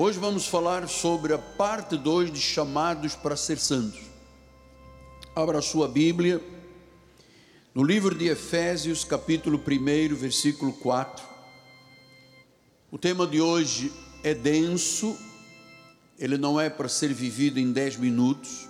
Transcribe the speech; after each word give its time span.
Hoje 0.00 0.16
vamos 0.16 0.46
falar 0.46 0.88
sobre 0.88 1.34
a 1.34 1.38
parte 1.38 1.96
2 1.96 2.32
de 2.32 2.40
chamados 2.40 3.16
para 3.16 3.36
ser 3.36 3.58
santos. 3.58 3.98
Abra 5.34 5.58
a 5.58 5.60
sua 5.60 5.88
Bíblia 5.88 6.40
no 7.74 7.82
livro 7.82 8.14
de 8.14 8.28
Efésios, 8.28 9.02
capítulo 9.02 9.58
1, 9.58 10.14
versículo 10.14 10.72
4. 10.74 11.26
O 12.92 12.96
tema 12.96 13.26
de 13.26 13.40
hoje 13.40 13.92
é 14.22 14.34
denso, 14.34 15.16
ele 16.16 16.38
não 16.38 16.60
é 16.60 16.70
para 16.70 16.88
ser 16.88 17.12
vivido 17.12 17.58
em 17.58 17.72
10 17.72 17.96
minutos. 17.96 18.68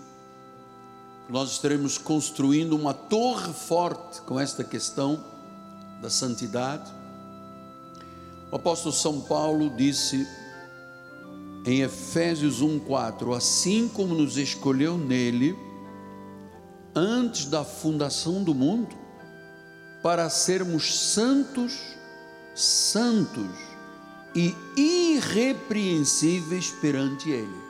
Nós 1.28 1.50
estaremos 1.50 1.98
construindo 1.98 2.74
uma 2.74 2.94
torre 2.94 3.52
forte 3.52 4.22
com 4.22 4.40
esta 4.40 4.64
questão 4.64 5.22
da 6.00 6.08
santidade. 6.08 6.90
O 8.50 8.56
apóstolo 8.56 8.94
São 8.94 9.20
Paulo 9.20 9.68
disse 9.76 10.26
em 11.68 11.82
Efésios 11.82 12.62
1:4, 12.62 13.34
assim 13.34 13.88
como 13.88 14.14
nos 14.14 14.38
escolheu 14.38 14.96
nele 14.96 15.54
antes 16.94 17.44
da 17.44 17.62
fundação 17.62 18.42
do 18.42 18.54
mundo, 18.54 18.96
para 20.02 20.30
sermos 20.30 20.98
santos, 20.98 21.78
santos 22.54 23.50
e 24.34 24.54
irrepreensíveis 24.78 26.70
perante 26.80 27.28
ele. 27.28 27.60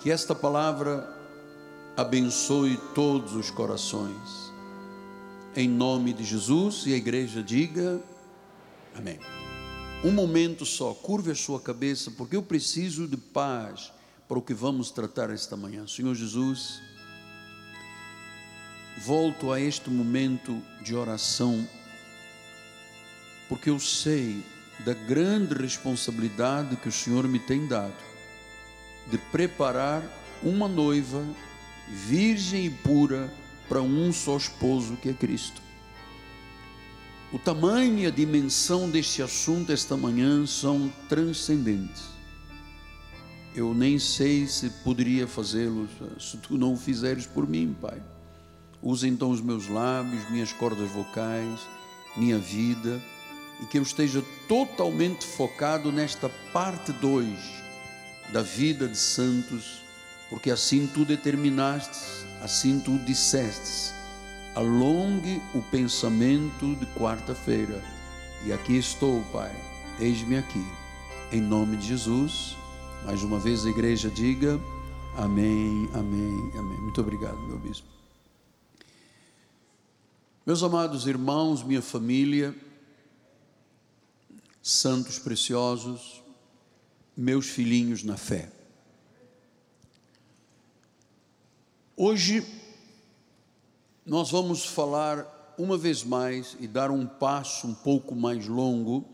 Que 0.00 0.10
esta 0.10 0.34
palavra 0.34 1.08
abençoe 1.96 2.78
todos 2.94 3.34
os 3.34 3.50
corações. 3.50 4.52
Em 5.56 5.66
nome 5.66 6.12
de 6.12 6.22
Jesus 6.22 6.82
e 6.84 6.92
a 6.92 6.96
igreja 6.96 7.42
diga 7.42 8.02
amém. 8.94 9.18
Um 10.02 10.10
momento 10.10 10.66
só, 10.66 10.92
curve 10.92 11.30
a 11.30 11.34
sua 11.34 11.60
cabeça, 11.60 12.10
porque 12.10 12.36
eu 12.36 12.42
preciso 12.42 13.06
de 13.06 13.16
paz 13.16 13.92
para 14.28 14.38
o 14.38 14.42
que 14.42 14.54
vamos 14.54 14.90
tratar 14.90 15.30
esta 15.30 15.56
manhã. 15.56 15.86
Senhor 15.86 16.14
Jesus, 16.14 16.80
volto 18.98 19.52
a 19.52 19.60
este 19.60 19.90
momento 19.90 20.60
de 20.82 20.94
oração, 20.94 21.66
porque 23.48 23.70
eu 23.70 23.78
sei 23.78 24.42
da 24.84 24.92
grande 24.92 25.54
responsabilidade 25.54 26.76
que 26.76 26.88
o 26.88 26.92
Senhor 26.92 27.28
me 27.28 27.38
tem 27.38 27.66
dado 27.66 27.94
de 29.10 29.18
preparar 29.30 30.02
uma 30.42 30.66
noiva 30.68 31.24
virgem 31.88 32.66
e 32.66 32.70
pura 32.70 33.32
para 33.68 33.80
um 33.82 34.12
só 34.12 34.36
esposo 34.36 34.96
que 34.96 35.08
é 35.08 35.12
Cristo. 35.12 35.63
O 37.34 37.38
tamanho 37.40 37.98
e 37.98 38.06
a 38.06 38.10
dimensão 38.10 38.88
deste 38.88 39.20
assunto 39.20 39.72
esta 39.72 39.96
manhã 39.96 40.46
são 40.46 40.88
transcendentes. 41.08 42.04
Eu 43.52 43.74
nem 43.74 43.98
sei 43.98 44.46
se 44.46 44.70
poderia 44.84 45.26
fazê-lo 45.26 45.88
se 46.20 46.36
tu 46.36 46.56
não 46.56 46.74
o 46.74 46.76
fizeres 46.76 47.26
por 47.26 47.48
mim, 47.48 47.74
Pai. 47.82 48.00
Usa 48.80 49.08
então 49.08 49.32
os 49.32 49.40
meus 49.40 49.66
lábios, 49.66 50.30
minhas 50.30 50.52
cordas 50.52 50.88
vocais, 50.92 51.58
minha 52.16 52.38
vida, 52.38 53.02
e 53.60 53.66
que 53.66 53.78
eu 53.78 53.82
esteja 53.82 54.22
totalmente 54.46 55.26
focado 55.26 55.90
nesta 55.90 56.28
parte 56.52 56.92
2 56.92 57.36
da 58.32 58.42
vida 58.42 58.86
de 58.86 58.96
santos, 58.96 59.82
porque 60.30 60.52
assim 60.52 60.86
tu 60.86 61.04
determinaste, 61.04 61.98
assim 62.40 62.78
tu 62.78 62.96
dissestes 62.98 63.92
alongue 64.54 65.42
o 65.54 65.62
pensamento 65.62 66.74
de 66.76 66.86
quarta-feira. 66.98 67.82
E 68.46 68.52
aqui 68.52 68.76
estou, 68.76 69.22
Pai, 69.32 69.52
eis-me 69.98 70.36
aqui, 70.36 70.64
em 71.32 71.40
nome 71.40 71.76
de 71.76 71.88
Jesus. 71.88 72.56
Mais 73.04 73.22
uma 73.22 73.38
vez 73.38 73.66
a 73.66 73.70
igreja 73.70 74.08
diga 74.08 74.60
amém, 75.16 75.88
amém, 75.92 76.52
amém. 76.58 76.78
Muito 76.78 77.00
obrigado, 77.00 77.38
meu 77.46 77.58
bispo. 77.58 77.86
Meus 80.46 80.62
amados 80.62 81.06
irmãos, 81.06 81.62
minha 81.62 81.80
família, 81.80 82.54
santos 84.62 85.18
preciosos, 85.18 86.22
meus 87.16 87.46
filhinhos 87.46 88.02
na 88.02 88.16
fé. 88.16 88.50
Hoje 91.96 92.44
nós 94.04 94.30
vamos 94.30 94.64
falar 94.64 95.54
uma 95.56 95.78
vez 95.78 96.04
mais 96.04 96.56
e 96.60 96.66
dar 96.66 96.90
um 96.90 97.06
passo 97.06 97.66
um 97.66 97.74
pouco 97.74 98.14
mais 98.14 98.46
longo 98.46 99.08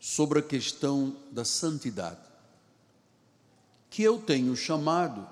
sobre 0.00 0.38
a 0.38 0.42
questão 0.42 1.16
da 1.30 1.44
santidade, 1.44 2.20
que 3.90 4.02
eu 4.02 4.18
tenho 4.18 4.54
chamado 4.56 5.26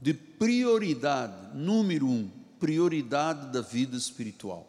de 0.00 0.14
prioridade 0.14 1.56
número 1.56 2.06
um, 2.06 2.30
prioridade 2.58 3.48
da 3.48 3.60
vida 3.60 3.96
espiritual. 3.96 4.66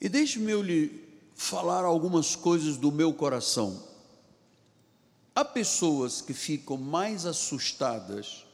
E 0.00 0.08
deixe-me 0.08 0.50
eu 0.50 0.62
lhe 0.62 1.02
falar 1.34 1.84
algumas 1.84 2.34
coisas 2.34 2.76
do 2.76 2.90
meu 2.90 3.12
coração. 3.12 3.82
Há 5.34 5.44
pessoas 5.44 6.20
que 6.20 6.32
ficam 6.32 6.76
mais 6.76 7.26
assustadas 7.26 8.44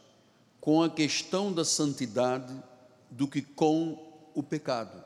com 0.68 0.82
a 0.82 0.90
questão 0.90 1.50
da 1.50 1.64
santidade 1.64 2.54
do 3.10 3.26
que 3.26 3.40
com 3.40 4.28
o 4.34 4.42
pecado. 4.42 5.02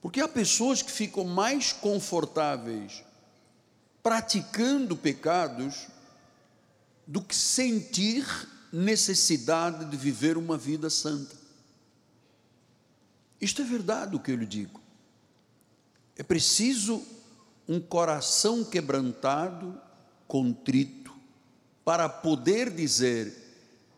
Porque 0.00 0.20
há 0.20 0.28
pessoas 0.28 0.82
que 0.82 0.92
ficam 0.92 1.24
mais 1.24 1.72
confortáveis 1.72 3.02
praticando 4.04 4.96
pecados 4.96 5.88
do 7.04 7.20
que 7.20 7.34
sentir 7.34 8.24
necessidade 8.72 9.86
de 9.86 9.96
viver 9.96 10.38
uma 10.38 10.56
vida 10.56 10.88
santa. 10.88 11.34
Isto 13.40 13.62
é 13.62 13.64
verdade 13.64 14.14
o 14.14 14.20
que 14.20 14.30
eu 14.30 14.36
lhe 14.36 14.46
digo. 14.46 14.80
É 16.16 16.22
preciso 16.22 17.02
um 17.66 17.80
coração 17.80 18.62
quebrantado, 18.62 19.76
contrito, 20.28 21.03
para 21.84 22.08
poder 22.08 22.70
dizer: 22.70 23.32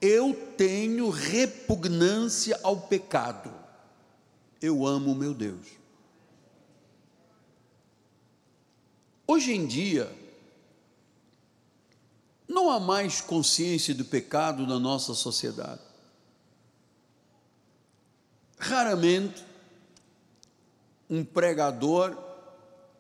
eu 0.01 0.35
tenho 0.57 1.09
repugnância 1.09 2.59
ao 2.63 2.81
pecado, 2.81 3.53
eu 4.61 4.87
amo 4.87 5.15
meu 5.15 5.33
Deus. 5.33 5.67
Hoje 9.27 9.53
em 9.53 9.67
dia, 9.67 10.13
não 12.49 12.71
há 12.71 12.79
mais 12.79 13.21
consciência 13.21 13.95
do 13.95 14.05
pecado 14.05 14.67
na 14.67 14.79
nossa 14.79 15.15
sociedade. 15.15 15.81
Raramente 18.59 19.45
um 21.09 21.25
pregador 21.25 22.17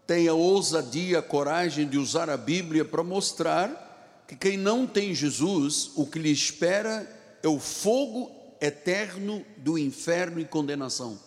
tem 0.06 0.28
a 0.28 0.34
ousadia, 0.34 1.18
a 1.18 1.22
coragem 1.22 1.88
de 1.88 1.98
usar 1.98 2.30
a 2.30 2.36
Bíblia 2.36 2.84
para 2.84 3.02
mostrar 3.02 3.85
que 4.26 4.34
quem 4.34 4.56
não 4.56 4.86
tem 4.86 5.14
Jesus, 5.14 5.92
o 5.94 6.06
que 6.06 6.18
lhe 6.18 6.30
espera 6.30 7.08
é 7.42 7.48
o 7.48 7.60
fogo 7.60 8.30
eterno 8.60 9.44
do 9.58 9.78
inferno 9.78 10.40
e 10.40 10.44
condenação. 10.44 11.18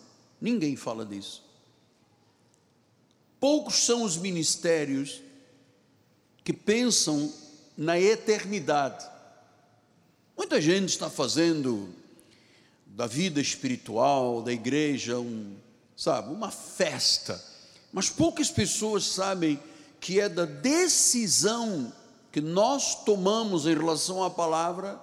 Ninguém 0.42 0.76
fala 0.76 1.06
disso. 1.06 1.44
Poucos 3.40 3.76
são 3.76 4.04
os 4.04 4.18
ministérios 4.18 5.22
que 6.44 6.52
pensam 6.52 7.32
na 7.78 8.00
eternidade. 8.00 9.06
Muita 10.38 10.60
gente 10.60 10.90
está 10.90 11.10
fazendo 11.10 11.94
da 12.86 13.08
vida 13.08 13.40
espiritual, 13.40 14.42
da 14.42 14.52
igreja, 14.52 15.20
um, 15.20 15.56
sabe, 15.96 16.34
uma 16.34 16.52
festa. 16.52 17.42
Mas 17.94 18.10
poucas 18.10 18.50
pessoas 18.50 19.06
sabem 19.06 19.58
que 20.02 20.20
é 20.20 20.28
da 20.28 20.46
decisão 20.46 21.94
que 22.32 22.42
nós 22.42 23.04
tomamos 23.04 23.66
em 23.66 23.74
relação 23.74 24.24
à 24.24 24.30
palavra, 24.30 25.00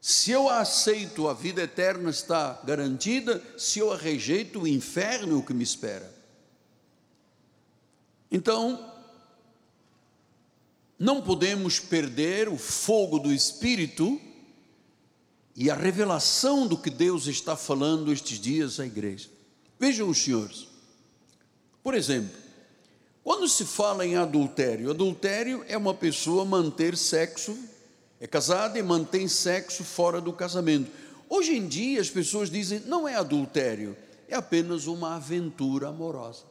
se 0.00 0.30
eu 0.30 0.48
a 0.48 0.60
aceito, 0.60 1.28
a 1.28 1.34
vida 1.34 1.62
eterna 1.62 2.10
está 2.10 2.60
garantida, 2.64 3.42
se 3.58 3.78
eu 3.78 3.92
a 3.92 3.96
rejeito, 3.96 4.60
o 4.60 4.68
inferno 4.68 5.34
é 5.34 5.38
o 5.38 5.42
que 5.42 5.54
me 5.54 5.64
espera. 5.64 6.14
Então, 8.30 8.92
não 10.98 11.22
podemos 11.22 11.80
perder 11.80 12.48
o 12.48 12.58
fogo 12.58 13.18
do 13.18 13.32
Espírito 13.32 14.20
e 15.56 15.70
a 15.70 15.74
revelação 15.74 16.66
do 16.66 16.76
que 16.76 16.90
Deus 16.90 17.26
está 17.26 17.56
falando 17.56 18.12
estes 18.12 18.38
dias 18.38 18.78
à 18.78 18.86
igreja. 18.86 19.28
Vejam 19.78 20.08
os 20.08 20.18
senhores, 20.18 20.68
por 21.82 21.94
exemplo, 21.94 22.43
quando 23.24 23.48
se 23.48 23.64
fala 23.64 24.04
em 24.04 24.16
adultério, 24.16 24.90
adultério 24.90 25.64
é 25.66 25.76
uma 25.78 25.94
pessoa 25.94 26.44
manter 26.44 26.94
sexo, 26.94 27.58
é 28.20 28.26
casada 28.26 28.78
e 28.78 28.82
mantém 28.82 29.26
sexo 29.26 29.82
fora 29.82 30.20
do 30.20 30.30
casamento. 30.32 30.90
Hoje 31.28 31.56
em 31.56 31.66
dia 31.66 32.02
as 32.02 32.10
pessoas 32.10 32.50
dizem 32.50 32.80
não 32.80 33.08
é 33.08 33.14
adultério, 33.16 33.96
é 34.28 34.36
apenas 34.36 34.86
uma 34.86 35.16
aventura 35.16 35.88
amorosa. 35.88 36.44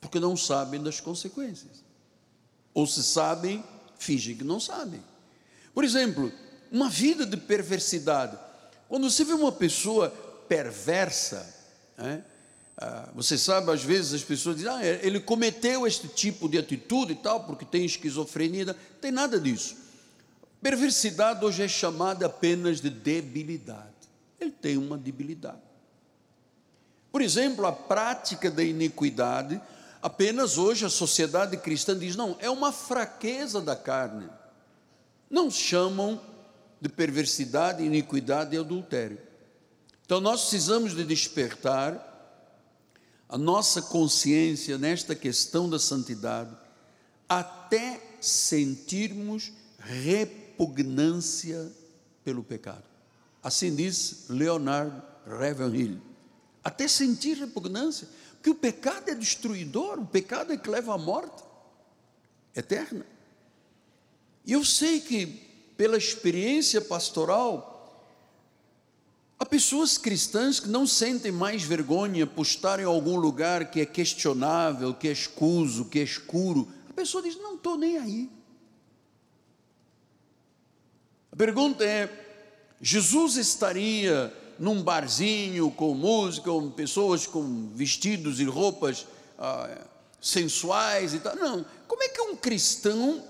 porque 0.00 0.20
não 0.20 0.36
sabem 0.36 0.82
das 0.82 1.00
consequências. 1.00 1.82
Ou 2.74 2.86
se 2.86 3.02
sabem, 3.02 3.64
fingem 3.98 4.36
que 4.36 4.44
não 4.44 4.60
sabem. 4.60 5.02
Por 5.72 5.82
exemplo, 5.82 6.30
uma 6.70 6.90
vida 6.90 7.24
de 7.24 7.38
perversidade. 7.38 8.38
Quando 8.86 9.08
você 9.08 9.24
vê 9.24 9.32
uma 9.32 9.50
pessoa 9.50 10.10
perversa, 10.46 11.54
né, 11.96 12.22
ah, 12.76 13.08
você 13.14 13.38
sabe, 13.38 13.70
às 13.70 13.84
vezes 13.84 14.14
as 14.14 14.22
pessoas 14.22 14.56
dizem, 14.56 14.72
ah, 14.72 14.84
ele 14.84 15.20
cometeu 15.20 15.86
este 15.86 16.08
tipo 16.08 16.48
de 16.48 16.58
atitude 16.58 17.12
e 17.12 17.16
tal, 17.16 17.44
porque 17.44 17.64
tem 17.64 17.84
esquizofrenia. 17.84 18.64
Não 18.66 18.74
tem 19.00 19.12
nada 19.12 19.38
disso. 19.38 19.76
Perversidade 20.60 21.44
hoje 21.44 21.62
é 21.62 21.68
chamada 21.68 22.26
apenas 22.26 22.80
de 22.80 22.90
debilidade. 22.90 23.92
Ele 24.40 24.50
tem 24.50 24.76
uma 24.76 24.98
debilidade. 24.98 25.62
Por 27.12 27.22
exemplo, 27.22 27.64
a 27.64 27.72
prática 27.72 28.50
da 28.50 28.64
iniquidade, 28.64 29.60
apenas 30.02 30.58
hoje 30.58 30.84
a 30.84 30.90
sociedade 30.90 31.56
cristã 31.58 31.96
diz: 31.96 32.16
não, 32.16 32.36
é 32.40 32.50
uma 32.50 32.72
fraqueza 32.72 33.60
da 33.60 33.76
carne. 33.76 34.28
Não 35.30 35.50
chamam 35.50 36.20
de 36.80 36.88
perversidade, 36.88 37.84
iniquidade 37.84 38.56
e 38.56 38.58
adultério. 38.58 39.18
Então 40.04 40.20
nós 40.20 40.40
precisamos 40.40 40.94
de 40.94 41.04
despertar 41.04 42.13
a 43.28 43.38
nossa 43.38 43.82
consciência 43.82 44.78
nesta 44.78 45.14
questão 45.14 45.68
da 45.68 45.78
santidade 45.78 46.54
até 47.28 48.00
sentirmos 48.20 49.52
repugnância 49.78 51.70
pelo 52.22 52.42
pecado. 52.42 52.84
Assim 53.42 53.74
diz 53.74 54.26
Leonard 54.28 55.02
Ravenhill 55.26 56.00
até 56.64 56.88
sentir 56.88 57.36
repugnância, 57.36 58.08
porque 58.32 58.48
o 58.48 58.54
pecado 58.54 59.10
é 59.10 59.14
destruidor, 59.14 59.98
o 59.98 60.06
pecado 60.06 60.52
é 60.52 60.56
que 60.56 60.70
leva 60.70 60.94
à 60.94 60.98
morte 60.98 61.44
eterna. 62.56 63.06
E 64.46 64.52
eu 64.52 64.64
sei 64.64 65.00
que, 65.00 65.26
pela 65.76 65.98
experiência 65.98 66.80
pastoral, 66.80 67.73
há 69.44 69.46
pessoas 69.46 69.98
cristãs 69.98 70.58
que 70.58 70.68
não 70.68 70.86
sentem 70.86 71.30
mais 71.30 71.62
vergonha 71.62 72.26
por 72.26 72.46
estar 72.46 72.80
em 72.80 72.84
algum 72.84 73.16
lugar 73.16 73.70
que 73.70 73.78
é 73.78 73.84
questionável, 73.84 74.94
que 74.94 75.06
é 75.06 75.12
escuso, 75.12 75.84
que 75.84 75.98
é 75.98 76.02
escuro. 76.02 76.66
A 76.88 76.94
pessoa 76.94 77.22
diz: 77.22 77.36
Não 77.36 77.54
estou 77.54 77.76
nem 77.76 77.98
aí. 77.98 78.30
A 81.30 81.36
pergunta 81.36 81.84
é: 81.84 82.08
Jesus 82.80 83.36
estaria 83.36 84.34
num 84.58 84.82
barzinho 84.82 85.70
com 85.70 85.92
música, 85.92 86.50
com 86.50 86.70
pessoas 86.70 87.26
com 87.26 87.68
vestidos 87.74 88.40
e 88.40 88.44
roupas 88.44 89.06
ah, 89.38 89.86
sensuais 90.22 91.12
e 91.12 91.18
tal. 91.18 91.36
Não. 91.36 91.66
Como 91.86 92.02
é 92.02 92.08
que 92.08 92.20
um 92.22 92.34
cristão 92.34 93.22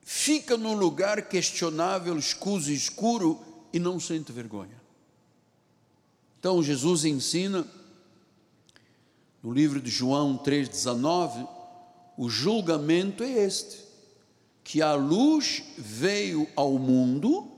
fica 0.00 0.56
num 0.56 0.72
lugar 0.72 1.28
questionável, 1.28 2.16
escuso 2.16 2.70
e 2.70 2.74
escuro 2.74 3.49
e 3.72 3.78
não 3.78 4.00
sente 4.00 4.32
vergonha? 4.32 4.80
Então 6.38 6.62
Jesus 6.62 7.04
ensina 7.04 7.66
no 9.42 9.52
livro 9.52 9.80
de 9.80 9.90
João 9.90 10.38
3,19, 10.38 11.48
o 12.16 12.28
julgamento 12.28 13.22
é 13.22 13.30
este: 13.30 13.84
que 14.62 14.82
a 14.82 14.94
luz 14.94 15.62
veio 15.76 16.46
ao 16.54 16.78
mundo 16.78 17.50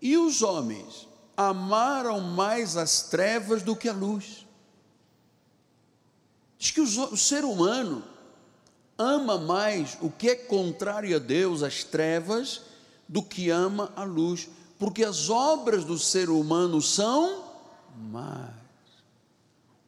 e 0.00 0.16
os 0.16 0.42
homens 0.42 1.08
amaram 1.36 2.20
mais 2.20 2.76
as 2.76 3.02
trevas 3.08 3.62
do 3.62 3.74
que 3.74 3.88
a 3.88 3.92
luz. 3.92 4.46
Diz 6.58 6.70
que 6.70 6.80
o 6.80 7.16
ser 7.16 7.44
humano 7.44 8.04
ama 8.96 9.38
mais 9.38 9.98
o 10.00 10.10
que 10.10 10.30
é 10.30 10.34
contrário 10.34 11.14
a 11.16 11.18
Deus, 11.18 11.62
as 11.62 11.84
trevas, 11.84 12.62
do 13.08 13.22
que 13.22 13.50
ama 13.50 13.92
a 13.96 14.04
luz, 14.04 14.48
porque 14.84 15.02
as 15.02 15.30
obras 15.30 15.82
do 15.82 15.98
ser 15.98 16.28
humano 16.28 16.82
são 16.82 17.42
más. 17.96 18.52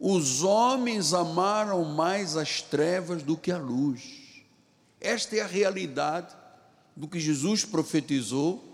Os 0.01 0.43
homens 0.43 1.13
amaram 1.13 1.85
mais 1.85 2.35
as 2.35 2.63
trevas 2.63 3.23
do 3.23 3.37
que 3.37 3.53
a 3.53 3.59
luz. 3.59 4.43
Esta 4.99 5.37
é 5.37 5.43
a 5.43 5.47
realidade 5.47 6.35
do 6.97 7.07
que 7.07 7.21
Jesus 7.21 7.63
profetizou 7.63 8.65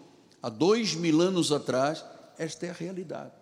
há 0.40 0.48
dois 0.48 0.94
mil 0.94 1.20
anos 1.20 1.50
atrás, 1.50 2.04
esta 2.38 2.66
é 2.66 2.70
a 2.70 2.74
realidade. 2.74 3.32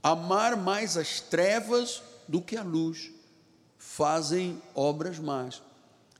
Amar 0.00 0.56
mais 0.56 0.96
as 0.96 1.20
trevas 1.20 2.00
do 2.28 2.40
que 2.40 2.56
a 2.56 2.62
luz, 2.62 3.10
fazem 3.76 4.62
obras 4.76 5.18
más. 5.18 5.60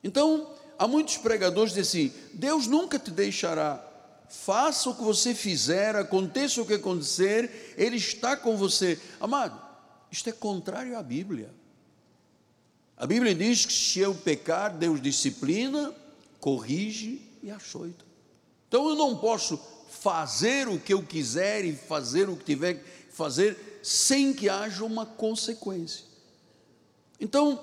Então, 0.02 0.50
há 0.76 0.88
muitos 0.88 1.16
pregadores 1.16 1.74
que 1.74 1.80
dizem 1.80 2.06
assim: 2.06 2.20
Deus 2.34 2.66
nunca 2.66 2.98
te 2.98 3.12
deixará. 3.12 3.87
Faça 4.28 4.90
o 4.90 4.94
que 4.94 5.02
você 5.02 5.34
fizer, 5.34 5.96
aconteça 5.96 6.60
o 6.60 6.66
que 6.66 6.74
acontecer, 6.74 7.74
Ele 7.76 7.96
está 7.96 8.36
com 8.36 8.56
você. 8.56 9.00
Amado, 9.20 9.60
isto 10.10 10.28
é 10.28 10.32
contrário 10.32 10.98
à 10.98 11.02
Bíblia. 11.02 11.50
A 12.96 13.06
Bíblia 13.06 13.34
diz 13.34 13.64
que 13.64 13.72
se 13.72 14.00
eu 14.00 14.14
pecar, 14.14 14.76
Deus 14.76 15.00
disciplina, 15.00 15.94
corrige 16.40 17.22
e 17.42 17.50
açoita. 17.50 18.04
Então 18.66 18.88
eu 18.88 18.96
não 18.96 19.16
posso 19.16 19.58
fazer 19.88 20.68
o 20.68 20.78
que 20.78 20.92
eu 20.92 21.02
quiser 21.02 21.64
e 21.64 21.74
fazer 21.74 22.28
o 22.28 22.36
que 22.36 22.44
tiver 22.44 22.74
que 22.74 22.98
fazer 23.10 23.80
sem 23.82 24.32
que 24.32 24.48
haja 24.48 24.84
uma 24.84 25.06
consequência. 25.06 26.04
Então, 27.20 27.58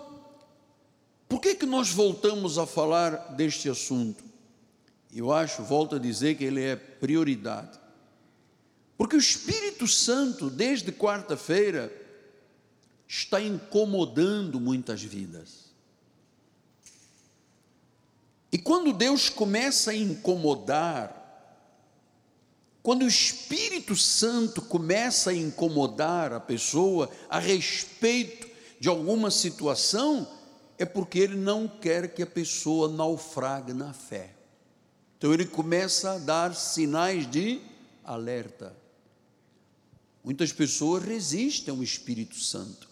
por 1.29 1.39
que 1.39 1.55
que 1.55 1.65
nós 1.65 1.91
voltamos 1.91 2.57
a 2.57 2.65
falar 2.65 3.33
deste 3.35 3.69
assunto? 3.69 4.23
Eu 5.15 5.31
acho, 5.31 5.63
volto 5.63 5.95
a 5.95 5.99
dizer 5.99 6.35
que 6.35 6.43
ele 6.43 6.61
é 6.61 6.75
prioridade. 6.75 7.79
Porque 8.97 9.15
o 9.15 9.19
Espírito 9.19 9.87
Santo, 9.87 10.49
desde 10.49 10.91
quarta-feira, 10.91 11.89
está 13.07 13.39
incomodando 13.39 14.59
muitas 14.59 15.01
vidas. 15.01 15.73
E 18.51 18.57
quando 18.57 18.91
Deus 18.91 19.29
começa 19.29 19.91
a 19.91 19.95
incomodar, 19.95 21.21
quando 22.83 23.03
o 23.03 23.07
Espírito 23.07 23.95
Santo 23.95 24.61
começa 24.61 25.29
a 25.29 25.33
incomodar 25.33 26.33
a 26.33 26.39
pessoa 26.41 27.09
a 27.29 27.39
respeito 27.39 28.47
de 28.79 28.89
alguma 28.89 29.31
situação, 29.31 30.27
é 30.77 30.85
porque 30.85 31.19
ele 31.19 31.37
não 31.37 31.67
quer 31.67 32.13
que 32.13 32.21
a 32.21 32.27
pessoa 32.27 32.89
naufrague 32.89 33.73
na 33.73 33.93
fé. 33.93 34.34
Então 35.17 35.33
ele 35.33 35.45
começa 35.45 36.13
a 36.13 36.17
dar 36.17 36.53
sinais 36.53 37.29
de 37.29 37.61
alerta. 38.03 38.75
Muitas 40.23 40.51
pessoas 40.51 41.03
resistem 41.03 41.73
ao 41.73 41.83
Espírito 41.83 42.35
Santo. 42.39 42.89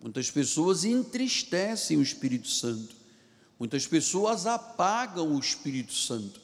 Muitas 0.00 0.30
pessoas 0.30 0.84
entristecem 0.84 1.96
o 1.96 2.02
Espírito 2.02 2.48
Santo. 2.48 2.94
Muitas 3.58 3.86
pessoas 3.86 4.46
apagam 4.46 5.34
o 5.34 5.38
Espírito 5.38 5.92
Santo. 5.92 6.40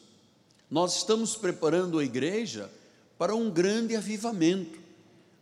Nós 0.70 0.98
estamos 0.98 1.34
preparando 1.34 1.98
a 1.98 2.04
igreja 2.04 2.70
para 3.16 3.34
um 3.34 3.50
grande 3.50 3.96
avivamento, 3.96 4.78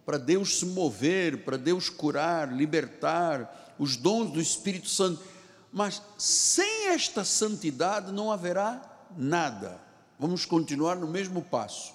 para 0.05 0.17
Deus 0.17 0.59
se 0.59 0.67
mover, 0.67 1.45
para 1.45 1.59
Deus 1.59 1.91
curar, 1.91 2.55
libertar, 2.57 3.75
os 3.79 3.97
dons 3.97 4.31
do 4.31 4.41
Espírito 4.41 4.89
Santo. 4.89 5.23
Mas 5.73 6.01
sem 6.17 6.89
esta 6.89 7.25
santidade 7.25 8.13
não 8.13 8.31
haverá 8.31 8.96
nada. 9.17 9.81
Vamos 10.19 10.45
continuar 10.45 10.97
no 10.97 11.07
mesmo 11.07 11.43
passo. 11.43 11.95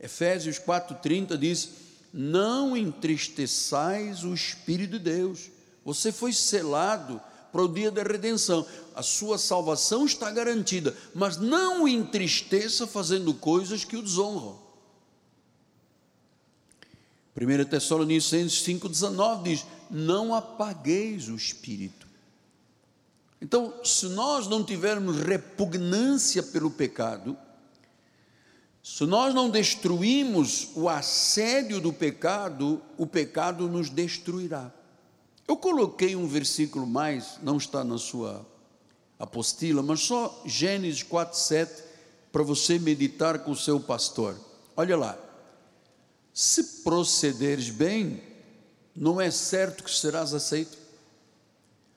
Efésios 0.00 0.58
4:30 0.58 1.36
diz: 1.36 1.70
Não 2.12 2.76
entristeçais 2.76 4.24
o 4.24 4.34
Espírito 4.34 4.92
de 4.92 4.98
Deus. 4.98 5.50
Você 5.84 6.12
foi 6.12 6.32
selado 6.32 7.20
para 7.52 7.62
o 7.62 7.72
dia 7.72 7.90
da 7.90 8.02
redenção. 8.02 8.66
A 8.94 9.02
sua 9.02 9.38
salvação 9.38 10.04
está 10.04 10.30
garantida, 10.30 10.96
mas 11.14 11.36
não 11.36 11.84
o 11.84 11.88
entristeça 11.88 12.86
fazendo 12.86 13.32
coisas 13.34 13.84
que 13.84 13.96
o 13.96 14.02
desonram. 14.02 14.58
1 17.36 17.64
Tessalonicenses 17.64 18.64
5,19 18.64 19.42
diz: 19.42 19.66
Não 19.90 20.34
apagueis 20.34 21.28
o 21.28 21.34
espírito. 21.34 22.03
Então, 23.44 23.74
se 23.84 24.06
nós 24.06 24.48
não 24.48 24.64
tivermos 24.64 25.20
repugnância 25.20 26.42
pelo 26.42 26.70
pecado, 26.70 27.36
se 28.82 29.04
nós 29.04 29.34
não 29.34 29.50
destruímos 29.50 30.68
o 30.74 30.88
assédio 30.88 31.78
do 31.78 31.92
pecado, 31.92 32.80
o 32.96 33.06
pecado 33.06 33.68
nos 33.68 33.90
destruirá. 33.90 34.72
Eu 35.46 35.58
coloquei 35.58 36.16
um 36.16 36.26
versículo 36.26 36.86
mais, 36.86 37.38
não 37.42 37.58
está 37.58 37.84
na 37.84 37.98
sua 37.98 38.46
apostila, 39.18 39.82
mas 39.82 40.00
só 40.00 40.42
Gênesis 40.46 41.02
4, 41.02 41.38
7, 41.38 41.84
para 42.32 42.42
você 42.42 42.78
meditar 42.78 43.40
com 43.40 43.50
o 43.50 43.56
seu 43.56 43.78
pastor. 43.78 44.40
Olha 44.74 44.96
lá. 44.96 45.18
Se 46.32 46.82
procederes 46.82 47.68
bem, 47.68 48.22
não 48.96 49.20
é 49.20 49.30
certo 49.30 49.84
que 49.84 49.90
serás 49.90 50.32
aceito. 50.32 50.83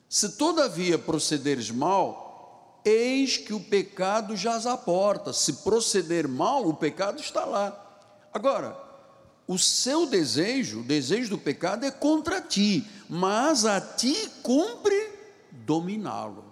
Se 0.10 0.30
todavia 0.30 0.98
procederes 0.98 1.70
mal, 1.70 2.82
eis 2.86 3.38
que 3.38 3.54
o 3.54 3.60
pecado 3.60 4.36
jaz 4.36 4.66
à 4.66 4.78
porta. 4.78 5.34
Se 5.34 5.54
proceder 5.54 6.28
mal, 6.28 6.66
o 6.68 6.74
pecado 6.74 7.20
está 7.20 7.44
lá. 7.44 8.08
Agora, 8.34 8.78
o 9.48 9.58
seu 9.58 10.06
desejo, 10.06 10.82
o 10.82 10.84
desejo 10.84 11.32
do 11.32 11.38
pecado 11.38 11.86
é 11.86 11.92
contra 11.92 12.42
ti, 12.42 12.88
mas 13.10 13.66
a 13.66 13.82
ti 13.82 14.30
cumpre 14.42 15.12
dominá-lo. 15.52 16.46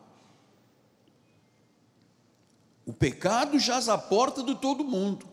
O 2.85 2.93
pecado 2.93 3.57
jaz 3.57 3.89
à 3.89 3.97
porta 3.97 4.43
de 4.43 4.55
todo 4.55 4.83
mundo, 4.83 5.25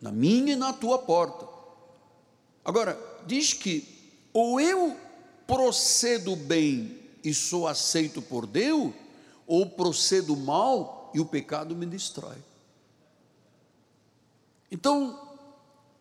na 0.00 0.12
minha 0.12 0.52
e 0.52 0.56
na 0.56 0.72
tua 0.72 0.98
porta. 0.98 1.46
Agora, 2.64 2.98
diz 3.26 3.52
que 3.52 3.96
ou 4.32 4.60
eu 4.60 4.96
procedo 5.46 6.36
bem 6.36 7.05
e 7.26 7.34
sou 7.34 7.66
aceito 7.66 8.22
por 8.22 8.46
Deus, 8.46 8.92
ou 9.46 9.66
procedo 9.68 10.36
mal 10.36 11.10
e 11.14 11.20
o 11.20 11.26
pecado 11.26 11.76
me 11.76 11.86
destrói. 11.86 12.36
Então, 14.70 15.26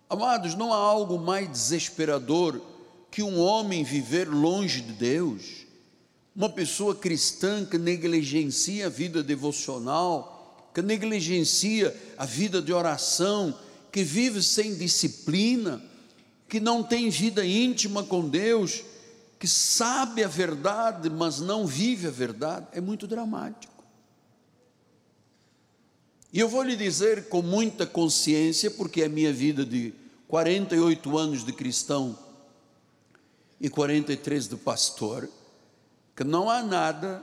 Amados, 0.08 0.54
não 0.54 0.72
há 0.72 0.78
algo 0.78 1.18
mais 1.18 1.52
desesperador 1.52 2.62
que 3.10 3.24
um 3.24 3.40
homem 3.40 3.84
viver 3.84 4.30
longe 4.30 4.82
de 4.82 4.94
Deus, 4.94 5.66
uma 6.36 6.50
pessoa 6.50 6.94
cristã 6.94 7.66
que 7.66 7.78
negligencia 7.78 8.86
a 8.86 8.90
vida 8.90 9.24
devocional, 9.24 10.70
que 10.74 10.82
negligencia 10.82 11.96
a 12.18 12.26
vida 12.26 12.62
de 12.62 12.72
oração, 12.72 13.58
que 13.92 14.04
vive 14.04 14.44
sem 14.44 14.76
disciplina, 14.76 15.84
que 16.48 16.60
não 16.60 16.84
tem 16.84 17.10
vida 17.10 17.44
íntima 17.44 18.04
com 18.04 18.30
Deus, 18.30 18.84
que 19.46 19.52
sabe 19.52 20.24
a 20.24 20.28
verdade, 20.28 21.08
mas 21.08 21.40
não 21.40 21.68
vive 21.68 22.08
a 22.08 22.10
verdade, 22.10 22.66
é 22.72 22.82
muito 22.82 23.06
dramático. 23.06 23.86
E 26.34 26.40
eu 26.40 26.50
vou 26.50 26.64
lhe 26.64 26.76
dizer 26.76 27.30
com 27.30 27.44
muita 27.44 27.86
consciência, 27.86 28.72
porque 28.72 29.04
é 29.04 29.08
minha 29.08 29.32
vida 29.32 29.64
de 29.64 29.94
48 30.28 31.16
anos 31.16 31.46
de 31.46 31.54
cristão 31.54 32.18
e 33.62 33.70
43 33.70 34.48
de 34.48 34.56
pastor, 34.56 35.30
que 36.16 36.24
não 36.24 36.50
há 36.50 36.64
nada 36.64 37.22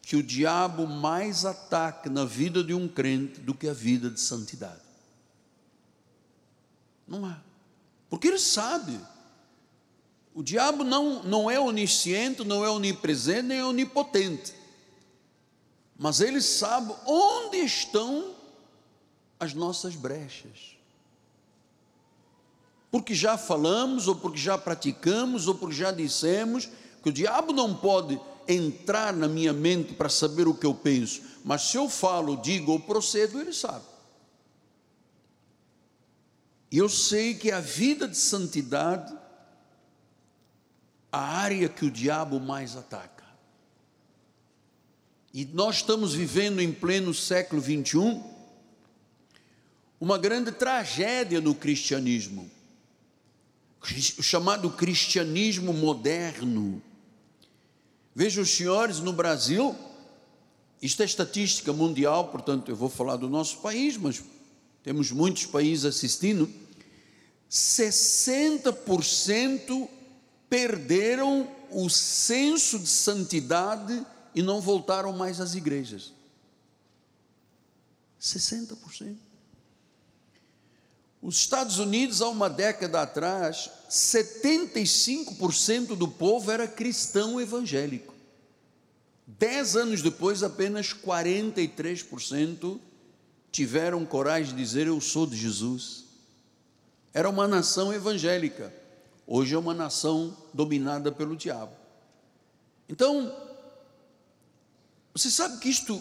que 0.00 0.16
o 0.16 0.22
diabo 0.22 0.86
mais 0.86 1.44
ataque 1.44 2.08
na 2.08 2.24
vida 2.24 2.64
de 2.64 2.72
um 2.72 2.88
crente 2.88 3.38
do 3.38 3.52
que 3.52 3.68
a 3.68 3.74
vida 3.74 4.08
de 4.08 4.18
santidade. 4.18 4.80
Não 7.06 7.26
há. 7.26 7.38
Porque 8.08 8.28
ele 8.28 8.38
sabe. 8.38 8.98
O 10.36 10.42
diabo 10.42 10.84
não, 10.84 11.24
não 11.24 11.50
é 11.50 11.58
onisciente, 11.58 12.44
não 12.44 12.64
é 12.64 12.70
onipresente, 12.70 13.42
nem 13.42 13.58
é 13.58 13.64
onipotente 13.64 14.54
mas 15.98 16.20
Ele 16.20 16.40
sabe 16.40 16.94
onde 17.06 17.58
estão 17.58 18.34
as 19.40 19.54
nossas 19.54 19.94
brechas. 19.94 20.76
Porque 22.90 23.14
já 23.14 23.36
falamos, 23.36 24.06
ou 24.06 24.16
porque 24.16 24.38
já 24.38 24.56
praticamos, 24.56 25.48
ou 25.48 25.54
porque 25.54 25.74
já 25.74 25.90
dissemos 25.90 26.68
que 27.02 27.08
o 27.08 27.12
diabo 27.12 27.52
não 27.52 27.74
pode 27.74 28.20
entrar 28.46 29.12
na 29.12 29.26
minha 29.26 29.52
mente 29.52 29.94
para 29.94 30.08
saber 30.08 30.46
o 30.46 30.54
que 30.54 30.66
eu 30.66 30.74
penso, 30.74 31.22
mas 31.44 31.62
se 31.62 31.76
eu 31.76 31.88
falo, 31.88 32.36
digo 32.36 32.72
ou 32.72 32.80
procedo, 32.80 33.40
ele 33.40 33.52
sabe. 33.52 33.84
E 36.70 36.78
eu 36.78 36.88
sei 36.88 37.34
que 37.34 37.50
a 37.50 37.60
vida 37.60 38.06
de 38.06 38.16
santidade, 38.16 39.15
a 41.16 41.38
área 41.38 41.68
que 41.68 41.86
o 41.86 41.90
diabo 41.90 42.38
mais 42.38 42.76
ataca. 42.76 43.24
E 45.32 45.46
nós 45.46 45.76
estamos 45.76 46.12
vivendo 46.14 46.60
em 46.60 46.70
pleno 46.72 47.14
século 47.14 47.60
21 47.60 48.36
uma 49.98 50.18
grande 50.18 50.52
tragédia 50.52 51.40
no 51.40 51.54
cristianismo, 51.54 52.50
o 54.18 54.22
chamado 54.22 54.68
cristianismo 54.70 55.72
moderno. 55.72 56.82
Vejam 58.14 58.42
os 58.42 58.50
senhores, 58.50 59.00
no 59.00 59.12
Brasil, 59.12 59.74
isto 60.82 61.02
é 61.02 61.06
estatística 61.06 61.72
mundial, 61.72 62.28
portanto 62.28 62.70
eu 62.70 62.76
vou 62.76 62.90
falar 62.90 63.16
do 63.16 63.30
nosso 63.30 63.58
país, 63.58 63.96
mas 63.96 64.22
temos 64.82 65.12
muitos 65.12 65.46
países 65.46 65.86
assistindo. 65.86 66.50
60% 67.50 69.95
perderam 70.56 71.48
o 71.70 71.90
senso 71.90 72.78
de 72.78 72.88
santidade 72.88 74.06
e 74.34 74.40
não 74.40 74.58
voltaram 74.58 75.12
mais 75.12 75.38
às 75.38 75.54
igrejas. 75.54 76.14
60%. 78.18 79.16
Os 81.20 81.36
Estados 81.36 81.78
Unidos, 81.78 82.22
há 82.22 82.30
uma 82.30 82.48
década 82.48 83.02
atrás, 83.02 83.70
75% 83.90 85.94
do 85.94 86.08
povo 86.08 86.50
era 86.50 86.66
cristão 86.66 87.38
evangélico. 87.38 88.14
Dez 89.26 89.76
anos 89.76 90.00
depois, 90.00 90.42
apenas 90.42 90.94
43% 90.94 92.80
tiveram 93.52 94.06
coragem 94.06 94.56
de 94.56 94.62
dizer: 94.62 94.86
Eu 94.86 95.02
sou 95.02 95.26
de 95.26 95.36
Jesus. 95.36 96.06
Era 97.12 97.28
uma 97.28 97.46
nação 97.46 97.92
evangélica, 97.92 98.72
hoje 99.26 99.54
é 99.54 99.58
uma 99.58 99.74
nação 99.74 100.36
dominada 100.54 101.10
pelo 101.10 101.36
diabo. 101.36 101.72
Então, 102.88 103.34
você 105.12 105.30
sabe 105.30 105.58
que 105.58 105.68
isto 105.68 106.00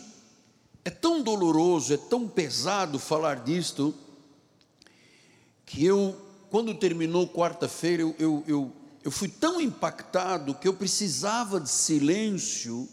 é 0.84 0.90
tão 0.90 1.24
doloroso, 1.24 1.94
é 1.94 1.98
tão 1.98 2.28
pesado 2.28 3.00
falar 3.00 3.44
disto, 3.44 3.94
que 5.66 5.84
eu, 5.84 6.16
quando 6.52 6.76
terminou 6.76 7.28
quarta-feira, 7.28 8.04
eu, 8.04 8.16
eu, 8.20 8.44
eu, 8.48 8.72
eu 9.04 9.12
fui 9.12 9.28
tão 9.28 9.60
impactado 9.60 10.54
que 10.54 10.68
eu 10.68 10.74
precisava 10.74 11.60
de 11.60 11.70
silêncio 11.70 12.88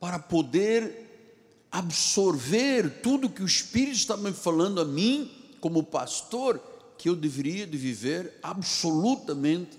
para 0.00 0.18
poder 0.18 1.66
absorver 1.70 3.02
tudo 3.02 3.28
que 3.28 3.42
o 3.42 3.46
Espírito 3.46 3.96
estava 3.96 4.22
me 4.22 4.32
falando 4.32 4.80
a 4.80 4.84
mim, 4.84 5.30
como 5.60 5.82
pastor, 5.82 6.58
que 6.98 7.08
eu 7.08 7.16
deveria 7.16 7.66
de 7.66 7.78
viver 7.78 8.38
absolutamente 8.42 9.78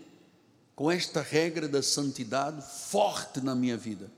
com 0.75 0.89
esta 0.89 1.21
regra 1.21 1.67
da 1.67 1.83
santidade 1.83 2.63
forte 2.89 3.41
na 3.41 3.53
minha 3.53 3.75
vida. 3.75 4.09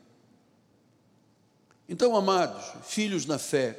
Então, 1.90 2.16
amados, 2.16 2.64
filhos 2.86 3.26
na 3.26 3.40
fé, 3.40 3.78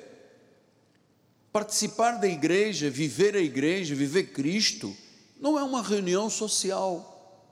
participar 1.52 2.18
da 2.18 2.26
igreja, 2.26 2.90
viver 2.90 3.36
a 3.36 3.40
igreja, 3.40 3.94
viver 3.94 4.32
Cristo, 4.32 4.94
não 5.40 5.58
é 5.58 5.62
uma 5.62 5.82
reunião 5.82 6.28
social, 6.28 7.48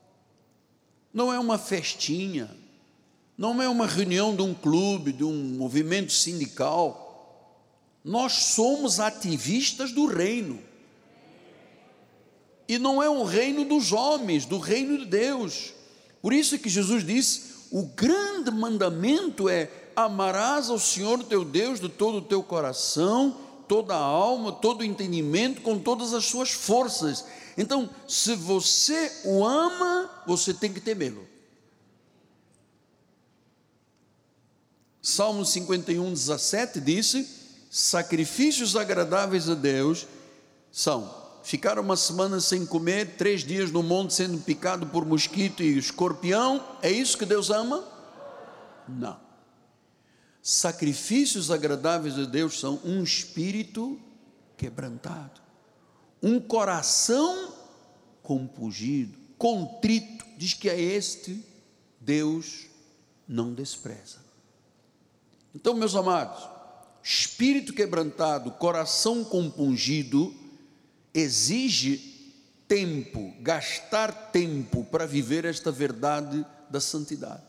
não 1.14 1.32
é 1.32 1.38
uma 1.38 1.58
festinha, 1.58 2.50
não 3.38 3.62
é 3.62 3.68
uma 3.68 3.86
reunião 3.86 4.34
de 4.34 4.42
um 4.42 4.52
clube, 4.52 5.12
de 5.12 5.24
um 5.24 5.54
movimento 5.56 6.12
sindical. 6.12 7.64
Nós 8.04 8.32
somos 8.32 9.00
ativistas 9.00 9.92
do 9.92 10.06
reino. 10.06 10.69
E 12.70 12.78
não 12.78 13.02
é 13.02 13.10
um 13.10 13.24
reino 13.24 13.64
dos 13.64 13.90
homens, 13.90 14.46
do 14.46 14.56
reino 14.56 14.96
de 14.96 15.04
Deus. 15.04 15.72
Por 16.22 16.32
isso 16.32 16.56
que 16.56 16.68
Jesus 16.68 17.04
disse: 17.04 17.66
o 17.68 17.82
grande 17.82 18.48
mandamento 18.52 19.48
é 19.48 19.68
amarás 19.96 20.70
ao 20.70 20.78
Senhor 20.78 21.24
teu 21.24 21.44
Deus 21.44 21.80
de 21.80 21.88
todo 21.88 22.18
o 22.18 22.22
teu 22.22 22.44
coração, 22.44 23.36
toda 23.66 23.92
a 23.96 23.98
alma, 23.98 24.52
todo 24.52 24.82
o 24.82 24.84
entendimento, 24.84 25.62
com 25.62 25.80
todas 25.80 26.14
as 26.14 26.26
suas 26.26 26.52
forças. 26.52 27.24
Então, 27.58 27.90
se 28.06 28.36
você 28.36 29.20
o 29.24 29.44
ama, 29.44 30.08
você 30.24 30.54
tem 30.54 30.72
que 30.72 30.80
temê-lo. 30.80 31.26
Salmo 35.02 35.44
51, 35.44 36.12
17 36.12 36.80
disse: 36.80 37.28
Sacrifícios 37.68 38.76
agradáveis 38.76 39.50
a 39.50 39.54
Deus 39.54 40.06
são 40.70 41.19
ficar 41.42 41.78
uma 41.78 41.96
semana 41.96 42.40
sem 42.40 42.66
comer, 42.66 43.16
três 43.16 43.42
dias 43.42 43.70
no 43.70 43.82
monte 43.82 44.14
sendo 44.14 44.38
picado 44.38 44.86
por 44.86 45.04
mosquito 45.04 45.62
e 45.62 45.78
escorpião. 45.78 46.64
É 46.82 46.90
isso 46.90 47.16
que 47.16 47.24
Deus 47.24 47.50
ama? 47.50 47.84
Não. 48.88 49.18
Sacrifícios 50.42 51.50
agradáveis 51.50 52.18
a 52.18 52.24
Deus 52.24 52.58
são 52.58 52.80
um 52.84 53.02
espírito 53.02 54.00
quebrantado, 54.56 55.40
um 56.22 56.40
coração 56.40 57.54
compungido, 58.22 59.18
contrito, 59.36 60.24
diz 60.36 60.54
que 60.54 60.68
é 60.68 60.80
este 60.80 61.44
Deus 62.00 62.66
não 63.28 63.52
despreza. 63.52 64.18
Então, 65.54 65.74
meus 65.74 65.94
amados, 65.94 66.48
espírito 67.02 67.72
quebrantado, 67.72 68.50
coração 68.52 69.24
compungido, 69.24 70.34
exige 71.14 72.10
tempo, 72.68 73.34
gastar 73.40 74.30
tempo 74.30 74.84
para 74.84 75.06
viver 75.06 75.44
esta 75.44 75.72
verdade 75.72 76.44
da 76.70 76.80
santidade. 76.80 77.42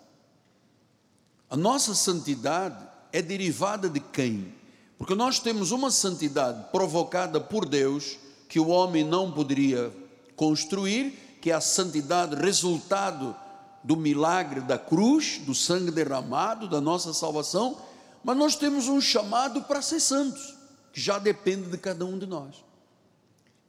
A 1.49 1.55
nossa 1.55 1.93
santidade 1.93 2.87
é 3.11 3.21
derivada 3.21 3.89
de 3.89 3.99
quem? 3.99 4.53
Porque 4.97 5.13
nós 5.15 5.39
temos 5.39 5.71
uma 5.71 5.91
santidade 5.91 6.71
provocada 6.71 7.39
por 7.39 7.67
Deus 7.67 8.17
que 8.47 8.59
o 8.59 8.69
homem 8.69 9.03
não 9.03 9.31
poderia 9.31 9.91
construir, 10.35 11.37
que 11.41 11.51
é 11.51 11.53
a 11.53 11.61
santidade 11.61 12.35
resultado 12.35 13.35
do 13.83 13.95
milagre 13.95 14.61
da 14.61 14.77
cruz, 14.77 15.39
do 15.39 15.55
sangue 15.55 15.91
derramado, 15.91 16.67
da 16.67 16.79
nossa 16.79 17.13
salvação, 17.13 17.77
mas 18.23 18.37
nós 18.37 18.55
temos 18.55 18.87
um 18.87 19.01
chamado 19.01 19.63
para 19.63 19.81
ser 19.81 19.99
santos, 19.99 20.55
que 20.93 21.01
já 21.01 21.17
depende 21.17 21.69
de 21.69 21.77
cada 21.77 22.05
um 22.05 22.17
de 22.17 22.25
nós. 22.25 22.55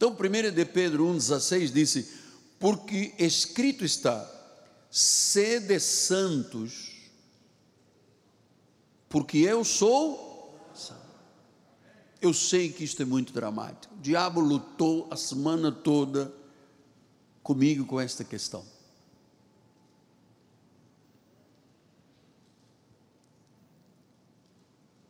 Então, 0.02 0.10
1 0.10 0.50
de 0.52 0.64
Pedro 0.64 1.06
1,16 1.14 1.70
disse: 1.70 2.12
Porque 2.58 3.14
escrito 3.20 3.84
está, 3.84 4.28
sede 4.90 5.78
santos, 5.78 6.90
porque 9.08 9.38
eu 9.38 9.62
sou 9.64 10.58
santo. 10.74 11.00
Eu 12.20 12.34
sei 12.34 12.72
que 12.72 12.82
isto 12.82 13.00
é 13.00 13.04
muito 13.04 13.32
dramático. 13.32 13.94
O 13.94 13.98
diabo 13.98 14.40
lutou 14.40 15.06
a 15.08 15.16
semana 15.16 15.70
toda 15.70 16.34
comigo 17.40 17.86
com 17.86 18.00
esta 18.00 18.24
questão. 18.24 18.66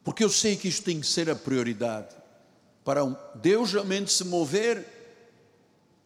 Porque 0.05 0.23
eu 0.23 0.29
sei 0.29 0.55
que 0.55 0.69
isto 0.69 0.85
tem 0.85 1.01
que 1.01 1.07
ser 1.07 1.31
a 1.31 1.35
prioridade. 1.35 2.22
Para 2.85 3.05
Deus 3.37 3.73
realmente 3.73 4.13
se 4.13 4.25
mover 4.25 4.87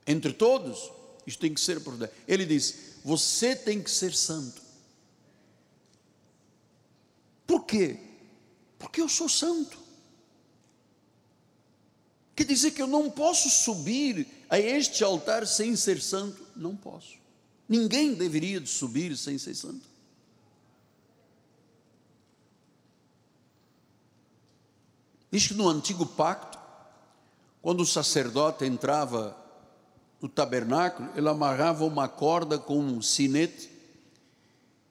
entre 0.06 0.32
todos, 0.32 0.92
isto 1.26 1.40
tem 1.40 1.52
que 1.52 1.60
ser 1.60 1.80
prioridade. 1.80 2.12
Ele 2.28 2.44
diz: 2.44 3.00
Você 3.04 3.56
tem 3.56 3.82
que 3.82 3.90
ser 3.90 4.14
santo. 4.14 4.62
Por 7.46 7.64
quê? 7.64 7.98
Porque 8.78 9.00
eu 9.00 9.08
sou 9.08 9.28
santo. 9.28 9.78
Quer 12.34 12.44
dizer 12.44 12.72
que 12.72 12.82
eu 12.82 12.86
não 12.86 13.10
posso 13.10 13.48
subir 13.48 14.26
a 14.50 14.58
este 14.58 15.02
altar 15.02 15.46
sem 15.46 15.74
ser 15.74 16.02
santo? 16.02 16.46
Não 16.54 16.76
posso. 16.76 17.14
Ninguém 17.68 18.14
deveria 18.14 18.60
de 18.60 18.68
subir 18.68 19.16
sem 19.16 19.38
ser 19.38 19.54
santo. 19.54 19.96
Diz 25.30 25.48
que 25.48 25.54
no 25.54 25.68
antigo 25.68 26.06
pacto, 26.06 26.55
quando 27.66 27.80
o 27.80 27.84
sacerdote 27.84 28.64
entrava 28.64 29.36
no 30.20 30.28
tabernáculo, 30.28 31.10
ele 31.16 31.28
amarrava 31.28 31.84
uma 31.84 32.06
corda 32.06 32.60
com 32.60 32.78
um 32.78 33.02
sinete, 33.02 33.68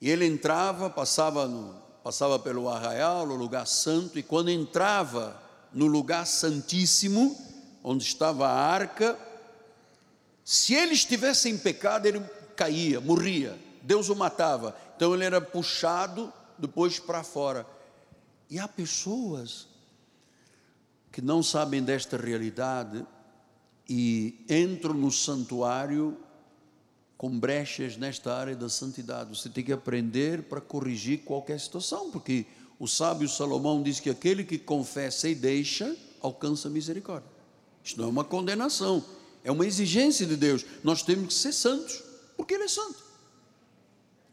e 0.01 0.09
ele 0.09 0.25
entrava, 0.25 0.89
passava, 0.89 1.47
no, 1.47 1.73
passava 2.03 2.37
pelo 2.37 2.67
arraial, 2.67 3.29
o 3.29 3.33
lugar 3.33 3.65
santo, 3.65 4.19
e 4.19 4.23
quando 4.23 4.49
entrava 4.49 5.41
no 5.71 5.87
lugar 5.87 6.27
santíssimo, 6.27 7.33
onde 7.81 8.03
estava 8.03 8.45
a 8.45 8.53
arca, 8.53 9.17
se 10.43 10.73
ele 10.73 10.95
estivesse 10.95 11.47
em 11.47 11.57
pecado, 11.57 12.07
ele 12.07 12.19
caía, 12.57 12.99
morria, 12.99 13.57
Deus 13.83 14.09
o 14.09 14.15
matava. 14.17 14.75
Então 14.97 15.13
ele 15.13 15.23
era 15.23 15.39
puxado 15.39 16.29
depois 16.57 16.99
para 16.99 17.23
fora. 17.23 17.65
E 18.49 18.59
há 18.59 18.67
pessoas 18.67 19.65
que 21.15 21.21
não 21.21 21.41
sabem 21.41 21.81
desta 21.81 22.17
realidade 22.17 23.07
e 23.87 24.45
entram 24.49 24.93
no 24.93 25.09
santuário 25.09 26.17
com 27.17 27.39
brechas 27.39 27.95
nesta 27.95 28.35
área 28.35 28.53
da 28.53 28.67
santidade. 28.67 29.29
Você 29.29 29.47
tem 29.47 29.63
que 29.63 29.71
aprender 29.71 30.43
para 30.43 30.59
corrigir 30.59 31.19
qualquer 31.19 31.57
situação, 31.57 32.11
porque 32.11 32.45
o 32.77 32.85
sábio 32.85 33.29
Salomão 33.29 33.81
diz 33.81 34.01
que 34.01 34.09
aquele 34.09 34.43
que 34.43 34.57
confessa 34.57 35.29
e 35.29 35.33
deixa 35.33 35.95
alcança 36.21 36.69
misericórdia. 36.69 37.31
Isto 37.81 38.01
não 38.01 38.09
é 38.09 38.11
uma 38.11 38.25
condenação, 38.25 39.01
é 39.41 39.49
uma 39.49 39.65
exigência 39.65 40.25
de 40.25 40.35
Deus. 40.35 40.65
Nós 40.83 41.01
temos 41.01 41.27
que 41.27 41.33
ser 41.33 41.53
santos, 41.53 42.03
porque 42.35 42.55
Ele 42.55 42.65
é 42.65 42.67
santo. 42.67 43.01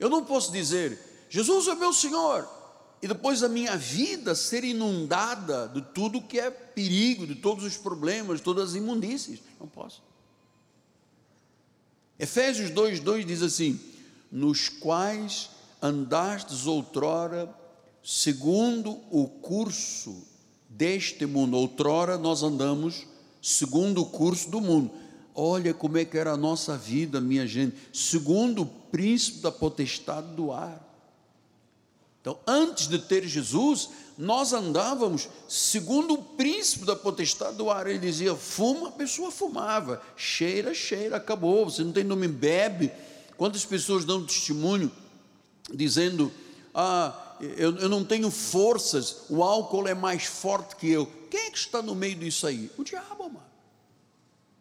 Eu 0.00 0.10
não 0.10 0.24
posso 0.24 0.50
dizer, 0.50 0.98
Jesus 1.30 1.68
é 1.68 1.76
meu 1.76 1.92
Senhor, 1.92 2.48
e 3.00 3.06
depois 3.06 3.44
a 3.44 3.48
minha 3.48 3.76
vida 3.76 4.34
ser 4.34 4.64
inundada 4.64 5.68
de 5.68 5.80
tudo 5.80 6.20
que 6.20 6.40
é 6.40 6.61
perigo, 6.74 7.26
de 7.26 7.34
todos 7.34 7.64
os 7.64 7.76
problemas, 7.76 8.40
todas 8.40 8.70
as 8.70 8.74
imundícies. 8.74 9.40
Não 9.60 9.66
posso. 9.66 10.02
Efésios 12.18 12.70
2,2 12.70 13.24
diz 13.24 13.42
assim: 13.42 13.80
Nos 14.30 14.68
quais 14.68 15.50
andastes 15.80 16.66
outrora, 16.66 17.52
segundo 18.02 18.98
o 19.10 19.26
curso 19.26 20.22
deste 20.68 21.26
mundo. 21.26 21.56
Outrora 21.56 22.16
nós 22.16 22.42
andamos 22.42 23.06
segundo 23.40 24.02
o 24.02 24.06
curso 24.06 24.50
do 24.50 24.60
mundo. 24.60 24.90
Olha 25.34 25.72
como 25.72 25.98
é 25.98 26.04
que 26.04 26.16
era 26.16 26.32
a 26.32 26.36
nossa 26.36 26.76
vida, 26.76 27.20
minha 27.20 27.46
gente, 27.46 27.74
segundo 27.92 28.62
o 28.62 28.66
príncipe 28.66 29.40
da 29.40 29.50
potestade 29.50 30.34
do 30.34 30.52
ar 30.52 30.91
então, 32.22 32.38
antes 32.46 32.86
de 32.86 33.00
ter 33.00 33.26
Jesus, 33.26 33.90
nós 34.16 34.52
andávamos 34.52 35.28
segundo 35.48 36.14
o 36.14 36.22
príncipe 36.22 36.86
da 36.86 36.94
potestade 36.94 37.56
do 37.56 37.68
ar. 37.68 37.88
Ele 37.88 37.98
dizia: 37.98 38.36
fuma, 38.36 38.88
a 38.88 38.92
pessoa 38.92 39.32
fumava, 39.32 40.00
cheira, 40.16 40.72
cheira, 40.72 41.16
acabou. 41.16 41.64
Você 41.68 41.82
não 41.82 41.90
tem 41.90 42.04
nome, 42.04 42.28
bebe. 42.28 42.92
Quantas 43.36 43.64
pessoas 43.64 44.04
dão 44.04 44.24
testemunho 44.24 44.90
dizendo: 45.74 46.30
ah, 46.72 47.36
eu, 47.40 47.76
eu 47.78 47.88
não 47.88 48.04
tenho 48.04 48.30
forças, 48.30 49.22
o 49.28 49.42
álcool 49.42 49.88
é 49.88 49.94
mais 49.94 50.24
forte 50.24 50.76
que 50.76 50.88
eu. 50.88 51.10
Quem 51.28 51.48
é 51.48 51.50
que 51.50 51.58
está 51.58 51.82
no 51.82 51.96
meio 51.96 52.14
disso 52.14 52.46
aí? 52.46 52.70
O 52.78 52.84
diabo, 52.84 53.24
mano. 53.24 53.42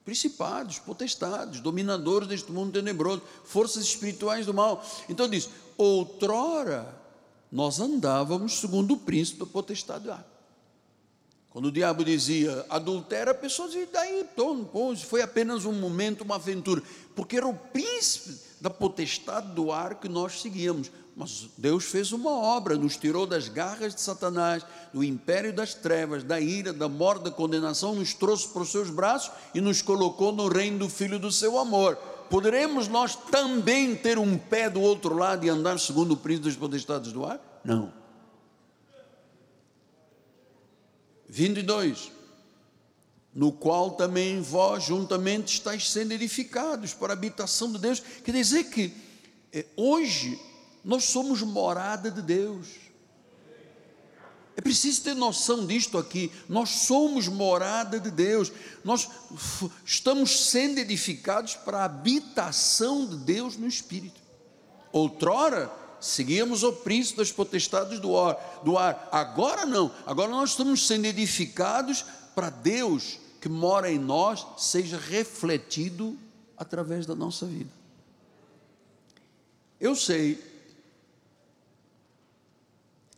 Principados, 0.04 0.80
potestades, 0.80 1.60
dominadores 1.60 2.28
deste 2.28 2.52
mundo 2.52 2.74
tenebroso, 2.74 3.21
forças 3.43 3.84
espirituais 3.84 4.47
do 4.47 4.54
mal. 4.54 4.84
Então 5.08 5.30
diz: 5.30 5.47
outrora 5.78 7.01
nós 7.52 7.80
andávamos 7.80 8.60
segundo 8.60 8.94
o 8.94 8.98
príncipe 8.98 9.40
da 9.40 9.46
potestade 9.46 10.06
do 10.06 10.12
ar. 10.12 10.26
Quando 11.50 11.66
o 11.66 11.72
diabo 11.72 12.06
dizia 12.06 12.66
adultera, 12.70 13.32
a 13.32 13.36
pessoa 13.36 13.68
dizia, 13.68 13.90
daí, 13.92 14.26
tom, 14.38 14.66
foi 14.96 15.22
apenas 15.22 15.66
um 15.66 15.74
momento, 15.74 16.22
uma 16.22 16.36
aventura, 16.36 16.82
porque 17.14 17.36
era 17.36 17.46
o 17.46 17.54
príncipe 17.54 18.40
da 18.62 18.70
potestade 18.70 19.52
do 19.52 19.70
ar 19.70 19.96
que 19.96 20.08
nós 20.08 20.42
seguíamos. 20.42 20.90
Mas 21.14 21.50
Deus 21.58 21.84
fez 21.84 22.14
uma 22.14 22.32
obra, 22.32 22.78
nos 22.78 22.96
tirou 22.96 23.28
das 23.28 23.50
garras 23.50 23.94
de 23.94 24.00
Satanás, 24.00 24.66
do 24.94 25.04
império 25.04 25.52
das 25.52 25.74
trevas, 25.74 26.24
da 26.24 26.40
ira, 26.40 26.72
da 26.72 26.88
morte, 26.88 27.26
da 27.26 27.32
condenação, 27.32 27.96
nos 27.96 28.14
trouxe 28.14 28.48
para 28.48 28.62
os 28.62 28.72
seus 28.72 28.90
braços 28.90 29.30
e 29.54 29.60
nos 29.60 29.82
colocou 29.82 30.32
no 30.32 30.48
reino 30.48 30.80
do 30.80 30.90
Filho 30.90 31.20
do 31.20 31.34
seu 31.34 31.60
amor 31.60 31.98
poderemos 32.32 32.88
nós 32.88 33.13
também 33.13 33.94
ter 33.94 34.17
um 34.17 34.38
pé 34.38 34.70
do 34.70 34.80
outro 34.80 35.13
lado 35.13 35.46
e 35.46 35.50
andar 35.50 35.78
segundo 35.78 36.13
o 36.13 36.17
príncipe 36.17 36.48
das 36.48 36.56
potestades 36.56 37.12
do 37.12 37.26
ar? 37.26 37.39
Não. 37.63 37.91
22. 41.28 42.10
No 43.36 43.52
qual 43.52 43.91
também 43.91 44.41
vós 44.41 44.86
juntamente 44.86 45.54
estáis 45.54 45.89
sendo 45.89 46.13
edificados 46.13 46.94
para 46.94 47.12
a 47.12 47.17
habitação 47.17 47.70
de 47.72 47.80
Deus. 47.80 48.00
Quer 48.00 48.32
dizer 48.32 48.63
que 48.65 48.94
eh, 49.52 49.65
hoje 49.76 50.39
nós 50.84 51.06
somos 51.06 51.41
morada 51.41 52.10
de 52.10 52.22
Deus. 52.22 52.67
É 54.56 54.62
preciso 54.62 55.04
ter 55.04 55.16
noção 55.16 55.66
disto 55.66 55.98
aqui. 55.98 56.32
Nós 56.50 56.70
somos 56.70 57.28
morada 57.28 58.00
de 58.00 58.12
Deus. 58.12 58.52
Nós 58.84 59.10
estamos 59.86 60.48
sendo 60.48 60.80
edificados 60.80 61.56
para 61.56 61.80
a 61.80 61.86
habitação 61.86 63.06
de 63.06 63.16
Deus 63.18 63.56
no 63.56 63.68
Espírito. 63.68 64.20
Outrora, 64.92 65.72
seguíamos 66.02 66.64
o 66.64 66.74
príncipe 66.74 67.18
das 67.18 67.32
potestades 67.32 68.00
do 68.00 68.18
ar, 68.18 68.62
do 68.64 68.78
ar. 68.78 69.08
Agora 69.12 69.66
não. 69.66 69.92
Agora 70.06 70.30
nós 70.30 70.52
estamos 70.52 70.86
sendo 70.86 71.06
edificados 71.06 72.04
para 72.36 72.50
Deus 72.50 73.20
que 73.40 73.48
mora 73.48 73.92
em 73.92 73.98
nós 73.98 74.46
seja 74.58 74.98
refletido 74.98 76.18
através 76.58 77.06
da 77.06 77.16
nossa 77.16 77.46
vida. 77.46 77.72
Eu 79.80 79.96
sei 79.96 80.40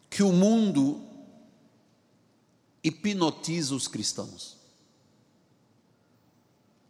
que 0.10 0.24
o 0.24 0.32
mundo 0.32 1.02
hipnotiza 2.84 3.74
os 3.74 3.88
cristãos. 3.88 4.58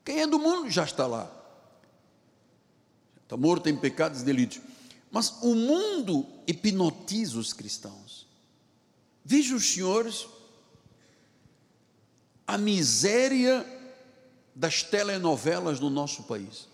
Quem 0.04 0.22
é 0.22 0.28
do 0.28 0.40
mundo 0.40 0.70
já 0.70 0.84
está 0.84 1.08
lá. 1.08 1.32
Está 3.24 3.38
morto 3.38 3.70
em 3.70 3.78
pecados 3.78 4.22
e 4.22 4.26
delitos. 4.26 4.60
Mas 5.12 5.30
o 5.42 5.56
mundo 5.56 6.26
hipnotiza 6.48 7.38
os 7.38 7.54
cristãos. 7.54 8.28
Veja 9.24 9.56
os 9.56 9.74
senhores 9.74 10.28
a 12.46 12.58
miséria 12.58 13.66
das 14.54 14.84
telenovelas 14.84 15.80
no 15.80 15.90
nosso 15.90 16.24
país. 16.24 16.68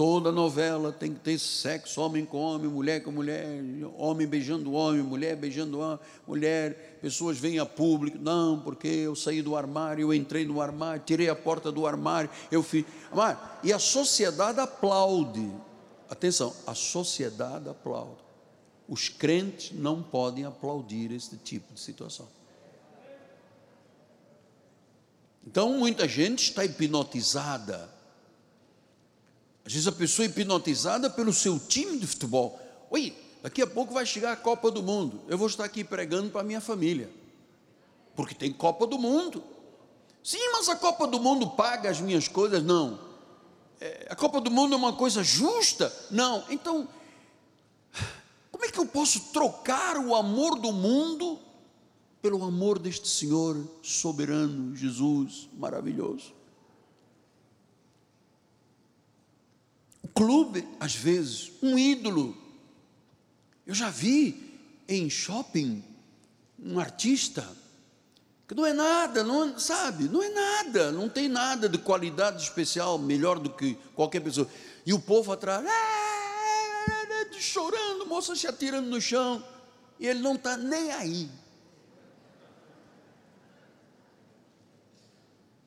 Toda 0.00 0.32
novela 0.32 0.90
tem 0.90 1.12
que 1.12 1.20
ter 1.20 1.38
sexo, 1.38 2.00
homem 2.00 2.24
com 2.24 2.38
homem, 2.38 2.70
mulher 2.70 3.02
com 3.02 3.12
mulher, 3.12 3.46
homem 3.98 4.26
beijando 4.26 4.72
homem, 4.72 5.02
mulher 5.02 5.36
beijando 5.36 6.00
mulher. 6.26 6.98
Pessoas 7.02 7.36
vêm 7.38 7.58
a 7.58 7.66
público, 7.66 8.16
não, 8.18 8.58
porque 8.60 8.88
eu 8.88 9.14
saí 9.14 9.42
do 9.42 9.54
armário, 9.54 10.00
eu 10.00 10.14
entrei 10.14 10.46
no 10.46 10.58
armário, 10.58 11.02
tirei 11.04 11.28
a 11.28 11.36
porta 11.36 11.70
do 11.70 11.86
armário, 11.86 12.30
eu 12.50 12.62
fiz. 12.62 12.86
E 13.62 13.74
a 13.74 13.78
sociedade 13.78 14.58
aplaude. 14.58 15.52
Atenção, 16.08 16.56
a 16.66 16.74
sociedade 16.74 17.68
aplaude. 17.68 18.24
Os 18.88 19.10
crentes 19.10 19.78
não 19.78 20.02
podem 20.02 20.46
aplaudir 20.46 21.12
este 21.12 21.36
tipo 21.36 21.74
de 21.74 21.80
situação. 21.80 22.26
Então, 25.46 25.76
muita 25.76 26.08
gente 26.08 26.44
está 26.44 26.64
hipnotizada 26.64 27.99
às 29.70 29.74
vezes 29.74 29.86
a 29.86 29.92
pessoa 29.92 30.26
é 30.26 30.28
hipnotizada 30.28 31.08
pelo 31.08 31.32
seu 31.32 31.56
time 31.56 31.96
de 31.96 32.04
futebol. 32.04 32.58
Oi, 32.90 33.16
daqui 33.40 33.62
a 33.62 33.66
pouco 33.68 33.94
vai 33.94 34.04
chegar 34.04 34.32
a 34.32 34.36
Copa 34.36 34.68
do 34.68 34.82
Mundo. 34.82 35.20
Eu 35.28 35.38
vou 35.38 35.46
estar 35.46 35.62
aqui 35.62 35.84
pregando 35.84 36.28
para 36.28 36.40
a 36.40 36.44
minha 36.44 36.60
família. 36.60 37.08
Porque 38.16 38.34
tem 38.34 38.52
Copa 38.52 38.84
do 38.84 38.98
Mundo. 38.98 39.44
Sim, 40.24 40.50
mas 40.54 40.68
a 40.68 40.74
Copa 40.74 41.06
do 41.06 41.20
Mundo 41.20 41.50
paga 41.50 41.88
as 41.88 42.00
minhas 42.00 42.26
coisas? 42.26 42.64
Não. 42.64 42.98
É, 43.80 44.08
a 44.10 44.16
Copa 44.16 44.40
do 44.40 44.50
Mundo 44.50 44.74
é 44.74 44.76
uma 44.76 44.94
coisa 44.94 45.22
justa? 45.22 45.96
Não. 46.10 46.42
Então, 46.50 46.88
como 48.50 48.64
é 48.64 48.72
que 48.72 48.78
eu 48.80 48.86
posso 48.86 49.20
trocar 49.32 49.98
o 49.98 50.16
amor 50.16 50.58
do 50.58 50.72
mundo 50.72 51.38
pelo 52.20 52.42
amor 52.42 52.76
deste 52.76 53.06
Senhor 53.06 53.56
soberano, 53.84 54.74
Jesus 54.74 55.48
maravilhoso? 55.56 56.39
Clube, 60.08 60.66
às 60.78 60.94
vezes, 60.94 61.52
um 61.62 61.78
ídolo. 61.78 62.36
Eu 63.66 63.74
já 63.74 63.90
vi 63.90 64.58
em 64.88 65.08
shopping 65.08 65.84
um 66.58 66.78
artista 66.78 67.46
que 68.46 68.54
não 68.54 68.66
é 68.66 68.72
nada, 68.72 69.22
não 69.22 69.56
sabe, 69.58 70.08
não 70.08 70.20
é 70.20 70.28
nada, 70.28 70.90
não 70.90 71.08
tem 71.08 71.28
nada 71.28 71.68
de 71.68 71.78
qualidade 71.78 72.42
especial 72.42 72.98
melhor 72.98 73.38
do 73.38 73.48
que 73.48 73.76
qualquer 73.94 74.18
pessoa. 74.18 74.48
E 74.84 74.92
o 74.92 74.98
povo 74.98 75.30
atrás, 75.30 75.64
chorando, 77.38 78.06
moça 78.06 78.34
se 78.34 78.46
atirando 78.46 78.88
no 78.88 79.00
chão, 79.00 79.44
e 80.00 80.06
ele 80.06 80.18
não 80.18 80.34
está 80.34 80.56
nem 80.56 80.90
aí. 80.90 81.30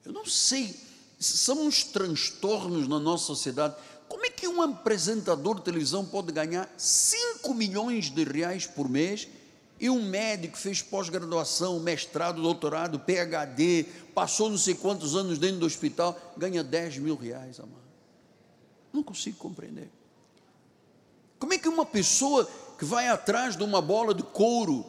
Eu 0.03 0.11
não 0.11 0.25
sei, 0.25 0.77
são 1.19 1.65
uns 1.65 1.83
transtornos 1.85 2.87
na 2.87 2.99
nossa 2.99 3.25
sociedade. 3.27 3.75
Como 4.13 4.27
é 4.27 4.29
que 4.29 4.47
um 4.47 4.61
apresentador 4.61 5.55
de 5.55 5.63
televisão 5.63 6.05
pode 6.05 6.31
ganhar 6.31 6.71
5 6.77 7.51
milhões 7.55 8.11
de 8.11 8.23
reais 8.23 8.67
por 8.67 8.87
mês 8.87 9.27
e 9.79 9.89
um 9.89 10.03
médico 10.03 10.55
fez 10.55 10.83
pós-graduação, 10.83 11.79
mestrado, 11.79 12.39
doutorado, 12.39 12.99
PhD, 12.99 13.87
passou 14.13 14.51
não 14.51 14.57
sei 14.59 14.75
quantos 14.75 15.15
anos 15.15 15.39
dentro 15.39 15.61
do 15.61 15.65
hospital, 15.65 16.15
ganha 16.37 16.63
10 16.63 16.99
mil 16.99 17.15
reais, 17.15 17.59
amado? 17.59 17.81
Não 18.93 19.01
consigo 19.01 19.37
compreender. 19.37 19.89
Como 21.39 21.51
é 21.51 21.57
que 21.57 21.67
uma 21.67 21.83
pessoa 21.83 22.47
que 22.77 22.85
vai 22.85 23.07
atrás 23.07 23.57
de 23.57 23.63
uma 23.63 23.81
bola 23.81 24.13
de 24.13 24.21
couro 24.21 24.85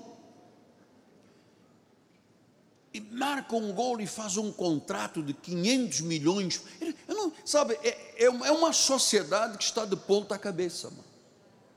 e 2.94 3.00
marca 3.00 3.56
um 3.56 3.72
gol 3.72 4.00
e 4.00 4.06
faz 4.06 4.36
um 4.36 4.52
contrato 4.52 5.20
de 5.20 5.34
500 5.34 6.00
milhões. 6.02 6.62
Eu 7.08 7.16
não, 7.16 7.32
sabe, 7.44 7.76
é, 7.82 8.24
é, 8.24 8.26
é 8.26 8.52
uma 8.52 8.72
sociedade 8.72 9.58
que 9.58 9.64
está 9.64 9.84
de 9.84 9.96
ponta 9.96 10.38
cabeça. 10.38 10.88
Mano. 10.90 11.04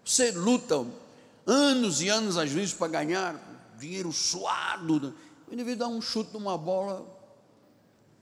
Você 0.06 0.30
luta 0.30 0.86
anos 1.44 2.02
e 2.02 2.08
anos, 2.08 2.38
às 2.38 2.52
vezes, 2.52 2.72
para 2.72 2.88
ganhar 2.90 3.76
dinheiro 3.80 4.14
suado. 4.14 5.00
Né? 5.00 5.14
Vez 5.64 5.70
de 5.70 5.76
dar 5.76 5.88
um 5.88 6.00
chute 6.00 6.32
numa 6.34 6.56
bola, 6.56 7.04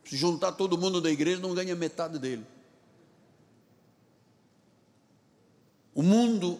se 0.05 0.15
juntar 0.15 0.53
todo 0.53 0.77
mundo 0.77 1.01
da 1.01 1.11
igreja, 1.11 1.41
não 1.41 1.53
ganha 1.53 1.75
metade 1.75 2.17
dele. 2.17 2.45
O 5.93 6.01
mundo 6.01 6.57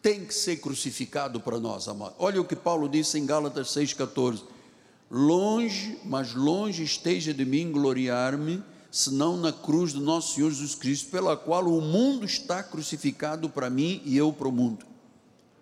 tem 0.00 0.24
que 0.24 0.34
ser 0.34 0.58
crucificado 0.58 1.40
para 1.40 1.58
nós, 1.58 1.88
amado. 1.88 2.14
Olha 2.20 2.40
o 2.40 2.44
que 2.44 2.54
Paulo 2.54 2.88
disse 2.88 3.18
em 3.18 3.26
Gálatas 3.26 3.68
6,14 3.68 4.52
longe, 5.12 5.98
mas 6.06 6.32
longe 6.32 6.82
esteja 6.82 7.34
de 7.34 7.44
mim 7.44 7.70
gloriar-me, 7.70 8.64
senão 8.90 9.36
na 9.36 9.52
cruz 9.52 9.92
do 9.92 10.00
nosso 10.00 10.34
Senhor 10.34 10.50
Jesus 10.50 10.74
Cristo, 10.74 11.10
pela 11.10 11.36
qual 11.36 11.66
o 11.66 11.82
mundo 11.82 12.24
está 12.24 12.62
crucificado 12.62 13.50
para 13.50 13.68
mim 13.68 14.00
e 14.06 14.16
eu 14.16 14.32
para 14.32 14.48
o 14.48 14.52
mundo. 14.52 14.86